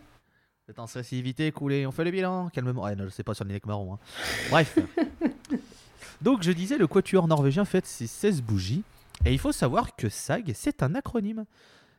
Le 0.66 0.72
temps 0.72 0.86
s'est 0.86 1.02
vite 1.02 1.40
écoulé, 1.40 1.86
on 1.86 1.90
fait 1.90 2.04
le 2.04 2.10
bilan, 2.10 2.48
calmement. 2.48 2.84
Ouais, 2.84 2.96
non, 2.96 3.04
je 3.04 3.10
sais 3.10 3.22
pas 3.22 3.34
sur 3.34 3.44
le 3.44 3.58
Marron. 3.66 3.94
Hein. 3.94 3.98
Bref. 4.50 4.78
Donc 6.24 6.42
je 6.42 6.52
disais, 6.52 6.78
le 6.78 6.86
quatuor 6.86 7.28
norvégien 7.28 7.66
fête 7.66 7.84
ses 7.84 8.06
16 8.06 8.40
bougies. 8.40 8.82
Et 9.26 9.34
il 9.34 9.38
faut 9.38 9.52
savoir 9.52 9.94
que 9.94 10.08
SAG, 10.08 10.52
c'est 10.54 10.82
un 10.82 10.94
acronyme. 10.94 11.44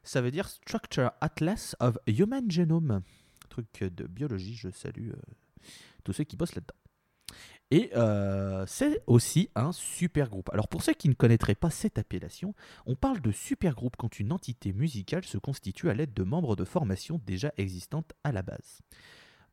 Ça 0.01 0.19
veut 0.19 0.32
dire 0.32 0.49
Structure 0.49 1.11
Atlas 1.21 1.76
of 1.80 1.95
Human 2.07 2.49
Genome. 2.49 3.03
truc 3.49 3.67
de 3.84 4.07
biologie, 4.07 4.55
je 4.55 4.71
salue 4.71 5.11
euh, 5.11 5.69
tous 6.03 6.11
ceux 6.11 6.23
qui 6.23 6.38
bossent 6.38 6.55
là-dedans. 6.55 6.73
Et 7.69 7.91
euh, 7.95 8.65
c'est 8.65 9.03
aussi 9.05 9.51
un 9.53 9.71
super 9.71 10.32
groupe. 10.32 10.49
Alors 10.51 10.69
pour 10.69 10.82
ceux 10.82 10.93
qui 10.93 11.07
ne 11.07 11.13
connaîtraient 11.13 11.53
pas 11.53 11.69
cette 11.69 11.99
appellation, 11.99 12.55
on 12.88 12.95
parle 12.95 13.21
de 13.21 13.32
super 13.32 13.76
groupe 13.76 13.95
quand 13.95 14.19
une 14.19 14.32
entité 14.32 14.73
musicale 14.73 15.23
se 15.23 15.38
constitue 15.38 15.91
à 15.91 15.93
l'aide 15.93 16.15
de 16.15 16.23
membres 16.23 16.55
de 16.55 16.65
formations 16.65 17.21
déjà 17.28 17.53
existantes 17.57 18.13
à 18.23 18.32
la 18.32 18.41
base. 18.41 18.82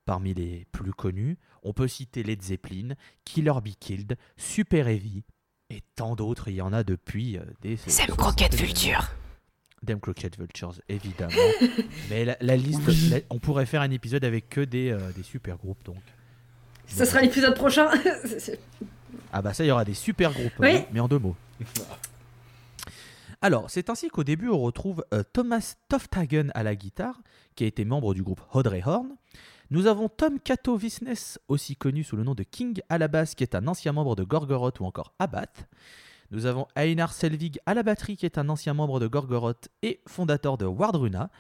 Parmi 0.05 0.35
les 0.35 0.67
plus 0.73 0.93
connus, 0.93 1.39
on 1.63 1.73
peut 1.73 1.87
citer 1.87 2.23
Led 2.23 2.43
Zeppelin, 2.43 2.95
Killer 3.25 3.55
Be 3.65 3.71
Killed, 3.79 4.17
Super 4.37 4.89
Heavy 4.89 5.23
et 5.71 5.81
tant 5.95 6.17
d'autres. 6.17 6.49
Il 6.49 6.55
y 6.55 6.61
en 6.61 6.73
a 6.73 6.83
depuis 6.83 7.39
euh, 7.39 7.43
des. 7.61 7.77
Sam 7.77 8.15
Crockett 8.17 8.55
Vulture. 8.55 9.13
Dem 9.83 10.01
Crockett 10.01 10.39
Vultures, 10.39 10.75
évidemment. 10.89 11.33
Mais 12.11 12.25
la, 12.25 12.57
liste, 12.57 12.81
on 13.31 13.39
pourrait 13.39 13.67
faire 13.67 13.81
un 13.81 13.91
épisode 13.91 14.25
avec 14.25 14.49
que 14.49 14.61
des, 14.61 14.91
euh, 14.91 15.13
des 15.13 15.25
super 15.25 15.57
groupes 15.57 15.83
donc. 15.85 16.03
Ce 16.87 17.05
sera 17.05 17.21
l'épisode 17.21 17.55
prochain. 17.55 17.89
ah 19.33 19.43
bah 19.43 19.55
ça, 19.55 19.65
il 19.65 19.69
y 19.69 19.71
aura 19.71 19.85
des 19.85 19.95
super 19.95 20.33
groupes, 20.33 20.53
oui. 20.59 20.85
mais 20.93 21.01
en 21.01 21.09
deux 21.09 21.19
mots. 21.19 21.37
Alors, 23.41 23.71
c'est 23.71 23.91
ainsi 23.91 24.09
qu'au 24.09 24.23
début, 24.23 24.49
on 24.49 24.59
retrouve 24.59 25.05
euh, 25.13 25.25
Thomas 25.33 25.75
Tofthagen 25.89 26.51
à 26.55 26.63
la 26.63 26.77
guitare, 26.77 27.21
qui 27.57 27.65
a 27.65 27.67
été 27.67 27.85
membre 27.85 28.15
du 28.15 28.23
groupe 28.23 28.41
Audrey 28.53 28.83
Horn. 28.85 29.17
Nous 29.73 29.87
avons 29.87 30.11
Tom 30.11 30.39
Kato 30.39 30.77
Visnes, 30.77 31.39
aussi 31.49 31.77
connu 31.77 32.05
sous 32.05 32.15
le 32.15 32.25
nom 32.25 32.35
de 32.35 32.43
King 32.43 32.83
à 32.91 32.99
la 32.99 33.09
basse, 33.09 33.35
qui 33.35 33.43
est 33.43 33.55
un 33.55 33.67
ancien 33.67 33.93
membre 33.93 34.15
de 34.15 34.23
Gorgoroth 34.23 34.81
ou 34.81 34.85
encore 34.85 35.15
Abath. 35.19 35.67
Nous 36.31 36.45
avons 36.45 36.67
Einar 36.77 37.11
Selvig 37.15 37.59
à 37.65 37.73
la 37.73 37.83
batterie, 37.83 38.19
qui 38.19 38.27
est 38.27 38.37
un 38.37 38.51
ancien 38.51 38.75
membre 38.75 39.01
de 39.01 39.07
Gorgoroth 39.07 39.71
et 39.81 40.03
fondateur 40.07 40.59
de 40.59 40.67
Wardruna. 40.67 41.31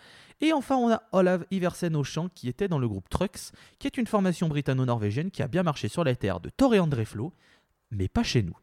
Et 0.40 0.54
enfin, 0.54 0.76
on 0.76 0.90
a 0.90 1.02
Olav 1.12 1.44
Iversen 1.50 1.94
au 1.94 2.04
chant, 2.04 2.30
qui 2.34 2.48
était 2.48 2.68
dans 2.68 2.78
le 2.78 2.88
groupe 2.88 3.10
Trux, 3.10 3.52
qui 3.78 3.86
est 3.86 3.98
une 3.98 4.06
formation 4.06 4.48
britanno-norvégienne 4.48 5.30
qui 5.30 5.42
a 5.42 5.46
bien 5.46 5.62
marché 5.62 5.88
sur 5.88 6.02
la 6.02 6.16
terre 6.16 6.40
de 6.40 6.48
Thor 6.48 6.74
et 6.74 6.80
Andreflo, 6.80 7.34
mais 7.90 8.08
pas 8.08 8.22
chez 8.22 8.42
nous. 8.42 8.56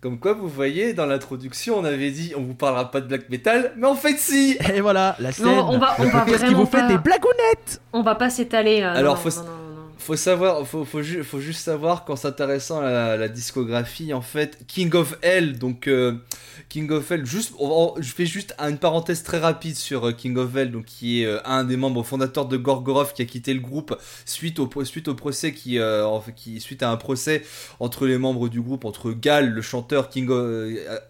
Comme 0.00 0.18
quoi, 0.18 0.32
vous 0.32 0.48
voyez, 0.48 0.94
dans 0.94 1.04
l'introduction, 1.04 1.76
on 1.76 1.84
avait 1.84 2.10
dit 2.10 2.32
on 2.34 2.40
vous 2.40 2.54
parlera 2.54 2.90
pas 2.90 3.02
de 3.02 3.06
black 3.06 3.28
metal, 3.28 3.72
mais 3.76 3.86
en 3.86 3.94
fait, 3.94 4.16
si 4.18 4.56
Et 4.72 4.80
voilà, 4.80 5.14
la 5.18 5.30
scène. 5.30 5.44
Non, 5.44 5.68
on 5.68 5.78
va, 5.78 5.94
on 5.98 6.04
va 6.04 6.24
vraiment 6.24 6.60
vous 6.60 6.66
fait 6.66 6.86
des 6.88 6.96
blagounettes 6.96 7.82
On 7.92 8.02
va 8.02 8.14
pas 8.14 8.30
s'étaler. 8.30 8.80
Euh, 8.80 8.94
Alors, 8.96 9.18
faut, 9.18 9.28
faut 10.00 10.16
savoir, 10.16 10.66
faut, 10.66 11.02
juste 11.02 11.60
savoir 11.60 12.04
qu'en 12.04 12.16
s'intéressant 12.16 12.80
à 12.80 13.16
la, 13.16 13.28
discographie, 13.28 14.12
en 14.12 14.22
fait, 14.22 14.58
King 14.66 14.94
of 14.94 15.18
Hell, 15.22 15.58
donc 15.58 15.86
euh, 15.86 16.14
King 16.68 16.90
of 16.90 17.10
Hell, 17.10 17.26
juste, 17.26 17.52
je 17.98 18.10
fais 18.12 18.26
juste 18.26 18.54
une 18.58 18.78
parenthèse 18.78 19.22
très 19.22 19.38
rapide 19.38 19.76
sur 19.76 20.08
euh, 20.08 20.12
King 20.12 20.36
of 20.38 20.56
Hell, 20.56 20.72
qui 20.86 21.22
est 21.22 21.26
euh, 21.26 21.38
un 21.44 21.64
des 21.64 21.76
membres 21.76 22.02
fondateurs 22.02 22.46
de 22.46 22.56
Gorgoroth 22.56 23.12
qui 23.12 23.22
a 23.22 23.26
quitté 23.26 23.54
le 23.54 23.60
groupe 23.60 23.96
suite 24.24 24.58
au, 24.58 24.66
procès 24.66 25.52
qui, 25.52 25.78
à 25.78 26.90
un 26.90 26.96
procès 26.96 27.42
entre 27.78 28.06
les 28.06 28.18
membres 28.18 28.48
du 28.48 28.60
groupe, 28.60 28.84
entre 28.84 29.12
Gal, 29.12 29.50
le 29.50 29.62
chanteur 29.62 30.08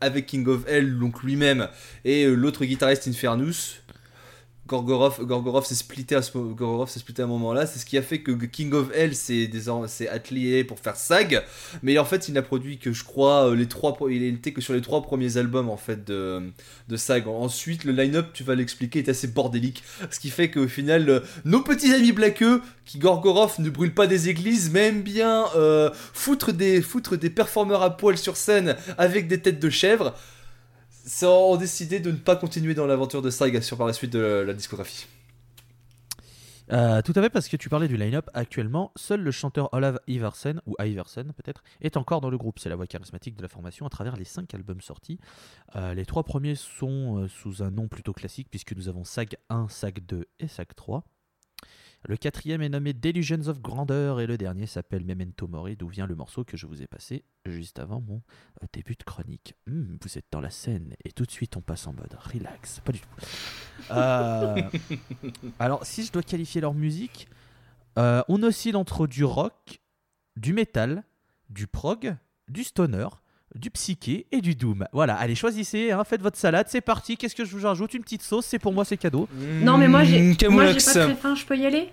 avec 0.00 0.26
King 0.26 0.48
of 0.48 0.66
Hell, 0.66 0.98
donc 0.98 1.22
lui-même, 1.22 1.68
et 2.04 2.26
l'autre 2.26 2.64
guitariste 2.64 3.06
Infernus. 3.08 3.80
Gorgorov, 4.70 5.66
s'est 5.66 5.74
splitté 5.74 6.14
à 6.14 6.22
ce 6.22 6.38
moment-là. 6.38 7.66
C'est 7.66 7.80
ce 7.80 7.84
qui 7.84 7.98
a 7.98 8.02
fait 8.02 8.20
que 8.20 8.30
King 8.30 8.72
of 8.72 8.90
Hell 8.94 9.16
s'est 9.16 10.08
atelier 10.08 10.62
pour 10.62 10.78
faire 10.78 10.94
SAG. 10.94 11.42
Mais 11.82 11.98
en 11.98 12.04
fait, 12.04 12.28
il 12.28 12.34
n'a 12.34 12.42
produit 12.42 12.78
que 12.78 12.92
je 12.92 13.02
crois 13.02 13.48
euh, 13.48 13.56
les 13.56 13.66
trois. 13.66 13.98
Sur 14.58 14.74
les 14.74 14.80
trois 14.80 15.02
premiers 15.02 15.36
albums 15.36 15.68
en 15.68 15.76
fait 15.76 16.04
de, 16.04 16.42
de 16.88 16.96
SAG. 16.96 17.26
Ensuite, 17.26 17.84
le 17.84 17.92
line-up, 17.92 18.28
tu 18.32 18.44
vas 18.44 18.54
l'expliquer, 18.54 19.00
est 19.00 19.08
assez 19.08 19.26
bordélique. 19.26 19.82
Ce 20.10 20.20
qui 20.20 20.30
fait 20.30 20.50
qu'au 20.50 20.68
final, 20.68 21.08
euh, 21.08 21.20
nos 21.44 21.62
petits 21.62 21.92
amis 21.92 22.12
Blackeux, 22.12 22.62
qui 22.84 22.98
Gorgorov 22.98 23.56
ne 23.58 23.70
brûle 23.70 23.94
pas 23.94 24.06
des 24.06 24.28
églises, 24.28 24.70
mais 24.72 24.88
aime 24.88 25.02
bien 25.02 25.46
euh, 25.56 25.90
foutre 26.12 26.52
des 26.52 26.80
foutre 26.80 27.16
des 27.16 27.30
performeurs 27.30 27.82
à 27.82 27.96
poil 27.96 28.16
sur 28.16 28.36
scène 28.36 28.76
avec 28.98 29.26
des 29.26 29.40
têtes 29.40 29.60
de 29.60 29.70
chèvre 29.70 30.14
ont 31.24 31.56
décidé 31.56 32.00
de 32.00 32.10
ne 32.10 32.16
pas 32.16 32.36
continuer 32.36 32.74
dans 32.74 32.86
l'aventure 32.86 33.22
de 33.22 33.30
Saga 33.30 33.62
sur 33.62 33.76
par 33.76 33.86
la 33.86 33.92
suite 33.92 34.12
de 34.12 34.44
la 34.46 34.54
discographie. 34.54 35.06
Euh, 36.72 37.02
tout 37.02 37.12
à 37.16 37.22
fait, 37.22 37.30
parce 37.30 37.48
que 37.48 37.56
tu 37.56 37.68
parlais 37.68 37.88
du 37.88 37.96
line-up. 37.96 38.30
Actuellement, 38.32 38.92
seul 38.94 39.20
le 39.20 39.30
chanteur 39.30 39.72
Olav 39.72 39.98
Iversen, 40.06 40.60
ou 40.66 40.76
Iversen 40.78 41.32
peut-être, 41.32 41.62
est 41.80 41.96
encore 41.96 42.20
dans 42.20 42.30
le 42.30 42.38
groupe. 42.38 42.58
C'est 42.58 42.68
la 42.68 42.76
voix 42.76 42.86
charismatique 42.86 43.36
de 43.36 43.42
la 43.42 43.48
formation 43.48 43.86
à 43.86 43.90
travers 43.90 44.16
les 44.16 44.24
cinq 44.24 44.54
albums 44.54 44.80
sortis. 44.80 45.18
Euh, 45.74 45.94
les 45.94 46.06
trois 46.06 46.22
premiers 46.22 46.54
sont 46.54 47.18
euh, 47.18 47.28
sous 47.28 47.62
un 47.62 47.70
nom 47.70 47.88
plutôt 47.88 48.12
classique, 48.12 48.48
puisque 48.50 48.72
nous 48.76 48.88
avons 48.88 49.04
SAG 49.04 49.36
1, 49.48 49.68
SAG 49.68 50.00
2 50.06 50.26
et 50.38 50.48
SAG 50.48 50.68
3. 50.76 51.04
Le 52.08 52.16
quatrième 52.16 52.62
est 52.62 52.70
nommé 52.70 52.94
Delusions 52.94 53.46
of 53.48 53.60
Grandeur 53.60 54.20
et 54.20 54.26
le 54.26 54.38
dernier 54.38 54.66
s'appelle 54.66 55.04
Memento 55.04 55.46
Mori, 55.46 55.76
d'où 55.76 55.88
vient 55.88 56.06
le 56.06 56.14
morceau 56.14 56.44
que 56.44 56.56
je 56.56 56.66
vous 56.66 56.80
ai 56.82 56.86
passé 56.86 57.24
juste 57.44 57.78
avant 57.78 58.00
mon 58.00 58.22
euh, 58.62 58.66
début 58.72 58.94
de 58.94 59.04
chronique. 59.04 59.54
Hmm, 59.66 59.96
vous 60.00 60.16
êtes 60.16 60.24
dans 60.30 60.40
la 60.40 60.48
scène 60.48 60.94
et 61.04 61.12
tout 61.12 61.26
de 61.26 61.30
suite 61.30 61.56
on 61.56 61.60
passe 61.60 61.86
en 61.86 61.92
mode 61.92 62.16
relax. 62.18 62.80
Pas 62.80 62.92
du 62.92 63.00
tout. 63.00 63.08
Euh, 63.90 64.62
alors, 65.58 65.84
si 65.84 66.04
je 66.04 66.10
dois 66.10 66.22
qualifier 66.22 66.62
leur 66.62 66.72
musique, 66.72 67.28
euh, 67.98 68.22
on 68.28 68.42
oscille 68.42 68.76
entre 68.76 69.06
du 69.06 69.24
rock, 69.24 69.82
du 70.36 70.54
metal, 70.54 71.04
du 71.50 71.66
prog, 71.66 72.16
du 72.48 72.64
stoner, 72.64 73.08
du 73.54 73.70
psyché 73.70 74.26
et 74.30 74.40
du 74.40 74.54
doom. 74.54 74.86
Voilà, 74.92 75.16
allez, 75.16 75.34
choisissez, 75.34 75.90
hein, 75.90 76.04
faites 76.04 76.22
votre 76.22 76.38
salade, 76.38 76.66
c'est 76.68 76.80
parti. 76.80 77.16
Qu'est-ce 77.16 77.34
que 77.34 77.44
je 77.44 77.56
vous 77.56 77.66
rajoute 77.66 77.94
Une 77.94 78.02
petite 78.02 78.22
sauce, 78.22 78.46
c'est 78.46 78.58
pour 78.58 78.72
moi, 78.72 78.84
c'est 78.84 78.96
cadeau. 78.96 79.28
Non, 79.62 79.76
mais 79.76 79.88
moi 79.88 80.04
j'ai, 80.04 80.20
mmh, 80.20 80.36
pas 80.36 80.74
très 80.74 81.14
faim, 81.14 81.34
je 81.34 81.44
peux 81.44 81.56
y 81.56 81.66
aller? 81.66 81.92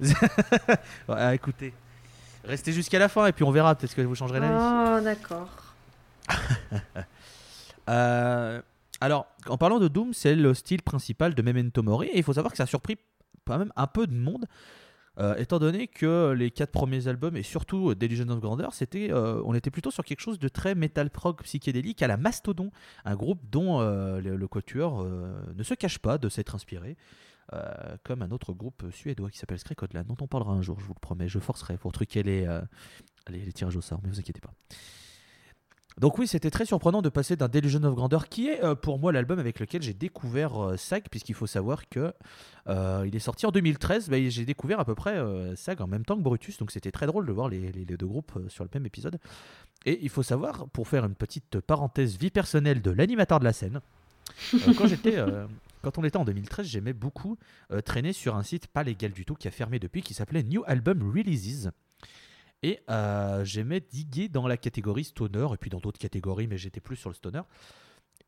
Ouais, 1.08 1.34
Écoutez, 1.34 1.72
restez 2.44 2.72
jusqu'à 2.72 2.98
la 2.98 3.08
fin 3.08 3.26
et 3.26 3.32
puis 3.32 3.44
on 3.44 3.50
verra, 3.50 3.74
peut-être 3.74 3.94
que 3.94 4.02
vous 4.02 4.14
changerez 4.14 4.40
la 4.40 4.98
Oh, 4.98 5.00
d'accord. 5.02 5.74
Euh, 7.88 8.60
alors, 9.00 9.26
en 9.46 9.56
parlant 9.56 9.78
de 9.78 9.88
Doom, 9.88 10.12
c'est 10.12 10.34
le 10.34 10.52
style 10.52 10.82
principal 10.82 11.34
de 11.34 11.40
Memento 11.40 11.82
Mori 11.82 12.08
et 12.08 12.18
il 12.18 12.22
faut 12.22 12.34
savoir 12.34 12.52
que 12.52 12.58
ça 12.58 12.64
a 12.64 12.66
surpris 12.66 12.98
quand 13.46 13.56
même 13.58 13.72
un 13.76 13.86
peu 13.86 14.06
de 14.06 14.14
monde. 14.14 14.44
Euh, 15.18 15.34
étant 15.36 15.58
donné 15.58 15.88
que 15.88 16.32
les 16.32 16.50
quatre 16.50 16.70
premiers 16.70 17.08
albums 17.08 17.36
et 17.36 17.42
surtout 17.42 17.94
Delusion 17.94 18.28
of 18.28 18.40
Grandeur, 18.40 18.72
euh, 18.94 19.42
on 19.44 19.54
était 19.54 19.70
plutôt 19.70 19.90
sur 19.90 20.04
quelque 20.04 20.20
chose 20.20 20.38
de 20.38 20.48
très 20.48 20.74
metal 20.74 21.10
prog 21.10 21.42
psychédélique 21.42 22.02
à 22.02 22.06
la 22.06 22.16
Mastodon, 22.16 22.70
un 23.04 23.16
groupe 23.16 23.40
dont 23.50 23.80
euh, 23.80 24.20
le, 24.20 24.36
le, 24.36 24.48
quatuor 24.48 25.04
ne 25.04 25.62
se 25.62 25.74
cache 25.74 25.98
pas 25.98 26.18
de 26.18 26.28
s'être 26.28 26.54
inspiré. 26.54 26.96
comme 28.04 28.22
un 28.22 28.30
autre 28.30 28.52
groupe 28.52 28.84
suédois 28.92 29.30
qui 29.30 29.38
s'appelle 29.38 29.58
Skrekodland, 29.58 30.06
dont 30.06 30.16
on 30.20 30.26
parlera 30.26 30.52
un 30.52 30.62
jour, 30.62 30.78
je 30.78 30.84
vous 30.84 30.94
le 30.94 31.00
promets, 31.00 31.28
je 31.28 31.38
forcerai 31.38 31.76
pour 31.76 31.92
truquer 31.92 32.22
les, 32.22 32.46
les, 33.28 33.52
tirages 33.52 33.76
au 33.76 33.80
sort, 33.80 34.00
mais 34.02 34.10
vous 34.10 34.20
inquiétez 34.20 34.40
pas. 34.40 34.52
Donc 36.00 36.16
oui, 36.18 36.28
c'était 36.28 36.50
très 36.50 36.64
surprenant 36.64 37.02
de 37.02 37.08
passer 37.08 37.34
d'un 37.34 37.48
Delusion 37.48 37.82
of 37.82 37.94
Grandeur, 37.94 38.28
qui 38.28 38.48
est 38.48 38.62
euh, 38.62 38.74
pour 38.76 38.98
moi 39.00 39.10
l'album 39.12 39.38
avec 39.38 39.58
lequel 39.58 39.82
j'ai 39.82 39.94
découvert 39.94 40.56
euh, 40.62 40.76
Sag, 40.76 41.04
puisqu'il 41.10 41.34
faut 41.34 41.46
savoir 41.48 41.88
que 41.88 42.12
euh, 42.68 43.04
il 43.06 43.16
est 43.16 43.20
sorti 43.20 43.46
en 43.46 43.50
2013. 43.50 44.08
mais 44.10 44.30
j'ai 44.30 44.44
découvert 44.44 44.78
à 44.78 44.84
peu 44.84 44.94
près 44.94 45.18
Sag 45.56 45.80
en 45.80 45.86
même 45.88 46.04
temps 46.04 46.16
que 46.16 46.22
Brutus, 46.22 46.58
donc 46.58 46.70
c'était 46.70 46.92
très 46.92 47.06
drôle 47.06 47.26
de 47.26 47.32
voir 47.32 47.48
les, 47.48 47.72
les- 47.72 47.84
les 47.84 47.96
deux 47.96 48.06
groupes 48.06 48.38
sur 48.48 48.62
le 48.64 48.70
même 48.72 48.86
épisode. 48.86 49.18
Et 49.86 49.98
il 50.02 50.08
faut 50.08 50.22
savoir, 50.22 50.68
pour 50.68 50.86
faire 50.88 51.04
une 51.04 51.14
petite 51.14 51.60
parenthèse 51.60 52.16
vie 52.18 52.30
personnelle 52.30 52.80
de 52.82 52.90
l'animateur 52.90 53.40
de 53.40 53.44
la 53.44 53.52
scène, 53.52 53.80
quand 54.76 54.86
j'étais, 54.86 55.16
quand 55.82 55.98
on 55.98 56.04
était 56.04 56.16
en 56.18 56.24
2013, 56.24 56.66
j'aimais 56.66 56.92
beaucoup 56.92 57.38
euh, 57.72 57.80
traîner 57.80 58.12
sur 58.12 58.36
un 58.36 58.42
site 58.42 58.66
pas 58.66 58.82
légal 58.84 59.12
du 59.12 59.24
tout 59.24 59.34
qui 59.34 59.48
a 59.48 59.50
fermé 59.50 59.78
depuis, 59.78 60.02
qui 60.02 60.14
s'appelait 60.14 60.42
New 60.42 60.62
Album 60.66 61.10
Releases. 61.12 61.70
Et 62.62 62.80
euh, 62.90 63.44
j'aimais 63.44 63.80
diguer 63.80 64.28
dans 64.28 64.46
la 64.46 64.56
catégorie 64.56 65.04
stoner 65.04 65.46
et 65.54 65.56
puis 65.56 65.70
dans 65.70 65.78
d'autres 65.78 66.00
catégories, 66.00 66.48
mais 66.48 66.58
j'étais 66.58 66.80
plus 66.80 66.96
sur 66.96 67.10
le 67.10 67.14
stoner. 67.14 67.42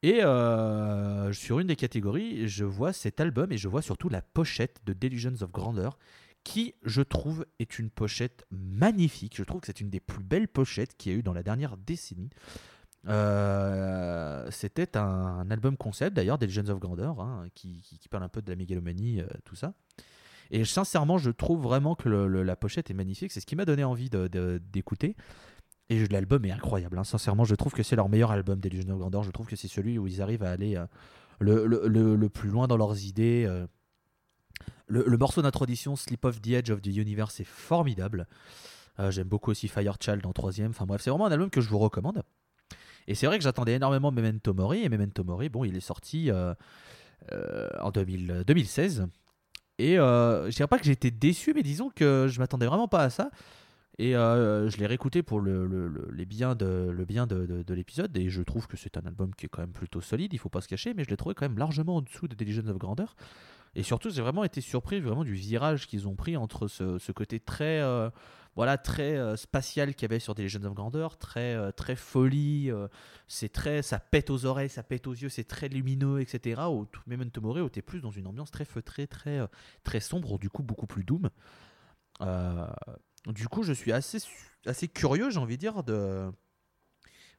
Et 0.03 0.23
euh, 0.23 1.33
sur 1.33 1.59
une 1.59 1.67
des 1.67 1.77
catégories, 1.77 2.49
je 2.49 2.65
vois 2.65 2.93
cet 2.93 3.21
album 3.21 3.53
et 3.53 3.59
je 3.59 3.69
vois 3.69 3.83
surtout 3.83 4.09
la 4.09 4.23
pochette 4.23 4.81
de 4.87 4.93
Delusions 4.93 5.35
of 5.43 5.51
Grandeur, 5.51 5.99
qui, 6.43 6.75
je 6.85 7.03
trouve, 7.03 7.45
est 7.59 7.79
une 7.79 7.91
pochette 7.91 8.47
magnifique. 8.51 9.37
Je 9.37 9.45
trouve 9.45 9.61
que 9.61 9.67
c'est 9.67 9.81
une 9.81 9.91
des 9.91 10.01
plus 10.01 10.23
belles 10.23 10.49
pochettes 10.49 10.97
qu'il 10.97 11.13
y 11.13 11.15
a 11.15 11.19
eu 11.19 11.23
dans 11.23 11.35
la 11.35 11.43
dernière 11.43 11.77
décennie. 11.77 12.31
Euh, 13.09 14.49
C'était 14.51 14.97
un, 14.97 15.51
album 15.51 15.77
concept 15.77 16.17
d'ailleurs, 16.17 16.39
Delusions 16.39 16.69
of 16.69 16.79
Grandeur, 16.79 17.21
hein, 17.21 17.47
qui 17.55 17.83
parle 18.11 18.25
un 18.25 18.29
peu 18.29 18.41
de 18.41 18.51
la 18.51 18.57
mégalomanie, 18.57 19.21
euh, 19.21 19.27
tout 19.45 19.57
ça. 19.57 19.75
Et 20.51 20.65
sincèrement, 20.65 21.17
je 21.19 21.31
trouve 21.31 21.63
vraiment 21.63 21.95
que 21.95 22.09
la 22.09 22.57
pochette 22.57 22.91
est 22.91 22.95
magnifique. 22.95 23.31
C'est 23.33 23.41
ce 23.41 23.47
qui 23.47 23.57
m'a 23.57 23.65
donné 23.65 23.85
envie 23.85 24.11
d'écouter. 24.11 25.17
Et 25.89 26.07
l'album 26.09 26.45
est 26.45 26.53
incroyable. 26.53 26.99
hein. 26.99 27.05
Sincèrement, 27.05 27.45
je 27.45 27.55
trouve 27.55 27.73
que 27.73 27.83
c'est 27.83 27.97
leur 27.97 28.09
meilleur 28.09 28.31
album 28.31 28.61
des 28.61 28.69
Legion 28.69 28.91
of 28.93 28.99
Grandeur. 28.99 29.23
Je 29.25 29.31
trouve 29.33 29.47
que 29.47 29.57
c'est 29.57 29.69
celui 29.69 29.99
où 29.99 30.07
ils 30.07 30.23
arrivent 30.23 30.45
à 30.45 30.51
aller 30.51 30.77
euh, 30.77 30.87
le, 31.41 31.67
le- 31.67 32.15
le- 32.17 32.29
plus 32.29 32.49
loin 32.49 32.69
dans 32.69 32.77
leurs 32.77 33.05
idées. 33.05 33.45
euh. 33.49 33.67
Le, 34.87 35.17
morceau 35.17 35.41
d'introduction, 35.43 35.97
Slip 35.97 36.25
Off 36.25 36.41
the 36.41 36.49
Edge 36.51 36.71
of 36.71 36.81
the 36.83 36.87
Universe, 36.89 37.41
est 37.41 37.45
formidable. 37.45 38.27
Euh, 38.99 39.11
J'aime 39.11 39.29
beaucoup 39.29 39.51
aussi 39.53 39.67
Firechild 39.69 40.25
en 40.27 40.33
troisième. 40.33 40.71
Enfin 40.71 40.85
bref, 40.87 41.01
c'est 41.03 41.11
vraiment 41.11 41.27
un 41.27 41.33
album 41.33 41.51
que 41.51 41.61
je 41.61 41.69
vous 41.69 41.79
recommande. 41.79 42.23
Et 43.09 43.15
c'est 43.15 43.27
vrai 43.27 43.39
que 43.39 43.45
j'attendais 43.45 43.75
énormément 43.75 44.11
Memento 44.13 44.53
Mori. 44.55 44.83
Et 44.85 44.89
Memento 44.89 45.25
Mori, 45.25 45.49
bon, 45.49 45.65
il 45.65 45.77
est 45.77 45.81
sorti 45.81 46.31
en 47.33 47.91
2000 47.91 48.45
2016. 48.47 49.07
Et 49.81 49.99
euh, 49.99 50.51
je 50.51 50.57
dirais 50.57 50.69
pas 50.69 50.79
que 50.79 50.85
j'étais 50.85 51.11
déçu, 51.11 51.55
mais 51.55 51.63
disons 51.63 51.91
que 51.95 52.27
je 52.29 52.39
m'attendais 52.39 52.67
vraiment 52.67 52.87
pas 52.89 53.03
à 53.03 53.11
ça. 53.11 53.31
Et 53.99 54.15
euh, 54.17 54.69
je 54.71 54.77
l'ai 54.79 54.87
réécouté 54.87 55.23
pour 55.23 55.41
le, 55.41 55.67
le- 55.67 55.89
le- 55.89 56.09
les 56.13 56.25
biens 56.27 56.55
de, 56.55 56.91
le 56.91 57.05
bien 57.05 57.27
de, 57.27 57.47
de- 57.47 57.63
de 57.63 57.75
l'épisode. 57.75 58.17
Et 58.17 58.29
je 58.29 58.43
trouve 58.43 58.67
que 58.67 58.77
c'est 58.77 58.97
un 58.97 59.03
album 59.07 59.35
qui 59.35 59.47
est 59.47 59.49
quand 59.49 59.63
même 59.63 59.73
plutôt 59.73 60.01
solide, 60.01 60.33
il 60.33 60.39
faut 60.39 60.49
pas 60.51 60.61
se 60.61 60.69
cacher. 60.69 60.93
Mais 60.95 61.05
je 61.05 61.09
l'ai 61.11 61.17
trouvé 61.17 61.35
quand 61.35 61.47
même 61.49 61.59
largement 61.59 61.97
en 61.97 62.01
dessous 62.03 62.29
de 62.29 62.35
Delusions 62.35 62.67
of 62.69 62.77
Grandeur. 62.79 63.17
Et 63.75 63.83
surtout, 63.83 64.11
j'ai 64.11 64.21
vraiment 64.23 64.45
été 64.45 64.61
surpris 64.61 65.01
vraiment 65.01 65.25
du 65.25 65.35
virage 65.35 65.87
qu'ils 65.87 66.09
ont 66.09 66.15
pris 66.15 66.37
entre 66.37 66.67
ce, 66.69 66.99
ce 66.99 67.13
côté 67.13 67.41
très, 67.41 67.81
euh, 67.81 68.11
voilà, 68.57 68.79
très 68.79 69.17
euh, 69.17 69.37
spatial 69.37 69.95
qu'il 69.95 70.03
y 70.03 70.11
avait 70.13 70.19
sur 70.19 70.35
Delusions 70.35 70.65
of 70.65 70.75
Grandeur, 70.75 71.19
très, 71.19 71.55
euh, 71.55 71.71
très 71.71 71.97
folie. 71.97 72.71
euh, 72.71 72.89
c'est 73.29 73.51
très, 73.51 73.83
ça 73.83 74.01
pète 74.01 74.31
aux 74.31 74.45
oreilles, 74.45 74.69
ça 74.69 74.83
pète 74.83 75.07
aux 75.07 75.13
yeux, 75.13 75.29
c'est 75.29 75.45
très 75.45 75.69
lumineux, 75.69 76.21
etc. 76.21 76.63
Au 76.63 76.87
Memento 77.07 77.41
Mori, 77.41 77.69
t'es 77.71 77.83
plus 77.83 78.01
dans 78.01 78.11
une 78.11 78.27
ambiance 78.27 78.51
très 78.51 78.65
feutrée, 78.65 79.07
très, 79.07 79.41
très 79.85 80.01
sombre, 80.01 80.39
du 80.39 80.51
coup 80.51 80.63
beaucoup 80.63 80.87
plus 80.87 81.05
doom. 81.05 81.31
Du 83.27 83.49
coup, 83.49 83.63
je 83.63 83.73
suis 83.73 83.93
assez, 83.93 84.19
assez 84.67 84.89
curieux, 84.89 85.31
j'ai 85.31 85.39
envie 85.39 85.57
de 85.57 85.61
dire, 85.61 85.83
de, 85.85 86.31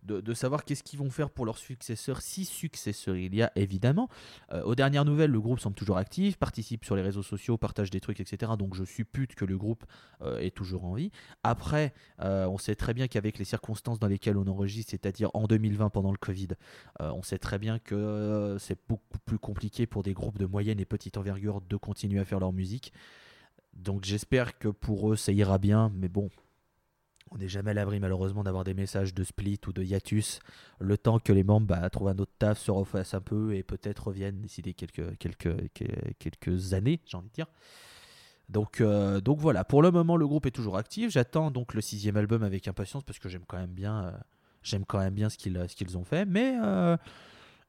de, 0.04 0.34
savoir 0.34 0.66
qu'est-ce 0.66 0.84
qu'ils 0.84 1.00
vont 1.00 1.10
faire 1.10 1.30
pour 1.30 1.46
leur 1.46 1.58
successeur, 1.58 2.22
si 2.22 2.46
successeur 2.46 3.16
il 3.16 3.36
y 3.36 3.42
a 3.42 3.52
évidemment. 3.56 4.10
Euh, 4.52 4.64
aux 4.64 4.76
dernières 4.76 5.06
nouvelles, 5.06 5.32
le 5.32 5.42
groupe 5.42 5.60
semble 5.60 5.76
toujours 5.76 5.98
actif, 5.98 6.38
participe 6.38 6.86
sur 6.86 6.96
les 6.96 7.02
réseaux 7.02 7.24
sociaux, 7.24 7.58
partage 7.58 7.90
des 7.90 8.00
trucs, 8.00 8.20
etc. 8.20 8.54
Donc 8.58 8.76
je 8.76 8.84
suppute 8.84 9.36
que 9.36 9.46
le 9.46 9.58
groupe 9.58 9.86
euh, 10.22 10.40
est 10.40 10.52
toujours 10.52 10.86
en 10.86 10.94
vie. 10.94 11.12
Après, 11.44 11.94
euh, 12.22 12.46
on 12.48 12.58
sait 12.58 12.76
très 12.76 12.94
bien 12.94 13.08
qu'avec 13.08 13.38
les 13.38 13.46
circonstances 13.46 14.00
dans 14.00 14.08
lesquelles 14.08 14.38
on 14.38 14.48
enregistre, 14.48 14.92
c'est-à-dire 14.92 15.30
en 15.34 15.48
2020 15.48 15.90
pendant 15.90 16.12
le 16.12 16.18
Covid, 16.18 16.50
euh, 17.02 17.12
on 17.12 17.24
sait 17.24 17.38
très 17.38 17.60
bien 17.60 17.80
que 17.80 18.58
c'est 18.60 18.80
beaucoup 18.88 19.20
plus 19.26 19.40
compliqué 19.40 19.86
pour 19.86 20.04
des 20.04 20.14
groupes 20.14 20.38
de 20.38 20.46
moyenne 20.46 20.80
et 20.80 20.86
petite 20.86 21.18
envergure 21.18 21.62
de 21.62 21.76
continuer 21.76 22.20
à 22.20 22.26
faire 22.26 22.40
leur 22.40 22.54
musique. 22.54 22.94
Donc 23.74 24.04
j'espère 24.04 24.58
que 24.58 24.68
pour 24.68 25.12
eux 25.12 25.16
ça 25.16 25.32
ira 25.32 25.58
bien, 25.58 25.92
mais 25.96 26.10
bon, 26.10 26.30
on 27.32 27.38
n'est 27.38 27.48
jamais 27.48 27.72
à 27.72 27.74
l'abri 27.74 28.00
malheureusement 28.00 28.44
d'avoir 28.44 28.64
des 28.64 28.74
messages 28.74 29.14
de 29.14 29.24
split 29.24 29.60
ou 29.68 29.74
de 29.74 29.84
hiatus, 29.84 30.40
le 30.80 30.98
temps 30.98 31.20
que 31.20 31.32
les 31.32 31.44
membres 31.44 31.68
bah, 31.68 31.90
trouvent 31.90 32.10
un 32.10 32.18
autre 32.18 32.34
taf, 32.38 32.60
se 32.60 32.72
refassent 32.72 33.14
un 33.14 33.22
peu 33.22 33.56
et 33.56 33.64
peut-être 33.64 34.08
reviennent 34.08 34.42
d'ici 34.42 34.62
quelques, 34.74 35.18
quelques, 35.18 35.74
que- 35.74 36.12
quelques 36.20 36.74
années, 36.74 37.00
j'ai 37.06 37.18
envie 37.18 37.30
de 37.30 37.34
dire. 37.34 37.48
Donc, 38.50 38.82
euh, 38.82 39.22
donc 39.22 39.40
voilà, 39.40 39.64
pour 39.64 39.82
le 39.82 39.92
moment 39.92 40.18
le 40.18 40.28
groupe 40.28 40.46
est 40.46 40.52
toujours 40.52 40.78
actif, 40.78 41.10
j'attends 41.10 41.52
donc 41.52 41.74
le 41.74 41.80
sixième 41.80 42.18
album 42.18 42.44
avec 42.44 42.68
impatience 42.68 43.04
parce 43.04 43.18
que 43.18 43.30
j'aime 43.30 43.46
quand 43.48 43.58
même 43.58 43.72
bien, 43.72 44.14
euh, 44.74 44.80
quand 44.88 45.00
même 45.00 45.14
bien 45.14 45.30
ce 45.30 45.38
qu'ils 45.38 45.98
ont 45.98 46.04
fait, 46.04 46.26
mais... 46.26 46.58
euh, 46.62 46.98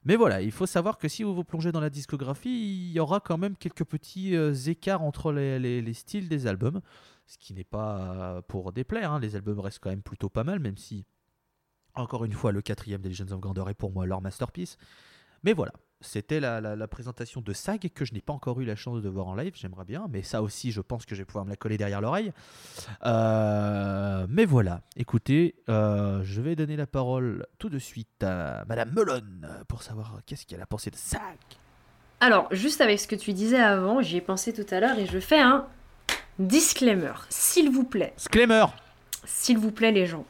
mais 0.04 0.16
voilà, 0.16 0.42
il 0.42 0.50
faut 0.50 0.66
savoir 0.66 0.98
que 0.98 1.06
si 1.06 1.22
vous 1.22 1.32
vous 1.32 1.44
plongez 1.44 1.70
dans 1.70 1.78
la 1.78 1.88
discographie, 1.88 2.88
il 2.88 2.90
y 2.90 2.98
aura 2.98 3.20
quand 3.20 3.38
même 3.38 3.54
quelques 3.54 3.84
petits 3.84 4.34
écarts 4.66 5.00
entre 5.00 5.30
les 5.30 5.94
styles 5.94 6.28
des 6.28 6.48
albums, 6.48 6.80
ce 7.26 7.38
qui 7.38 7.54
n'est 7.54 7.64
pas 7.64 8.42
pour 8.48 8.72
déplaire. 8.72 9.12
hein. 9.12 9.20
Les 9.20 9.36
albums 9.36 9.60
restent 9.60 9.78
quand 9.80 9.90
même 9.90 10.02
plutôt 10.02 10.28
pas 10.28 10.44
mal, 10.44 10.58
même 10.60 10.76
si, 10.76 11.04
encore 11.94 12.24
une 12.24 12.32
fois, 12.32 12.52
le 12.52 12.62
quatrième 12.62 13.00
des 13.02 13.08
Legends 13.10 13.30
of 13.32 13.40
Grandeur 13.40 13.68
est 13.70 13.74
pour 13.74 13.92
moi 13.92 14.06
leur 14.06 14.20
masterpiece. 14.20 14.76
Mais 15.44 15.52
voilà, 15.54 15.72
c'était 16.00 16.38
la, 16.40 16.60
la- 16.60 16.76
la 16.76 16.86
présentation 16.88 17.40
de 17.40 17.52
SAG 17.52 17.88
que 17.92 18.04
je 18.04 18.14
n'ai 18.14 18.20
pas 18.20 18.32
encore 18.32 18.60
eu 18.60 18.64
la 18.64 18.76
chance 18.76 19.02
de 19.02 19.08
voir 19.08 19.26
en 19.26 19.34
live, 19.34 19.54
j'aimerais 19.56 19.84
bien, 19.84 20.06
mais 20.08 20.22
ça 20.22 20.40
aussi, 20.40 20.70
je 20.70 20.80
pense 20.80 21.04
que 21.04 21.14
je 21.16 21.22
vais 21.22 21.24
pouvoir 21.24 21.44
me 21.44 21.50
la 21.50 21.56
coller 21.56 21.76
derrière 21.78 22.00
l'oreille. 22.00 22.32
Euh, 23.04 24.26
mais 24.28 24.44
voilà, 24.44 24.82
écoutez, 24.96 25.54
euh, 25.68 26.22
je 26.22 26.40
vais 26.40 26.54
donner 26.56 26.76
la 26.76 26.86
parole 26.86 27.46
tout 27.58 27.68
de 27.68 27.78
suite 27.78 28.22
à 28.22 28.64
Madame 28.68 28.92
Melon 28.92 29.22
pour 29.68 29.82
savoir 29.82 30.20
qu'est-ce 30.26 30.46
qu'elle 30.46 30.62
a 30.62 30.66
pensé 30.66 30.90
de 30.90 30.96
SAG. 30.96 31.20
Alors, 32.20 32.46
juste 32.52 32.80
avec 32.80 33.00
ce 33.00 33.08
que 33.08 33.16
tu 33.16 33.32
disais 33.32 33.60
avant, 33.60 34.00
j'y 34.00 34.18
ai 34.18 34.20
pensé 34.20 34.52
tout 34.52 34.66
à 34.72 34.78
l'heure 34.80 34.98
et 34.98 35.06
je 35.06 35.18
fais 35.18 35.40
un 35.40 35.66
disclaimer. 36.38 37.12
S'il 37.28 37.70
vous 37.70 37.84
plaît, 37.84 38.12
Disclaimer 38.16 38.66
s'il 39.24 39.58
vous 39.58 39.70
plaît 39.70 39.92
les 39.92 40.06
gens. 40.06 40.24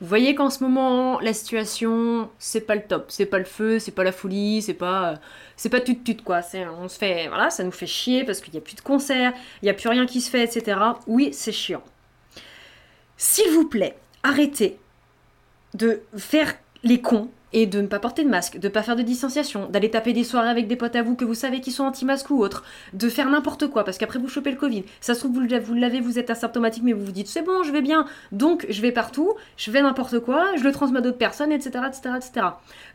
Vous 0.00 0.08
voyez 0.08 0.34
qu'en 0.34 0.50
ce 0.50 0.64
moment, 0.64 1.20
la 1.20 1.32
situation, 1.32 2.28
c'est 2.38 2.62
pas 2.62 2.74
le 2.74 2.82
top, 2.82 3.06
c'est 3.08 3.26
pas 3.26 3.38
le 3.38 3.44
feu, 3.44 3.78
c'est 3.78 3.92
pas 3.92 4.02
la 4.02 4.10
folie, 4.10 4.60
c'est 4.60 4.74
pas, 4.74 5.14
c'est 5.56 5.68
pas 5.68 5.80
tut 5.80 6.00
tut 6.00 6.16
quoi. 6.16 6.42
C'est, 6.42 6.66
on 6.66 6.88
se 6.88 6.98
fait, 6.98 7.28
voilà, 7.28 7.50
ça 7.50 7.62
nous 7.62 7.70
fait 7.70 7.86
chier 7.86 8.24
parce 8.24 8.40
qu'il 8.40 8.52
y 8.52 8.58
a 8.58 8.60
plus 8.60 8.74
de 8.74 8.80
concerts, 8.80 9.32
il 9.62 9.66
y 9.66 9.68
a 9.68 9.74
plus 9.74 9.88
rien 9.88 10.06
qui 10.06 10.20
se 10.20 10.28
fait, 10.28 10.42
etc. 10.42 10.76
Oui, 11.06 11.30
c'est 11.32 11.52
chiant. 11.52 11.84
S'il 13.16 13.48
vous 13.52 13.68
plaît, 13.68 13.96
arrêtez 14.24 14.80
de 15.74 16.02
faire 16.16 16.52
les 16.82 17.00
cons 17.00 17.30
et 17.52 17.66
de 17.66 17.80
ne 17.80 17.86
pas 17.86 17.98
porter 17.98 18.24
de 18.24 18.28
masque, 18.28 18.58
de 18.58 18.68
pas 18.68 18.82
faire 18.82 18.96
de 18.96 19.02
distanciation, 19.02 19.68
d'aller 19.68 19.90
taper 19.90 20.12
des 20.12 20.24
soirées 20.24 20.48
avec 20.48 20.66
des 20.66 20.76
potes 20.76 20.96
à 20.96 21.02
vous 21.02 21.14
que 21.14 21.24
vous 21.24 21.34
savez 21.34 21.60
qui 21.60 21.70
sont 21.70 21.84
anti-masque 21.84 22.30
ou 22.30 22.42
autres, 22.42 22.64
de 22.92 23.08
faire 23.08 23.28
n'importe 23.28 23.68
quoi 23.68 23.84
parce 23.84 23.98
qu'après 23.98 24.18
vous 24.18 24.28
chopez 24.28 24.50
le 24.50 24.56
Covid. 24.56 24.84
Ça 25.00 25.14
se 25.14 25.20
trouve, 25.20 25.32
vous 25.32 25.74
l'avez, 25.74 26.00
vous 26.00 26.18
êtes 26.18 26.30
asymptomatique, 26.30 26.82
mais 26.84 26.92
vous 26.92 27.04
vous 27.04 27.12
dites 27.12 27.28
c'est 27.28 27.42
bon, 27.42 27.62
je 27.62 27.72
vais 27.72 27.82
bien, 27.82 28.06
donc 28.30 28.66
je 28.68 28.80
vais 28.82 28.92
partout, 28.92 29.34
je 29.56 29.70
fais 29.70 29.82
n'importe 29.82 30.20
quoi, 30.20 30.56
je 30.56 30.64
le 30.64 30.72
transmets 30.72 30.98
à 30.98 31.02
d'autres 31.02 31.18
personnes, 31.18 31.52
etc., 31.52 31.84
etc., 31.86 32.14
etc. 32.16 32.46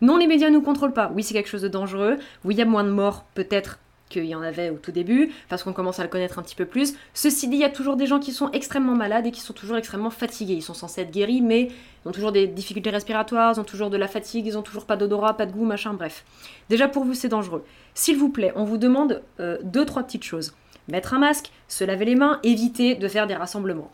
Non, 0.02 0.18
les 0.18 0.28
médias 0.28 0.50
nous 0.50 0.62
contrôlent 0.62 0.94
pas. 0.94 1.12
Oui, 1.16 1.24
c'est 1.24 1.34
quelque 1.34 1.50
chose 1.50 1.62
de 1.62 1.68
dangereux. 1.68 2.18
Oui, 2.44 2.56
il 2.56 2.58
y 2.58 2.62
a 2.62 2.66
moins 2.66 2.84
de 2.84 2.90
morts, 2.90 3.26
peut-être 3.34 3.80
qu'il 4.10 4.26
y 4.26 4.36
en 4.36 4.42
avait 4.42 4.70
au 4.70 4.78
tout 4.78 4.92
début, 4.92 5.32
parce 5.50 5.64
qu'on 5.64 5.74
commence 5.74 6.00
à 6.00 6.04
le 6.04 6.10
connaître 6.10 6.40
un 6.40 6.42
petit 6.42 6.56
peu 6.56 6.66
plus. 6.66 6.94
Ceci 7.14 7.48
dit, 7.48 7.58
il 7.58 7.62
y 7.62 7.66
a 7.66 7.70
toujours 7.70 7.96
des 7.96 8.08
gens 8.08 8.20
qui 8.20 8.32
sont 8.32 8.50
extrêmement 8.52 8.96
malades 8.96 9.26
et 9.28 9.32
qui 9.32 9.42
sont 9.42 9.54
toujours 9.54 9.78
extrêmement 9.78 10.10
fatigués. 10.10 10.54
Ils 10.54 10.62
sont 10.62 10.74
censés 10.74 11.02
être 11.02 11.12
guéris, 11.12 11.42
mais 11.42 11.64
ils 12.06 12.08
ont 12.08 12.12
toujours 12.12 12.32
des 12.32 12.48
difficultés 12.48 12.90
respiratoires, 12.90 13.54
ils 13.56 13.60
ont 13.60 13.66
toujours 13.66 13.90
de 13.90 13.98
la 13.98 14.08
fatigue, 14.08 14.46
ils 14.48 14.58
ont 14.58 14.62
toujours 14.62 14.86
pas 14.86 14.96
d'odorat, 14.96 15.36
pas 15.36 15.46
de 15.46 15.52
goût, 15.52 15.66
machin, 15.66 15.94
bref. 15.94 16.24
Déjà 16.70 16.88
pour 16.88 17.04
vous, 17.04 17.14
c'est 17.14 17.30
dangereux. 17.30 17.66
S'il 17.94 18.18
vous 18.18 18.30
plaît, 18.30 18.54
on 18.56 18.64
vous 18.64 18.78
demande 18.78 19.22
euh, 19.40 19.58
deux, 19.64 19.86
trois 19.86 20.04
petites 20.04 20.24
choses. 20.24 20.54
Mettre 20.88 21.14
un 21.14 21.20
masque, 21.20 21.52
se 21.68 21.84
laver 21.84 22.06
les 22.06 22.16
mains, 22.16 22.40
éviter 22.44 22.96
de 22.96 23.08
faire 23.08 23.28
des 23.28 23.36
rassemblements. 23.36 23.92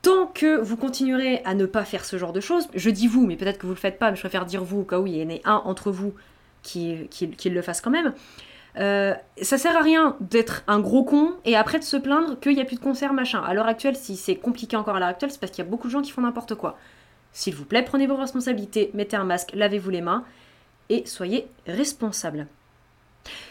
Tant 0.00 0.26
que 0.26 0.60
vous 0.60 0.76
continuerez 0.76 1.42
à 1.44 1.54
ne 1.54 1.66
pas 1.66 1.84
faire 1.84 2.04
ce 2.04 2.16
genre 2.16 2.32
de 2.32 2.40
choses, 2.40 2.68
je 2.74 2.90
dis 2.90 3.06
vous, 3.06 3.26
mais 3.26 3.36
peut-être 3.36 3.58
que 3.58 3.66
vous 3.66 3.74
le 3.74 3.78
faites 3.78 3.98
pas, 3.98 4.10
mais 4.10 4.16
je 4.16 4.22
préfère 4.22 4.46
dire 4.46 4.64
vous 4.64 4.80
au 4.80 4.84
cas 4.84 4.98
où 4.98 5.06
il 5.06 5.16
y 5.16 5.22
en 5.22 5.28
ait 5.28 5.42
un 5.44 5.62
entre 5.64 5.92
vous 5.92 6.14
qui 6.62 7.08
le 7.44 7.62
fasse 7.62 7.80
quand 7.80 7.90
même. 7.90 8.12
Euh, 8.78 9.14
ça 9.40 9.58
sert 9.58 9.76
à 9.76 9.82
rien 9.82 10.16
d'être 10.20 10.62
un 10.66 10.80
gros 10.80 11.04
con 11.04 11.34
et 11.44 11.56
après 11.56 11.78
de 11.78 11.84
se 11.84 11.96
plaindre 11.96 12.40
qu'il 12.40 12.54
n'y 12.54 12.60
a 12.60 12.64
plus 12.64 12.76
de 12.76 12.80
concert 12.80 13.12
machin. 13.12 13.42
À 13.42 13.52
l'heure 13.54 13.66
actuelle, 13.66 13.96
si 13.96 14.16
c'est 14.16 14.36
compliqué 14.36 14.76
encore 14.76 14.96
à 14.96 15.00
l'heure 15.00 15.08
actuelle, 15.08 15.30
c'est 15.30 15.40
parce 15.40 15.52
qu'il 15.52 15.64
y 15.64 15.66
a 15.66 15.70
beaucoup 15.70 15.88
de 15.88 15.92
gens 15.92 16.02
qui 16.02 16.10
font 16.10 16.22
n'importe 16.22 16.54
quoi. 16.54 16.78
S'il 17.32 17.54
vous 17.54 17.64
plaît, 17.64 17.82
prenez 17.82 18.06
vos 18.06 18.16
responsabilités, 18.16 18.90
mettez 18.94 19.16
un 19.16 19.24
masque, 19.24 19.50
lavez-vous 19.54 19.90
les 19.90 20.00
mains 20.00 20.24
et 20.88 21.04
soyez 21.06 21.46
responsables. 21.66 22.46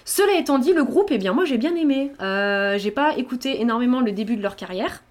Cela 0.05 0.38
étant 0.38 0.59
dit, 0.59 0.74
le 0.74 0.84
groupe, 0.84 1.09
eh 1.11 1.17
bien 1.17 1.34
moi 1.34 1.45
j'ai 1.45 1.57
bien 1.57 1.76
aimé. 1.76 2.11
Euh, 2.22 2.78
j'ai 2.78 2.91
pas 2.91 3.15
écouté 3.17 3.61
énormément 3.61 4.01
le 4.01 4.11
début 4.11 4.36
de 4.36 4.41
leur 4.41 4.55
carrière, 4.55 5.03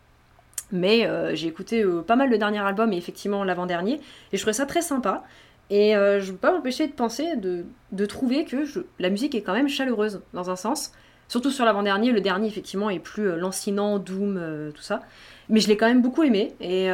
mais 0.72 1.06
euh, 1.06 1.34
j'ai 1.34 1.48
écouté 1.48 1.84
pas 2.06 2.16
mal 2.16 2.30
le 2.30 2.38
dernier 2.38 2.58
album 2.58 2.92
et 2.92 2.96
effectivement 2.96 3.44
l'avant-dernier, 3.44 4.00
et 4.32 4.36
je 4.36 4.42
trouvais 4.42 4.52
ça 4.52 4.66
très 4.66 4.82
sympa. 4.82 5.24
Et 5.70 5.94
euh, 5.96 6.20
je 6.20 6.26
ne 6.26 6.32
peux 6.32 6.38
pas 6.38 6.52
m'empêcher 6.52 6.88
de 6.88 6.92
penser, 6.92 7.36
de, 7.36 8.06
trouver 8.06 8.44
que 8.44 8.64
la 8.98 9.08
musique 9.08 9.36
est 9.36 9.42
quand 9.42 9.52
même 9.52 9.68
chaleureuse, 9.68 10.20
dans 10.34 10.50
un 10.50 10.56
sens. 10.56 10.92
Surtout 11.28 11.52
sur 11.52 11.64
l'avant-dernier. 11.64 12.10
Le 12.10 12.20
dernier, 12.20 12.48
effectivement, 12.48 12.90
est 12.90 12.98
plus 12.98 13.28
euh, 13.28 13.36
lancinant, 13.36 14.00
doom, 14.00 14.36
euh, 14.36 14.72
tout 14.72 14.82
ça. 14.82 15.02
Mais 15.48 15.60
je 15.60 15.68
l'ai 15.68 15.76
quand 15.76 15.86
même 15.86 16.02
beaucoup 16.02 16.24
aimé. 16.24 16.54
Et, 16.60 16.88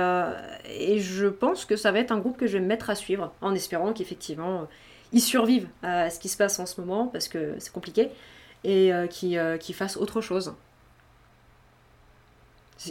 je 0.98 1.26
pense 1.26 1.64
que 1.64 1.76
ça 1.76 1.90
va 1.90 2.00
être 2.00 2.12
un 2.12 2.18
groupe 2.18 2.36
que 2.36 2.46
je 2.46 2.54
vais 2.54 2.60
me 2.60 2.66
mettre 2.66 2.90
à 2.90 2.94
suivre, 2.94 3.32
en 3.40 3.54
espérant 3.54 3.94
qu'effectivement, 3.94 4.66
ils 5.12 5.22
survivent 5.22 5.68
à 5.82 6.10
ce 6.10 6.20
qui 6.20 6.28
se 6.28 6.36
passe 6.36 6.58
en 6.58 6.66
ce 6.66 6.80
moment, 6.80 7.06
parce 7.06 7.28
que 7.28 7.54
c'est 7.58 7.72
compliqué, 7.72 8.08
et 8.64 8.90
qu'ils 9.10 9.74
fassent 9.74 9.98
autre 9.98 10.22
chose. 10.22 10.54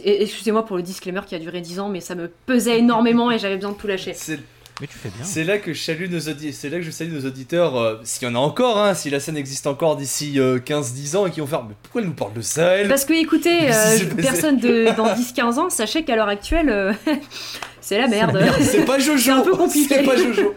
Excusez-moi 0.04 0.64
pour 0.64 0.76
le 0.76 0.82
disclaimer 0.82 1.22
qui 1.26 1.34
a 1.34 1.38
duré 1.38 1.60
10 1.60 1.80
ans, 1.80 1.88
mais 1.88 2.00
ça 2.00 2.14
me 2.14 2.28
pesait 2.28 2.78
énormément 2.78 3.30
et 3.30 3.38
j'avais 3.38 3.56
besoin 3.56 3.72
de 3.72 3.76
tout 3.76 3.86
lâcher. 3.86 4.14
C'est 4.14 4.40
Mais 4.80 4.86
tu 4.86 4.98
fais 4.98 5.08
bien. 5.08 5.24
c'est 5.24 5.44
là 5.44 5.58
que 5.58 5.72
je 5.72 5.80
salue 5.82 6.10
nos 6.10 6.18
audi- 6.20 6.52
c'est 6.52 6.68
là 6.68 6.76
que 6.76 6.82
je 6.82 6.90
salue 6.90 7.12
nos 7.12 7.24
auditeurs, 7.26 7.76
euh, 7.76 7.98
s'il 8.04 8.28
y 8.28 8.30
en 8.30 8.34
a 8.34 8.38
encore, 8.38 8.78
hein, 8.78 8.92
si 8.94 9.08
la 9.08 9.20
scène 9.20 9.36
existe 9.38 9.66
encore 9.66 9.96
d'ici 9.96 10.38
euh, 10.38 10.58
15-10 10.58 11.16
ans 11.16 11.26
et 11.26 11.30
qui 11.30 11.40
vont 11.40 11.46
faire 11.46 11.62
mais 11.64 11.74
pourquoi 11.82 12.02
elle 12.02 12.08
nous 12.08 12.14
parle 12.14 12.34
de 12.34 12.42
Sahel 12.42 12.86
Parce 12.88 13.06
que 13.06 13.14
écoutez, 13.14 13.72
euh, 13.72 13.98
personne 14.20 14.58
de, 14.58 14.94
dans 14.96 15.06
10-15 15.14 15.58
ans, 15.58 15.70
sachez 15.70 16.04
qu'à 16.04 16.14
l'heure 16.16 16.28
actuelle, 16.28 16.68
euh, 16.68 16.92
c'est 17.80 17.98
la 17.98 18.06
merde. 18.08 18.38
C'est 18.60 18.84
pas 18.84 18.98
Jojo 18.98 19.18
C'est 19.18 19.30
un 19.30 19.40
peu 19.40 19.56
compliqué. 19.56 19.94
C'est 19.96 20.02
pas 20.04 20.16
Jojo 20.16 20.42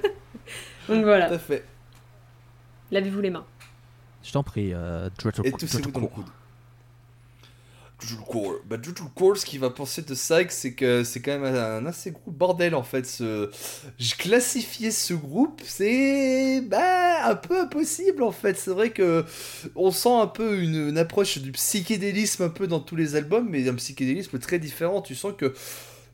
Donc 0.89 0.97
Tout 0.97 1.03
voilà, 1.03 1.31
à 1.31 1.39
fait. 1.39 1.63
lavez-vous 2.91 3.21
les 3.21 3.29
mains. 3.29 3.45
Je 4.23 4.31
t'en 4.33 4.43
prie, 4.43 4.71
euh, 4.73 5.07
Et 5.45 5.49
le 5.51 5.91
Core. 5.91 6.09
coude. 6.11 6.25
Dreadful 7.99 8.25
Core. 8.25 8.55
Bah, 8.65 8.77
Dreadful 8.77 9.09
Core, 9.15 9.37
ce 9.37 9.45
qu'il 9.45 9.59
va 9.59 9.69
penser 9.69 10.01
de 10.01 10.15
ça, 10.15 10.39
c'est 10.49 10.73
que 10.73 11.03
c'est 11.03 11.21
quand 11.21 11.37
même 11.37 11.55
un 11.55 11.85
assez 11.85 12.11
gros 12.11 12.31
bordel 12.31 12.75
en 12.75 12.83
fait. 12.83 13.05
Ce... 13.05 13.49
Je 13.97 14.15
classifier 14.15 14.91
ce 14.91 15.13
groupe, 15.13 15.61
c'est 15.65 16.61
bah, 16.61 17.27
un 17.29 17.35
peu 17.35 17.59
impossible 17.61 18.23
en 18.23 18.31
fait. 18.31 18.57
C'est 18.57 18.71
vrai 18.71 18.91
que 18.91 19.25
on 19.75 19.91
sent 19.91 20.13
un 20.13 20.27
peu 20.27 20.61
une, 20.61 20.89
une 20.89 20.97
approche 20.97 21.37
du 21.39 21.51
psychédélisme 21.51 22.43
un 22.43 22.49
peu 22.49 22.67
dans 22.67 22.79
tous 22.79 22.95
les 22.95 23.15
albums, 23.15 23.47
mais 23.49 23.67
un 23.67 23.75
psychédélisme 23.75 24.39
très 24.39 24.59
différent. 24.59 25.01
Tu 25.01 25.15
sens 25.15 25.33
que 25.37 25.53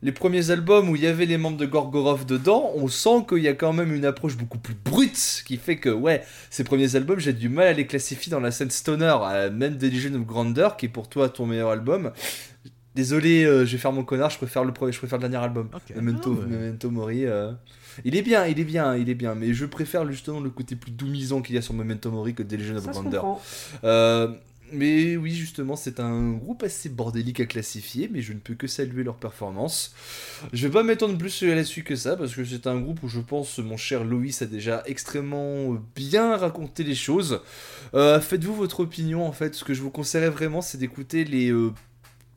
les 0.06 0.12
premiers 0.12 0.51
albums 0.51 0.88
où 0.89 0.95
il 0.95 1.01
y 1.01 1.08
avait 1.08 1.26
les 1.26 1.38
membres 1.38 1.58
de 1.58 1.66
Gorgorov 1.66 2.26
dedans, 2.26 2.72
on 2.76 2.88
sent 2.88 3.26
qu'il 3.28 3.39
y 3.39 3.47
a 3.47 3.53
quand 3.53 3.74
même 3.74 3.91
une 3.91 4.06
approche 4.06 4.38
beaucoup 4.38 4.60
plus 4.60 4.76
brute 4.76 5.43
qui 5.45 5.58
fait 5.58 5.78
que, 5.78 5.89
ouais, 5.89 6.24
ces 6.51 6.64
premiers 6.64 6.95
albums, 6.95 7.20
j'ai 7.20 7.34
du 7.34 7.49
mal 7.49 7.68
à 7.68 7.74
les 7.74 7.88
classifier 7.88 8.30
dans 8.30 8.39
la 8.39 8.51
scène 8.51 8.70
stoner, 8.70 9.18
euh, 9.24 9.51
même 9.51 9.78
The 9.78 9.84
Legion 9.91 10.14
of 10.14 10.22
Grandeur, 10.26 10.78
qui 10.78 10.86
est 10.86 10.89
pour 10.89 11.10
toi 11.10 11.28
ton 11.30 11.45
meilleur 11.47 11.72
album. 11.72 12.12
Désolé, 12.93 13.43
euh, 13.43 13.66
je 13.66 13.74
vais 13.74 13.78
faire 13.78 13.91
mon 13.91 14.03
connard, 14.06 14.30
je 14.30 14.38
préfère 14.38 14.64
le, 14.64 14.72
premier, 14.72 14.91
je 14.93 14.99
préfère 14.99 15.18
le 15.20 15.28
dernier 15.28 15.43
album. 15.43 15.70
Memento, 15.95 16.34
Ah 16.38 16.39
ouais. 16.45 16.49
Memento 16.56 16.89
Mori. 16.91 17.26
euh, 17.26 17.51
Il 18.06 18.16
est 18.16 18.22
bien, 18.22 18.45
il 18.45 18.58
est 18.60 18.64
bien, 18.64 18.95
il 18.95 19.10
est 19.10 19.16
bien, 19.16 19.36
mais 19.36 19.53
je 19.53 19.66
préfère 19.66 20.10
justement 20.10 20.39
le 20.39 20.49
côté 20.49 20.76
plus 20.76 20.91
doumisant 20.91 21.41
qu'il 21.41 21.56
y 21.56 21.58
a 21.58 21.62
sur 21.62 21.74
Memento 21.74 22.10
Mori 22.12 22.34
que 22.34 22.43
The 22.43 22.53
Legion 22.53 22.78
of 22.78 22.86
Ça 22.86 22.93
se 22.93 22.99
Grandeur. 22.99 23.22
comprend. 23.22 23.41
Euh, 23.84 24.30
mais 24.72 25.16
oui, 25.18 25.32
justement, 25.32 25.76
c'est 25.76 25.99
un 25.99 26.34
groupe 26.34 26.63
assez 26.63 26.89
bordélique 26.89 27.39
à 27.39 27.45
classifier, 27.45 28.09
mais 28.11 28.22
je 28.22 28.34
ne 28.34 28.39
peux 28.39 28.55
que 28.55 28.68
saluer 28.68 29.03
leur 29.03 29.18
performance. 29.18 29.93
Je 30.53 30.68
vais 30.68 30.74
pas 30.74 30.84
m'étendre 30.84 31.18
plus 31.18 31.41
là-dessus 31.43 31.84
que 31.84 31.95
ça, 31.95 32.16
parce 32.16 32.36
que 32.36 32.43
c'est 32.43 32.68
un 32.68 32.80
groupe 32.80 33.03
où 33.03 33.07
je 33.07 33.20
pense 33.20 33.59
mon 33.59 33.78
cher 33.78 34.03
Loïs 34.03 34.41
a 34.41 34.45
déjà 34.45 34.84
extrêmement 34.86 35.78
bien 35.95 36.36
raconté 36.38 36.84
les 36.84 36.95
choses. 36.95 37.41
Euh, 37.93 38.20
Faites-vous 38.20 38.55
votre 38.55 38.80
opinion, 38.82 39.26
en 39.26 39.32
fait. 39.32 39.55
Ce 39.55 39.63
que 39.63 39.74
je 39.74 39.82
vous 39.82 39.91
conseillerais 39.91 40.30
vraiment, 40.30 40.61
c'est 40.61 40.78
d'écouter 40.78 41.24
les... 41.26 41.51
euh, 41.51 41.72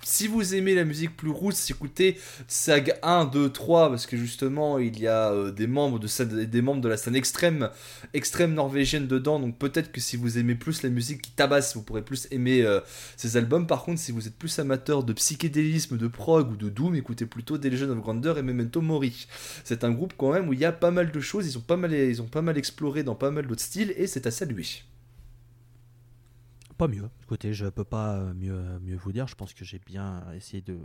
si 0.08 0.26
vous 0.26 0.54
aimez 0.54 0.74
la 0.74 0.84
musique 0.84 1.14
plus 1.16 1.30
roots, 1.30 1.68
écoutez 1.68 2.18
SAG 2.46 2.94
1, 3.02 3.26
2, 3.26 3.50
3, 3.50 3.90
parce 3.90 4.06
que 4.06 4.16
justement, 4.16 4.78
il 4.78 4.98
y 4.98 5.06
a 5.06 5.30
euh, 5.32 5.52
des, 5.52 5.66
membres 5.66 5.98
de 5.98 6.88
la 6.88 6.96
scène 6.96 7.14
extrême 7.14 7.68
extrême 8.14 8.54
norvégienne 8.54 9.06
dedans, 9.06 9.38
donc 9.38 9.58
peut-être 9.58 9.92
que 9.92 10.00
si 10.00 10.16
vous 10.16 10.38
aimez 10.38 10.54
plus 10.54 10.82
la 10.82 10.88
musique 10.88 11.20
qui 11.20 11.30
tabasse, 11.32 11.76
vous 11.76 11.82
pourrez 11.82 12.00
plus 12.00 12.26
aimer 12.30 12.62
euh, 12.62 12.80
ces 13.18 13.36
albums. 13.36 13.66
Par 13.66 13.84
contre, 13.84 14.00
si 14.00 14.10
vous 14.10 14.26
êtes 14.26 14.34
plus 14.34 14.58
amateur 14.58 15.04
de 15.04 15.12
psychédélisme, 15.12 15.98
de 15.98 16.08
prog 16.08 16.52
ou 16.52 16.56
de 16.56 16.70
doom, 16.70 16.94
écoutez 16.94 17.26
plutôt 17.26 17.58
The 17.58 17.66
Legend 17.66 17.90
of 17.90 17.98
Grandeur 17.98 18.38
et 18.38 18.42
Memento 18.42 18.80
Mori. 18.80 19.26
C'est 19.62 19.84
un 19.84 19.90
groupe 19.90 20.14
quand 20.16 20.32
même 20.32 20.48
où 20.48 20.54
il 20.54 20.58
y 20.58 20.64
a 20.64 20.72
pas 20.72 20.90
mal 20.90 21.12
de 21.12 21.20
choses, 21.20 21.46
ils 21.46 21.58
ont 21.58 21.62
pas 21.62 21.76
mal, 21.76 21.92
ils 21.92 22.22
ont 22.22 22.28
pas 22.28 22.42
mal 22.42 22.56
exploré 22.56 23.02
dans 23.02 23.14
pas 23.14 23.30
mal 23.30 23.46
d'autres 23.46 23.60
styles 23.60 23.92
et 23.98 24.06
c'est 24.06 24.26
à 24.26 24.30
saluer. 24.30 24.64
Pas 26.78 26.86
mieux. 26.86 27.10
Écoutez, 27.24 27.52
je 27.54 27.66
peux 27.66 27.82
pas 27.84 28.18
euh, 28.18 28.32
mieux, 28.34 28.96
vous 28.96 29.10
dire. 29.10 29.26
Je 29.26 29.34
pense 29.34 29.52
que 29.52 29.64
j'ai 29.64 29.80
bien 29.80 30.24
essayé 30.32 30.62
de 30.62 30.78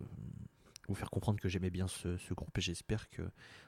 vous 0.88 0.96
faire 0.96 1.12
comprendre 1.12 1.40
que 1.40 1.48
j'aimais 1.48 1.70
bien 1.70 1.88
ce, 1.88 2.18
groupe 2.34 2.58
et 2.58 2.62
j'espère 2.62 3.12
que 3.12 3.22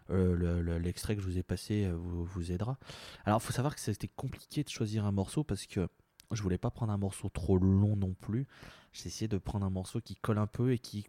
euh, 0.10 0.36
le- 0.36 0.62
le- 0.64 0.80
l'extrait 0.80 1.16
que 1.16 1.22
je 1.22 1.28
vous 1.28 1.38
ai 1.38 1.44
passé 1.44 1.86
euh, 1.86 1.94
vous, 1.96 2.26
vous 2.26 2.52
aidera. 2.52 2.80
Alors, 3.26 3.44
faut 3.44 3.54
savoir 3.54 3.76
que 3.76 3.80
c'était 3.80 4.08
compliqué 4.08 4.64
de 4.64 4.70
choisir 4.70 5.06
un 5.06 5.12
morceau 5.12 5.44
parce 5.44 5.68
que 5.68 5.88
je 6.32 6.42
voulais 6.42 6.58
pas 6.58 6.72
prendre 6.72 6.92
un 6.92 6.98
morceau 6.98 7.30
trop 7.30 7.60
long 7.60 7.96
non 7.96 8.16
plus. 8.20 8.48
J'ai 8.92 9.08
essayé 9.08 9.28
de 9.28 9.38
prendre 9.38 9.64
un 9.66 9.70
morceau 9.70 10.02
qui 10.02 10.16
colle 10.16 10.40
un 10.40 10.48
peu 10.48 10.72
et 10.72 10.80
qui, 10.80 11.06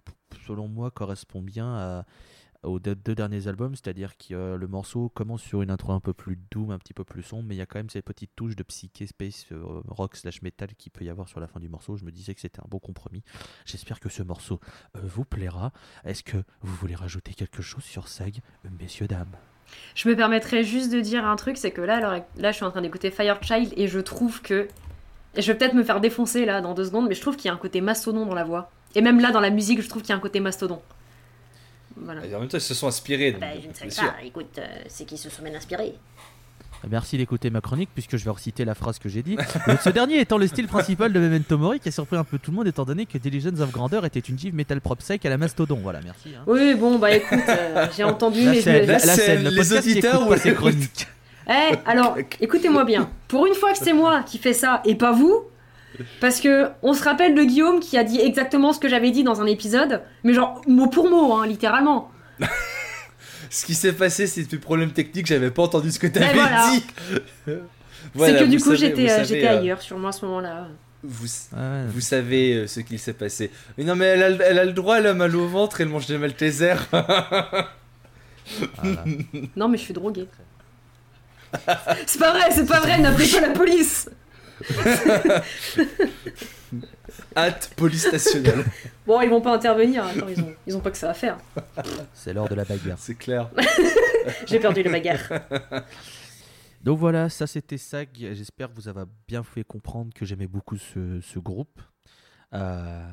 selon 0.46 0.68
moi, 0.68 0.90
correspond 0.90 1.40
bien 1.40 1.74
à- 1.74 2.06
aux 2.66 2.78
deux, 2.78 2.94
derniers 2.94 3.48
albums. 3.48 3.74
C'est-à-dire 3.74 4.16
que 4.16 4.56
le 4.56 4.66
morceau 4.66 5.08
commence 5.08 5.42
sur 5.42 5.62
une 5.62 5.70
intro 5.70 5.92
un 5.92 6.00
peu 6.00 6.12
plus 6.12 6.38
doom, 6.50 6.70
un 6.70 6.78
petit 6.78 6.94
peu 6.94 7.04
plus 7.04 7.22
sombre, 7.22 7.44
mais 7.48 7.54
il 7.54 7.58
y 7.58 7.62
a 7.62 7.66
quand 7.66 7.78
même 7.78 7.90
cette 7.90 8.04
petite 8.04 8.30
touche 8.36 8.56
de 8.56 8.62
psyché, 8.62 9.06
space, 9.06 9.46
euh, 9.52 9.62
rock 9.88 10.16
slash 10.16 10.42
metal 10.42 10.74
qu'il 10.74 10.92
peut 10.92 11.04
y 11.04 11.10
avoir 11.10 11.28
sur 11.28 11.40
la 11.40 11.46
fin 11.46 11.60
du 11.60 11.68
morceau. 11.68 11.96
Je 11.96 12.04
me 12.04 12.10
disais 12.10 12.34
que 12.34 12.40
c'était 12.40 12.60
un 12.60 12.68
bon 12.68 12.78
compromis. 12.78 13.22
J'espère 13.64 14.00
que 14.00 14.08
ce 14.08 14.22
morceau 14.22 14.60
euh, 14.96 15.00
vous 15.04 15.24
plaira. 15.24 15.72
Est-ce 16.04 16.22
que 16.22 16.38
vous 16.62 16.74
voulez 16.74 16.94
rajouter 16.94 17.34
quelque 17.34 17.62
chose 17.62 17.84
sur 17.84 18.08
SAG, 18.08 18.40
messieurs, 18.78 19.06
dames? 19.06 19.36
Je 19.94 20.08
me 20.08 20.14
permettrais 20.14 20.64
juste 20.64 20.92
de 20.92 21.00
dire 21.00 21.24
un 21.24 21.36
truc, 21.36 21.56
c'est 21.56 21.70
que 21.70 21.80
là, 21.80 22.24
là, 22.36 22.50
je 22.50 22.56
suis 22.56 22.64
en 22.64 22.70
train 22.70 22.82
d'écouter 22.82 23.10
Firechild 23.10 23.72
et 23.76 23.88
je 23.88 23.98
trouve 23.98 24.40
que. 24.42 24.68
et 25.34 25.42
je 25.42 25.50
vais 25.50 25.58
peut-être 25.58 25.74
me 25.74 25.82
faire 25.82 26.00
défoncer 26.00 26.44
là 26.44 26.60
dans 26.60 26.74
deux 26.74 26.84
secondes, 26.84 27.08
mais 27.08 27.14
je 27.14 27.20
trouve 27.20 27.36
qu'il 27.36 27.46
y 27.46 27.50
a 27.50 27.54
un 27.54 27.58
côté 27.58 27.80
mastodon 27.80 28.26
dans 28.26 28.34
la 28.34 28.44
voix. 28.44 28.70
Et 28.94 29.00
même 29.00 29.20
là, 29.20 29.30
dans 29.32 29.40
la 29.40 29.50
musique, 29.50 29.82
je 29.82 29.88
trouve 29.88 30.02
qu'il 30.02 30.10
y 30.10 30.12
a 30.12 30.16
un 30.16 30.20
côté 30.20 30.40
mastodon. 30.40 30.80
Voilà. 31.96 32.24
Et 32.26 32.34
en 32.34 32.40
même 32.40 32.48
temps, 32.48 32.58
ils 32.58 32.60
se 32.60 32.74
sont 32.74 32.86
inspirés. 32.88 33.32
donc, 33.32 33.40
Bah, 33.40 33.46
je 33.62 33.68
ne 33.68 33.72
sais 33.74 33.82
bien 33.86 33.90
sûr. 33.90 34.12
pas, 34.12 34.22
écoute, 34.24 34.58
euh, 34.58 34.66
c'est 34.88 35.04
qui 35.06 35.16
se 35.16 35.30
sont 35.30 35.42
bien 35.42 35.54
inspirés. 35.54 35.94
Merci 36.88 37.16
d'écouter 37.16 37.50
ma 37.50 37.60
chronique 37.60 37.88
puisque 37.94 38.16
je 38.16 38.24
vais 38.24 38.30
reciter 38.30 38.64
la 38.64 38.74
phrase 38.74 38.98
que 38.98 39.08
j'ai 39.08 39.22
dit. 39.22 39.36
Ce 39.82 39.88
dernier 39.88 40.20
étant 40.20 40.38
le 40.38 40.46
style 40.46 40.68
principal 40.68 41.12
de 41.12 41.18
Memento 41.18 41.56
Mori 41.58 41.80
qui 41.80 41.88
a 41.88 41.90
surpris 41.92 42.16
un 42.16 42.22
peu 42.22 42.38
tout 42.38 42.50
le 42.52 42.56
monde 42.58 42.66
étant 42.68 42.84
donné 42.84 43.06
que 43.06 43.18
Diligence 43.18 43.58
of 43.60 43.72
Grandeur 43.72 44.04
était 44.04 44.20
une 44.20 44.38
give 44.38 44.54
metal 44.54 44.80
prop 44.80 45.00
sec 45.02 45.24
à 45.26 45.30
la 45.30 45.38
mastodon. 45.38 45.80
Voilà, 45.82 46.00
merci. 46.04 46.34
hein. 46.36 46.42
Oui, 46.46 46.74
bon, 46.74 46.98
bah 46.98 47.10
écoute, 47.12 47.38
euh, 47.48 47.86
j'ai 47.96 48.04
entendu, 48.04 48.42
La 48.44 48.50
mais 48.50 48.56
je 48.56 48.60
scène, 48.60 48.82
me- 48.82 48.86
la, 48.86 48.86
la 48.86 48.92
la 48.92 49.14
scène, 49.14 49.16
scène, 49.16 49.44
le 49.44 49.50
les 49.50 49.72
auditeurs 49.72 50.22
ou 50.22 50.28
pas 50.28 50.34
les- 50.36 50.40
ses 50.42 50.54
chroniques. 50.54 51.08
Eh, 51.48 51.74
alors, 51.86 52.16
écoutez-moi 52.40 52.84
bien. 52.84 53.10
Pour 53.26 53.46
une 53.46 53.54
fois 53.54 53.72
que 53.72 53.78
c'est 53.78 53.94
moi 53.94 54.22
qui 54.22 54.38
fais 54.38 54.52
ça 54.52 54.82
et 54.84 54.94
pas 54.96 55.12
vous, 55.12 55.42
parce 56.20 56.40
que 56.40 56.68
on 56.82 56.92
se 56.92 57.02
rappelle 57.02 57.34
de 57.34 57.42
Guillaume 57.42 57.80
qui 57.80 57.96
a 57.98 58.04
dit 58.04 58.20
exactement 58.20 58.72
ce 58.72 58.80
que 58.80 58.88
j'avais 58.88 59.10
dit 59.10 59.24
dans 59.24 59.40
un 59.40 59.46
épisode, 59.46 60.02
mais 60.24 60.32
genre 60.32 60.60
mot 60.66 60.88
pour 60.88 61.08
mot, 61.08 61.34
hein, 61.34 61.46
littéralement. 61.46 62.10
Ce 63.50 63.64
qui 63.64 63.74
s'est 63.74 63.92
passé, 63.92 64.26
c'est 64.26 64.42
des 64.42 64.58
problèmes 64.58 64.92
techniques, 64.92 65.26
j'avais 65.26 65.50
pas 65.50 65.62
entendu 65.62 65.90
ce 65.90 65.98
que 65.98 66.06
tu 66.06 66.18
avais 66.18 66.34
voilà. 66.34 66.72
dit. 66.72 66.84
Voilà, 68.14 68.32
c'est 68.38 68.44
que 68.44 68.50
du 68.50 68.58
coup 68.58 68.74
j'étais 68.74 69.10
euh, 69.10 69.24
euh, 69.30 69.58
ailleurs 69.58 69.80
sur 69.82 69.98
moi 69.98 70.10
à 70.10 70.12
ce 70.12 70.24
moment-là. 70.26 70.68
Vous, 71.02 71.26
Ouais, 71.52 71.86
vous 71.88 72.00
savez 72.00 72.54
euh, 72.54 72.66
ce 72.66 72.80
qu'il 72.80 72.98
s'est 72.98 73.12
passé. 73.12 73.50
Mais 73.78 73.84
non, 73.84 73.94
mais 73.94 74.06
elle 74.06 74.22
a, 74.22 74.46
elle 74.46 74.58
a 74.58 74.64
le 74.64 74.72
droit, 74.72 74.98
elle 74.98 75.06
a 75.06 75.14
mal 75.14 75.34
au 75.36 75.46
ventre, 75.46 75.80
elle 75.80 75.88
mange 75.88 76.06
des 76.06 76.18
Maltesers. 76.18 76.88
voilà. 76.90 77.70
Non 79.56 79.68
mais 79.68 79.76
je 79.76 79.82
suis 79.82 79.94
droguée. 79.94 80.28
c'est 82.06 82.18
pas 82.18 82.32
vrai, 82.32 82.50
c'est 82.52 82.66
pas 82.66 82.80
vrai, 82.80 82.98
n'appelez 82.98 83.26
pas 83.26 83.40
la 83.40 83.50
police. 83.50 84.08
Hâte 87.36 87.72
police 87.76 88.06
stationnelle. 88.06 88.64
Bon, 89.06 89.20
ils 89.20 89.28
vont 89.28 89.40
pas 89.40 89.54
intervenir. 89.54 90.04
Attends, 90.04 90.28
ils 90.28 90.40
ont, 90.40 90.54
ils 90.66 90.76
ont 90.76 90.80
pas 90.80 90.90
que 90.90 90.98
ça 90.98 91.10
à 91.10 91.14
faire. 91.14 91.38
C'est 92.14 92.32
l'heure 92.32 92.48
de 92.48 92.54
la 92.54 92.64
bagarre. 92.64 92.98
C'est 92.98 93.14
clair. 93.14 93.50
J'ai 94.46 94.58
perdu 94.58 94.82
la 94.82 94.90
bagarre. 94.90 95.40
Donc 96.82 96.98
voilà, 96.98 97.28
ça 97.28 97.46
c'était 97.46 97.78
SAG. 97.78 98.32
J'espère 98.32 98.70
que 98.70 98.74
vous 98.74 98.88
avez 98.88 99.04
bien 99.28 99.42
fait 99.42 99.64
comprendre 99.64 100.12
que 100.14 100.24
j'aimais 100.24 100.46
beaucoup 100.46 100.76
ce, 100.76 101.20
ce 101.20 101.38
groupe. 101.38 101.80
Euh, 102.54 103.06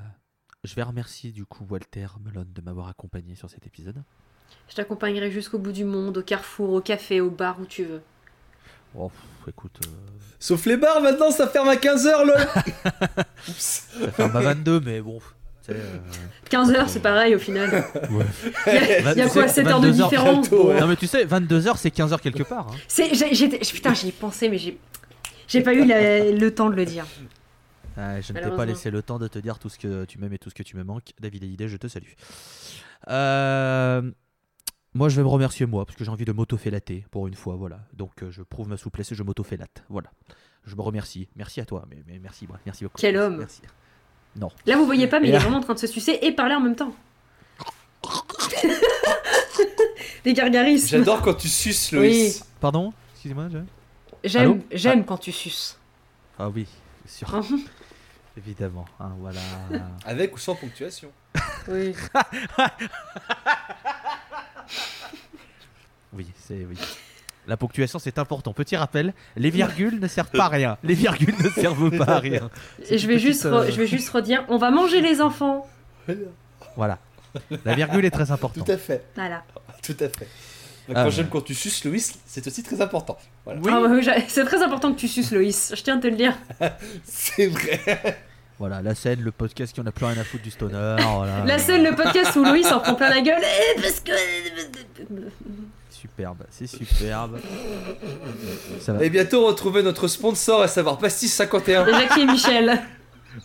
je 0.64 0.76
vais 0.76 0.84
remercier 0.84 1.32
du 1.32 1.46
coup 1.46 1.66
Walter 1.70 2.08
Melon 2.24 2.46
de 2.48 2.62
m'avoir 2.62 2.88
accompagné 2.88 3.36
sur 3.36 3.50
cet 3.50 3.68
épisode. 3.68 4.04
Je 4.70 4.76
t'accompagnerai 4.76 5.32
jusqu'au 5.32 5.60
bout 5.60 5.72
du 5.72 5.84
monde, 5.84 6.18
au 6.18 6.24
carrefour, 6.24 6.72
au 6.72 6.82
café, 6.82 7.20
au 7.20 7.30
bar 7.30 7.60
où 7.60 7.66
tu 7.66 7.84
veux. 7.84 8.02
Oh, 8.96 9.10
pff, 9.10 9.48
écoute, 9.50 9.80
euh, 9.86 9.90
Sauf 10.40 10.66
les 10.66 10.78
bars, 10.78 11.02
maintenant, 11.02 11.32
ça 11.32 11.48
ferme 11.48 11.70
à 11.70 11.76
15h, 11.76 12.26
lol. 12.26 12.36
Oups. 13.48 13.58
ça 14.02 14.12
ferme 14.12 14.36
à 14.36 14.42
22, 14.42 14.80
mais 14.82 15.00
bon. 15.02 15.20
tu 15.20 15.72
sais, 15.74 15.78
euh, 15.80 15.98
15 16.50 16.72
heures, 16.74 16.90
c'est 16.90 17.00
pareil 17.00 17.34
au 17.36 17.40
final. 17.40 17.70
ouais. 18.12 18.26
Il 18.68 18.74
y 18.74 18.78
a, 18.78 19.12
il 19.14 19.18
y 19.18 19.22
a 19.22 19.26
Tu 19.28 19.32
quoi, 19.32 19.48
sais, 19.48 19.64
7 19.64 19.68
heures 19.68 19.80
de 19.80 19.88
22 19.88 20.02
heures 20.02 20.10
différence 20.10 20.50
bientôt, 20.50 20.68
ouais. 20.70 20.80
Non 20.82 20.88
mais 20.88 20.96
tu 20.98 21.08
sais, 21.08 21.26
22h 21.26 21.78
c'est 21.78 21.96
15h 21.96 22.20
quelque 22.20 22.44
part. 22.44 22.68
hein. 22.72 22.76
C'est, 22.88 23.14
j'ai- 23.16 23.34
j'étais, 23.34 23.58
putain, 23.60 23.94
j'y 23.94 24.10
ai 24.10 24.12
pensé, 24.12 24.50
mais 24.50 24.58
j'ai, 24.58 24.78
j'ai 25.48 25.62
pas 25.62 25.74
eu 25.74 25.86
la- 25.86 26.30
le 26.32 26.54
temps 26.54 26.70
de 26.70 26.76
le 26.76 26.86
dire. 26.86 27.06
Ah, 27.96 28.20
je 28.20 28.20
ne 28.20 28.22
t'ai 28.22 28.34
pas 28.34 28.40
Malheureusement. 28.50 28.64
laissé 28.66 28.92
le 28.92 29.02
temps 29.04 29.20
de 29.20 29.28
te 29.28 29.40
dire 29.40 29.60
tout 29.60 29.70
ce 29.70 29.78
que 29.80 30.04
tu 30.06 30.18
m'aimes 30.18 30.34
et 30.34 30.40
tout 30.40 30.50
ce 30.50 30.56
que 30.56 30.64
tu 30.64 30.76
me 30.76 30.84
manques. 30.84 31.12
David 31.22 31.44
Hallyday, 31.44 31.68
je 31.68 31.78
te 31.78 31.88
salue. 31.88 32.12
Euh, 33.10 34.02
Moi, 34.96 35.10
je 35.10 35.16
vais 35.16 35.24
me 35.24 35.28
remercier 35.28 35.66
moi, 35.66 35.86
parce 35.86 35.98
que 35.98 36.04
j'ai 36.04 36.12
envie 36.12 36.26
de 36.26 36.32
m'auto-félater 36.32 37.06
pour 37.10 37.28
une 37.28 37.34
fois, 37.34 37.56
voilà. 37.56 37.80
Donc, 37.94 38.22
euh, 38.22 38.30
je 38.30 38.44
prouve 38.44 38.68
ma 38.68 38.78
souplesse 38.78 39.12
et 39.12 39.16
je 39.16 39.24
m'auto-félate, 39.24 39.84
voilà. 39.90 40.12
Je 40.66 40.76
me 40.76 40.82
remercie. 40.82 41.28
Merci 41.36 41.62
à 41.62 41.66
toi, 41.66 41.86
mais, 41.90 42.04
mais 42.08 42.20
merci, 42.20 42.46
moi. 42.48 42.60
Merci 42.66 42.84
beaucoup. 42.84 42.98
Quel 43.00 43.18
homme. 43.18 43.38
Merci. 43.38 43.62
Là, 44.66 44.78
vous 44.78 44.86
voyez 44.86 45.08
pas, 45.08 45.20
mais 45.20 45.28
Et 45.28 45.30
il 45.32 45.36
est 45.36 45.40
vraiment 45.40 45.58
en 45.58 45.62
train 45.62 45.74
de 45.74 45.80
se 45.80 45.88
sucer 45.88 46.20
et 46.22 46.32
parler 46.32 46.56
en 46.56 46.62
même 46.62 46.76
temps. 46.76 46.94
Des 50.24 50.34
gargarismes. 50.34 50.88
J'adore 50.88 51.22
quand 51.22 51.34
tu 51.34 51.48
suces, 51.50 51.92
Loïs. 51.92 52.46
Pardon? 52.60 52.94
Excusez-moi, 53.14 53.50
je... 53.50 53.58
J'aime, 54.24 54.42
Allô? 54.42 54.60
J'aime 54.72 55.06
quand 55.06 55.18
tu 55.18 55.32
suces. 55.32 55.78
Ah 56.40 56.50
oui, 56.50 56.68
sûr. 57.06 57.30
Mhm. 57.34 57.62
Évidemment, 58.38 58.86
hein, 59.00 59.12
voilà. 59.20 59.42
Avec 60.06 60.34
ou 60.36 60.40
sans 60.40 60.56
ponctuation. 60.56 61.12
oui. 61.68 61.94
oui, 66.14 66.28
c'est 66.48 66.66
oui. 66.70 66.78
La 67.46 67.58
ponctuation, 67.58 68.00
c'est 68.00 68.18
important. 68.20 68.54
Petit 68.54 68.78
rappel, 68.78 69.14
les 69.36 69.50
virgules 69.50 70.00
ne 70.00 70.08
servent 70.08 70.30
pas 70.32 70.46
à 70.46 70.50
rien. 70.50 70.78
Les 70.84 70.94
virgules 70.94 71.36
ne 71.44 71.50
servent 71.50 71.92
pas 71.98 72.14
à 72.16 72.20
rien. 72.20 72.50
Et 72.90 72.98
je 72.98 73.06
vais, 73.08 73.20
juste 73.20 73.46
euh, 73.46 73.70
je 73.70 73.76
vais 73.78 73.88
juste 73.88 74.10
redire 74.10 74.46
on 74.48 74.58
va 74.58 74.72
manger 74.72 75.02
les 75.02 75.20
enfants. 75.22 75.68
Voilà. 76.78 77.00
La 77.66 77.74
virgule 77.76 78.06
est 78.06 78.12
très 78.12 78.32
importante. 78.32 78.66
Tout 78.66 78.72
à 78.72 78.78
fait. 78.78 79.04
Voilà. 79.16 79.44
Tout 79.82 79.98
à 80.00 80.08
fait. 80.08 80.28
Bah, 80.88 80.90
Ah, 80.90 80.94
quand 80.94 81.04
ouais. 81.06 81.12
j'aime 81.12 81.30
quand 81.30 81.42
tu 81.42 81.54
suces, 81.56 81.84
Loïs, 81.86 82.18
c'est 82.26 82.46
aussi 82.48 82.62
très 82.64 82.80
important. 82.82 83.18
Voilà. 83.46 83.60
Oui. 83.62 83.72
Ah 83.74 83.82
ouais, 83.82 84.02
j'a- 84.02 84.22
c'est 84.28 84.46
très 84.46 84.62
important 84.62 84.94
que 84.94 85.00
tu 85.00 85.08
suces, 85.08 85.32
Loïs. 85.32 85.74
Je 85.76 85.82
tiens 85.82 85.98
à 85.98 86.02
te 86.02 86.08
le 86.08 86.16
dire. 86.16 86.38
C'est 87.06 87.48
vrai. 87.48 87.82
Voilà, 88.60 88.82
la 88.82 88.96
scène, 88.96 89.22
le 89.22 89.32
podcast 89.32 89.74
qui 89.74 89.82
en 89.82 89.86
a 89.86 89.92
plus 89.92 90.06
rien 90.06 90.18
à 90.18 90.24
foutre 90.24 90.44
du 90.44 90.52
stoner. 90.52 90.96
Voilà. 91.16 91.44
La 91.46 91.58
scène, 91.58 91.84
le 91.84 91.96
podcast 91.96 92.36
où 92.36 92.44
Loïs 92.44 92.72
en 92.72 92.80
prend 92.80 92.96
plein 92.96 93.10
la 93.10 93.22
gueule. 93.22 93.42
Eh, 93.42 93.82
parce 93.82 94.00
que. 94.00 94.12
Superbe, 95.90 96.44
c'est 96.52 96.68
superbe. 96.68 97.40
Ça 98.80 98.94
va. 98.94 99.04
Et 99.04 99.10
bientôt 99.10 99.46
retrouver 99.48 99.84
notre 99.84 100.08
sponsor, 100.08 100.62
à 100.62 100.68
savoir 100.68 100.98
Pastis 100.98 101.34
51. 101.34 101.88
Et 101.88 101.92
Jackie 101.94 102.22
et 102.22 102.26
Michel. 102.26 102.82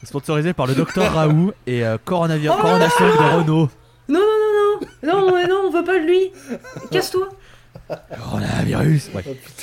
Sponsorisé 0.05 0.53
par 0.53 0.67
le 0.67 0.75
docteur 0.75 1.13
Raoult 1.15 1.53
et 1.67 1.85
euh, 1.85 1.97
Coronavirus, 2.05 2.57
Oh 2.61 2.67
de 2.67 3.37
Renault. 3.39 3.71
Non, 4.09 4.21
non, 4.21 4.21
non, 4.21 4.81
non. 4.81 5.27
Non, 5.27 5.33
ouais, 5.33 5.47
non, 5.47 5.63
on 5.67 5.71
veut 5.71 5.85
pas 5.85 5.99
de 5.99 6.05
lui. 6.05 6.31
Casse-toi. 6.91 7.29
Coronavirus. 7.89 9.11
Ouais. 9.15 9.23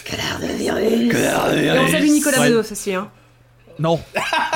Connard 0.10 0.40
de 0.40 0.48
virus. 0.58 1.14
Et 1.14 1.72
on 1.80 1.88
salue 1.92 2.10
Nicolas 2.10 2.40
Ouais. 2.40 2.50
Bedos 2.50 2.72
aussi. 2.72 2.94
Hein. 2.94 3.10
Non. 3.80 4.00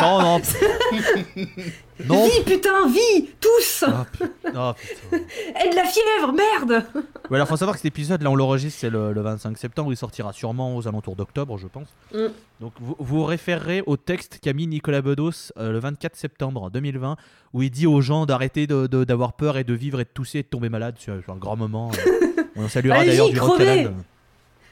Non, 0.01 0.21
non. 0.21 0.41
non. 2.05 2.25
Vie, 2.25 2.43
putain, 2.45 2.87
vie 2.87 3.29
Tous 3.41 3.83
Ah, 3.85 4.05
putain. 4.11 4.51
Ah, 4.55 4.75
putain. 4.79 5.17
Et 5.65 5.69
de 5.69 5.75
la 5.75 5.83
fièvre, 5.85 6.31
merde 6.33 6.85
Ouais, 7.29 7.35
alors 7.35 7.47
faut 7.47 7.57
savoir 7.57 7.75
que 7.75 7.81
cet 7.81 7.87
épisode 7.87 8.21
là 8.21 8.31
on 8.31 8.35
l'enregistre 8.35 8.79
c'est 8.79 8.89
le, 8.89 9.11
le 9.13 9.21
25 9.21 9.57
septembre, 9.57 9.91
il 9.91 9.97
sortira 9.97 10.31
sûrement 10.33 10.75
aux 10.75 10.87
alentours 10.87 11.15
d'octobre 11.15 11.57
je 11.57 11.67
pense. 11.67 11.87
Mm. 12.13 12.27
Donc 12.61 12.73
vous, 12.79 12.95
vous 12.99 13.23
référerez 13.25 13.83
au 13.85 13.97
texte 13.97 14.39
qu'a 14.41 14.53
mis 14.53 14.67
Nicolas 14.67 15.01
Bedos 15.01 15.51
euh, 15.57 15.71
le 15.71 15.79
24 15.79 16.15
septembre 16.15 16.69
2020 16.71 17.17
où 17.53 17.61
il 17.61 17.69
dit 17.69 17.87
aux 17.87 18.01
gens 18.01 18.25
d'arrêter 18.25 18.65
de- 18.67 18.87
de- 18.87 19.03
d'avoir 19.03 19.33
peur 19.33 19.57
et 19.57 19.63
de 19.63 19.73
vivre 19.73 19.99
et 19.99 20.05
de 20.05 20.09
tousser 20.09 20.39
et 20.39 20.43
de 20.43 20.47
tomber 20.47 20.69
malade. 20.69 20.95
C'est 20.97 21.11
un 21.11 21.35
grand 21.35 21.55
moment. 21.57 21.91
euh. 22.07 22.43
on 22.55 22.67
saluera 22.69 23.03
d'ailleurs 23.05 23.29
du 23.29 23.39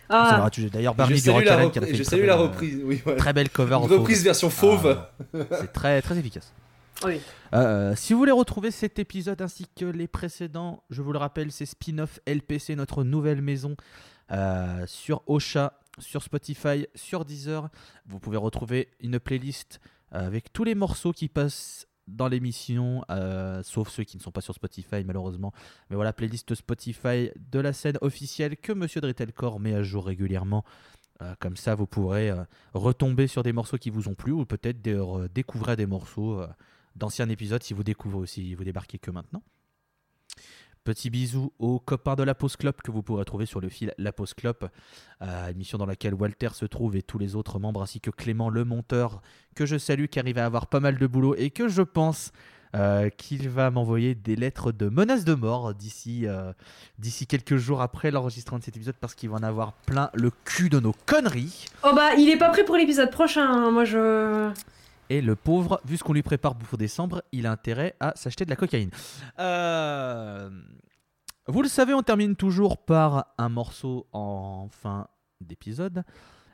Ah, 0.10 0.50
d'ailleurs 0.72 0.96
Barney 0.96 1.16
du 1.16 1.22
salue 1.22 1.36
Rock 1.36 1.46
la, 1.46 1.54
Island 1.56 1.72
qui 1.72 1.80
a 1.80 1.82
fait 1.82 1.96
je 1.96 2.04
salue 2.04 2.20
très 2.20 2.28
la 2.28 2.36
belle, 2.38 2.46
reprise. 2.46 2.82
Oui, 2.84 3.02
euh, 3.08 3.16
Très 3.18 3.34
belle 3.34 3.50
cover. 3.50 3.78
fauve. 3.82 3.92
reprise 3.92 4.24
version 4.24 4.50
fauve. 4.50 4.98
Ah, 5.34 5.40
C'est 5.60 5.74
très 5.74 6.02
très 6.02 6.18
efficace. 6.18 6.54
oui. 7.06 7.20
Euh, 7.54 7.94
si 7.96 8.14
vous 8.14 8.20
voulez 8.20 8.32
retrouver 8.32 8.72
cet 8.72 9.00
épisode 9.00 9.42
ainsi 9.42 9.66
que 9.76 9.86
les 9.86 10.08
précédents, 10.08 10.84
je 10.90 11.02
vous 11.02 11.14
le 11.14 11.20
rappelle, 11.20 11.52
c'est 11.52 11.66
Spin-off 11.66 12.20
LPC, 12.28 12.76
notre 12.76 13.04
nouvelle 13.04 13.42
maison, 13.42 13.76
euh, 14.32 14.84
sur 14.86 15.22
Ocha, 15.28 15.74
sur 16.00 16.22
Spotify, 16.24 16.88
sur 16.96 17.24
Deezer. 17.26 17.70
Vous 18.06 18.20
pouvez 18.20 18.38
retrouver 18.38 18.90
une 19.00 19.20
playlist 19.20 19.80
euh, 20.14 20.28
avec 20.28 20.52
tous 20.54 20.64
les 20.64 20.76
morceaux 20.76 21.14
qui 21.14 21.28
passent 21.30 21.87
dans 22.08 22.28
l'émission, 22.28 23.04
euh, 23.10 23.62
sauf 23.64 23.90
ceux 23.90 24.04
qui 24.04 24.18
ne 24.18 24.22
sont 24.22 24.32
pas 24.32 24.42
sur 24.42 24.54
Spotify 24.54 25.04
malheureusement. 25.06 25.54
Mais 25.90 25.96
voilà, 25.96 26.14
playlist 26.14 26.56
Spotify 26.56 27.32
de 27.52 27.60
la 27.60 27.74
scène 27.74 27.98
officielle 28.02 28.58
que 28.58 28.72
Monsieur 28.72 29.02
Dritelcore 29.02 29.60
met 29.60 29.74
à 29.74 29.84
jour 29.84 30.06
régulièrement. 30.06 30.64
Euh, 31.22 31.34
comme 31.40 31.58
ça, 31.58 31.76
vous 31.76 31.88
pourrez 31.88 32.30
euh, 32.30 32.44
retomber 32.74 33.28
sur 33.28 33.44
des 33.44 33.54
morceaux 33.54 33.78
qui 33.78 33.90
vous 33.90 34.08
ont 34.08 34.16
plu 34.16 34.32
ou 34.32 34.46
peut-être 34.46 34.82
découvrir 35.34 35.76
des 35.76 35.86
morceaux 35.86 36.42
d'anciens 36.96 37.30
épisodes 37.30 37.64
si 37.64 37.74
vous 37.74 37.84
découvrez 37.84 38.20
aussi, 38.20 38.54
vous 38.56 38.64
débarquez 38.64 39.00
que 39.00 39.12
maintenant. 39.12 39.42
Petit 40.88 41.10
bisou 41.10 41.52
aux 41.60 41.82
copains 41.82 42.16
de 42.16 42.24
la 42.24 42.34
Pause 42.34 42.56
Club 42.56 42.76
que 42.82 42.92
vous 42.92 43.04
pourrez 43.04 43.26
trouver 43.26 43.46
sur 43.46 43.60
le 43.60 43.68
fil 43.68 43.94
La 43.98 44.14
Pause 44.14 44.34
Club, 44.34 44.56
euh, 45.22 45.48
émission 45.50 45.78
dans 45.78 45.86
laquelle 45.86 46.14
Walter 46.14 46.48
se 46.54 46.64
trouve 46.64 46.96
et 46.96 47.02
tous 47.02 47.18
les 47.18 47.36
autres 47.36 47.60
membres, 47.60 47.82
ainsi 47.82 48.00
que 48.00 48.10
Clément 48.10 48.50
le 48.50 48.64
monteur, 48.64 49.22
que 49.54 49.66
je 49.66 49.78
salue 49.78 50.06
car 50.06 50.26
il 50.26 50.34
va 50.34 50.46
avoir 50.46 50.68
pas 50.68 50.80
mal 50.80 50.98
de 50.98 51.06
boulot 51.06 51.36
et 51.36 51.50
que 51.50 51.68
je 51.68 51.82
pense 51.82 52.32
euh, 52.74 53.10
qu'il 53.10 53.50
va 53.50 53.70
m'envoyer 53.70 54.16
des 54.16 54.38
lettres 54.38 54.72
de 54.72 54.88
menaces 54.88 55.26
de 55.26 55.34
mort 55.34 55.74
d'ici 55.74 56.26
euh, 56.26 56.54
d'ici 57.00 57.28
quelques 57.28 57.58
jours 57.58 57.82
après 57.82 58.10
l'enregistrement 58.10 58.60
de 58.60 58.64
cet 58.64 58.78
épisode 58.78 58.96
parce 58.96 59.14
qu'il 59.14 59.30
va 59.30 59.36
en 59.36 59.44
avoir 59.44 59.74
plein 59.74 60.10
le 60.14 60.32
cul 60.46 60.70
de 60.70 60.80
nos 60.80 60.94
conneries. 61.06 61.66
Oh 61.84 61.92
bah, 61.94 62.14
il 62.18 62.30
est 62.30 62.38
pas 62.38 62.48
prêt 62.48 62.64
pour 62.64 62.78
l'épisode 62.78 63.12
prochain. 63.12 63.46
hein. 63.46 63.72
Moi, 63.72 63.84
je. 63.84 64.54
Et 65.10 65.22
le 65.22 65.36
pauvre, 65.36 65.80
vu 65.86 65.98
ce 65.98 66.04
qu'on 66.04 66.14
lui 66.14 66.24
prépare 66.24 66.56
pour 66.58 66.78
décembre, 66.78 67.24
il 67.32 67.46
a 67.48 67.52
intérêt 67.52 67.96
à 68.00 68.14
s'acheter 68.16 68.44
de 68.46 68.50
la 68.50 68.56
cocaïne. 68.56 68.90
Euh, 69.40 70.50
Vous 71.48 71.62
le 71.62 71.70
savez, 71.70 71.94
on 71.94 72.04
termine 72.04 72.36
toujours 72.36 72.78
par 72.78 73.28
un 73.38 73.50
morceau 73.50 74.08
en 74.12 74.68
fin 74.70 75.08
d'épisode. 75.40 76.04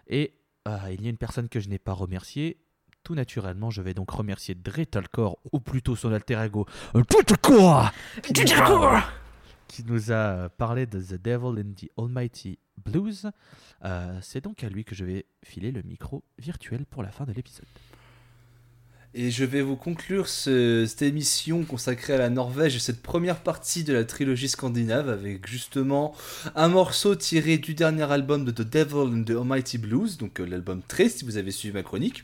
Et 0.07 0.33
euh, 0.67 0.77
il 0.91 1.01
y 1.01 1.07
a 1.07 1.09
une 1.09 1.17
personne 1.17 1.49
que 1.49 1.59
je 1.59 1.67
n'ai 1.69 1.79
pas 1.79 1.93
remerciée. 1.93 2.57
Tout 3.03 3.15
naturellement, 3.15 3.69
je 3.69 3.81
vais 3.81 3.93
donc 3.93 4.11
remercier 4.11 4.55
Dretalcore, 4.55 5.37
ou 5.51 5.59
plutôt 5.59 5.95
son 5.95 6.13
alter 6.13 6.39
ego, 6.41 6.65
Dretalcore, 6.93 7.91
qui, 9.67 9.83
nous 9.83 10.11
a- 10.11 10.49
parlé 10.49 10.85
de 10.85 11.01
The 11.01 11.21
Devil 11.21 11.59
in 11.59 11.73
the 11.73 11.89
Almighty 11.97 12.59
Blues. 12.85 13.29
Euh, 13.83 14.17
C'est 14.21 14.41
donc 14.41 14.63
à 14.63 14.69
lui 14.69 14.85
que 14.85 14.95
je 14.95 15.03
vais 15.03 15.25
filer 15.43 15.71
le 15.71 15.81
micro 15.81 16.23
virtuel 16.37 16.85
pour 16.85 17.03
la 17.03 17.11
fin 17.11 17.25
de 17.25 17.33
l'épisode. 17.33 17.65
Et 19.15 19.29
je 19.29 19.45
vais 19.45 19.61
vous 19.61 19.75
conclure 19.75 20.27
ce- 20.27 20.85
cette 20.87 21.03
émission 21.03 21.63
consacrée 21.65 22.13
à 22.13 22.17
la 22.17 22.31
Norvège 22.31 22.75
et 22.75 22.79
cette 22.79 23.03
première 23.03 23.41
partie 23.41 23.83
de 23.83 23.93
la 23.93 24.05
trilogie 24.05 24.49
scandinave 24.49 25.07
avec 25.07 25.47
justement 25.47 26.15
un 26.55 26.67
morceau 26.67 27.13
tiré 27.13 27.59
du 27.59 27.75
dernier 27.75 28.11
album 28.11 28.43
de 28.43 28.49
The 28.49 28.67
Devil 28.67 29.15
and 29.19 29.23
the 29.23 29.29
Almighty 29.37 29.77
Blues, 29.77 30.17
donc 30.17 30.39
euh, 30.39 30.45
l'album 30.47 30.81
13 30.87 31.17
si 31.17 31.25
vous 31.25 31.37
avez 31.37 31.51
suivi 31.51 31.75
ma 31.75 31.83
chronique. 31.83 32.23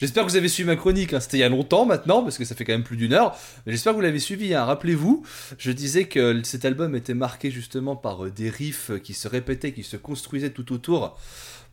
J'espère 0.00 0.24
que 0.24 0.30
vous 0.30 0.36
avez 0.36 0.46
suivi 0.48 0.68
ma 0.68 0.76
chronique, 0.76 1.12
hein, 1.12 1.18
c'était 1.18 1.38
il 1.38 1.40
y 1.40 1.42
a 1.42 1.48
longtemps 1.48 1.86
maintenant 1.86 2.22
parce 2.22 2.38
que 2.38 2.44
ça 2.44 2.54
fait 2.54 2.64
quand 2.64 2.72
même 2.72 2.84
plus 2.84 2.96
d'une 2.96 3.14
heure, 3.14 3.36
mais 3.66 3.72
j'espère 3.72 3.92
que 3.92 3.96
vous 3.96 4.02
l'avez 4.02 4.20
suivi. 4.20 4.54
hein. 4.54 4.64
Rappelez-vous, 4.64 5.24
je 5.58 5.72
disais 5.72 6.04
que 6.04 6.40
cet 6.44 6.64
album 6.64 6.94
était 6.94 7.14
marqué 7.14 7.50
justement 7.50 7.96
par 7.96 8.26
euh, 8.26 8.30
des 8.30 8.48
riffs 8.48 8.92
qui 9.02 9.12
se 9.12 9.26
répétaient, 9.26 9.72
qui 9.72 9.82
se 9.82 9.96
construisaient 9.96 10.50
tout 10.50 10.72
autour 10.72 11.18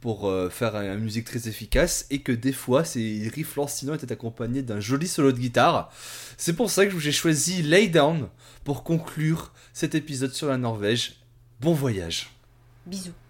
pour 0.06 0.30
euh, 0.30 0.51
faire 0.51 0.76
une 0.76 0.99
musique 0.99 1.26
très 1.26 1.47
efficace 1.47 2.06
et 2.12 2.20
que 2.20 2.32
des 2.32 2.51
fois 2.51 2.86
ces 2.86 3.28
riffs 3.34 3.56
lancinants 3.56 3.95
étaient 3.95 4.12
accompagnés 4.12 4.62
d'un 4.62 4.80
joli 4.80 5.08
solo 5.08 5.32
de 5.32 5.39
guitare. 5.39 5.91
C'est 6.38 6.53
pour 6.53 6.70
ça 6.70 6.86
que 6.86 6.99
j'ai 6.99 7.12
choisi 7.12 7.64
Lay 7.64 7.88
Down 7.88 8.28
pour 8.64 8.84
conclure 8.84 9.51
cet 9.74 9.95
épisode 9.95 10.32
sur 10.32 10.47
la 10.47 10.60
Norvège. 10.60 11.16
Bon 11.60 11.74
voyage. 11.74 12.30
Bisous. 12.86 13.06
Bisous. 13.06 13.25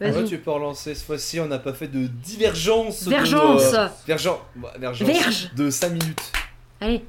Ouais, 0.00 0.24
tu 0.24 0.38
peux 0.38 0.50
relancer 0.50 0.94
cette 0.94 1.06
fois-ci, 1.06 1.40
on 1.40 1.46
n'a 1.46 1.58
pas 1.58 1.74
fait 1.74 1.88
de 1.88 2.06
divergence. 2.06 3.04
de, 3.04 3.10
Vergence 3.10 3.74
euh, 3.74 3.86
vergence 4.06 4.38
Verge. 5.02 5.50
de 5.54 5.68
5 5.68 5.88
minutes. 5.90 6.32
Allez, 6.80 7.04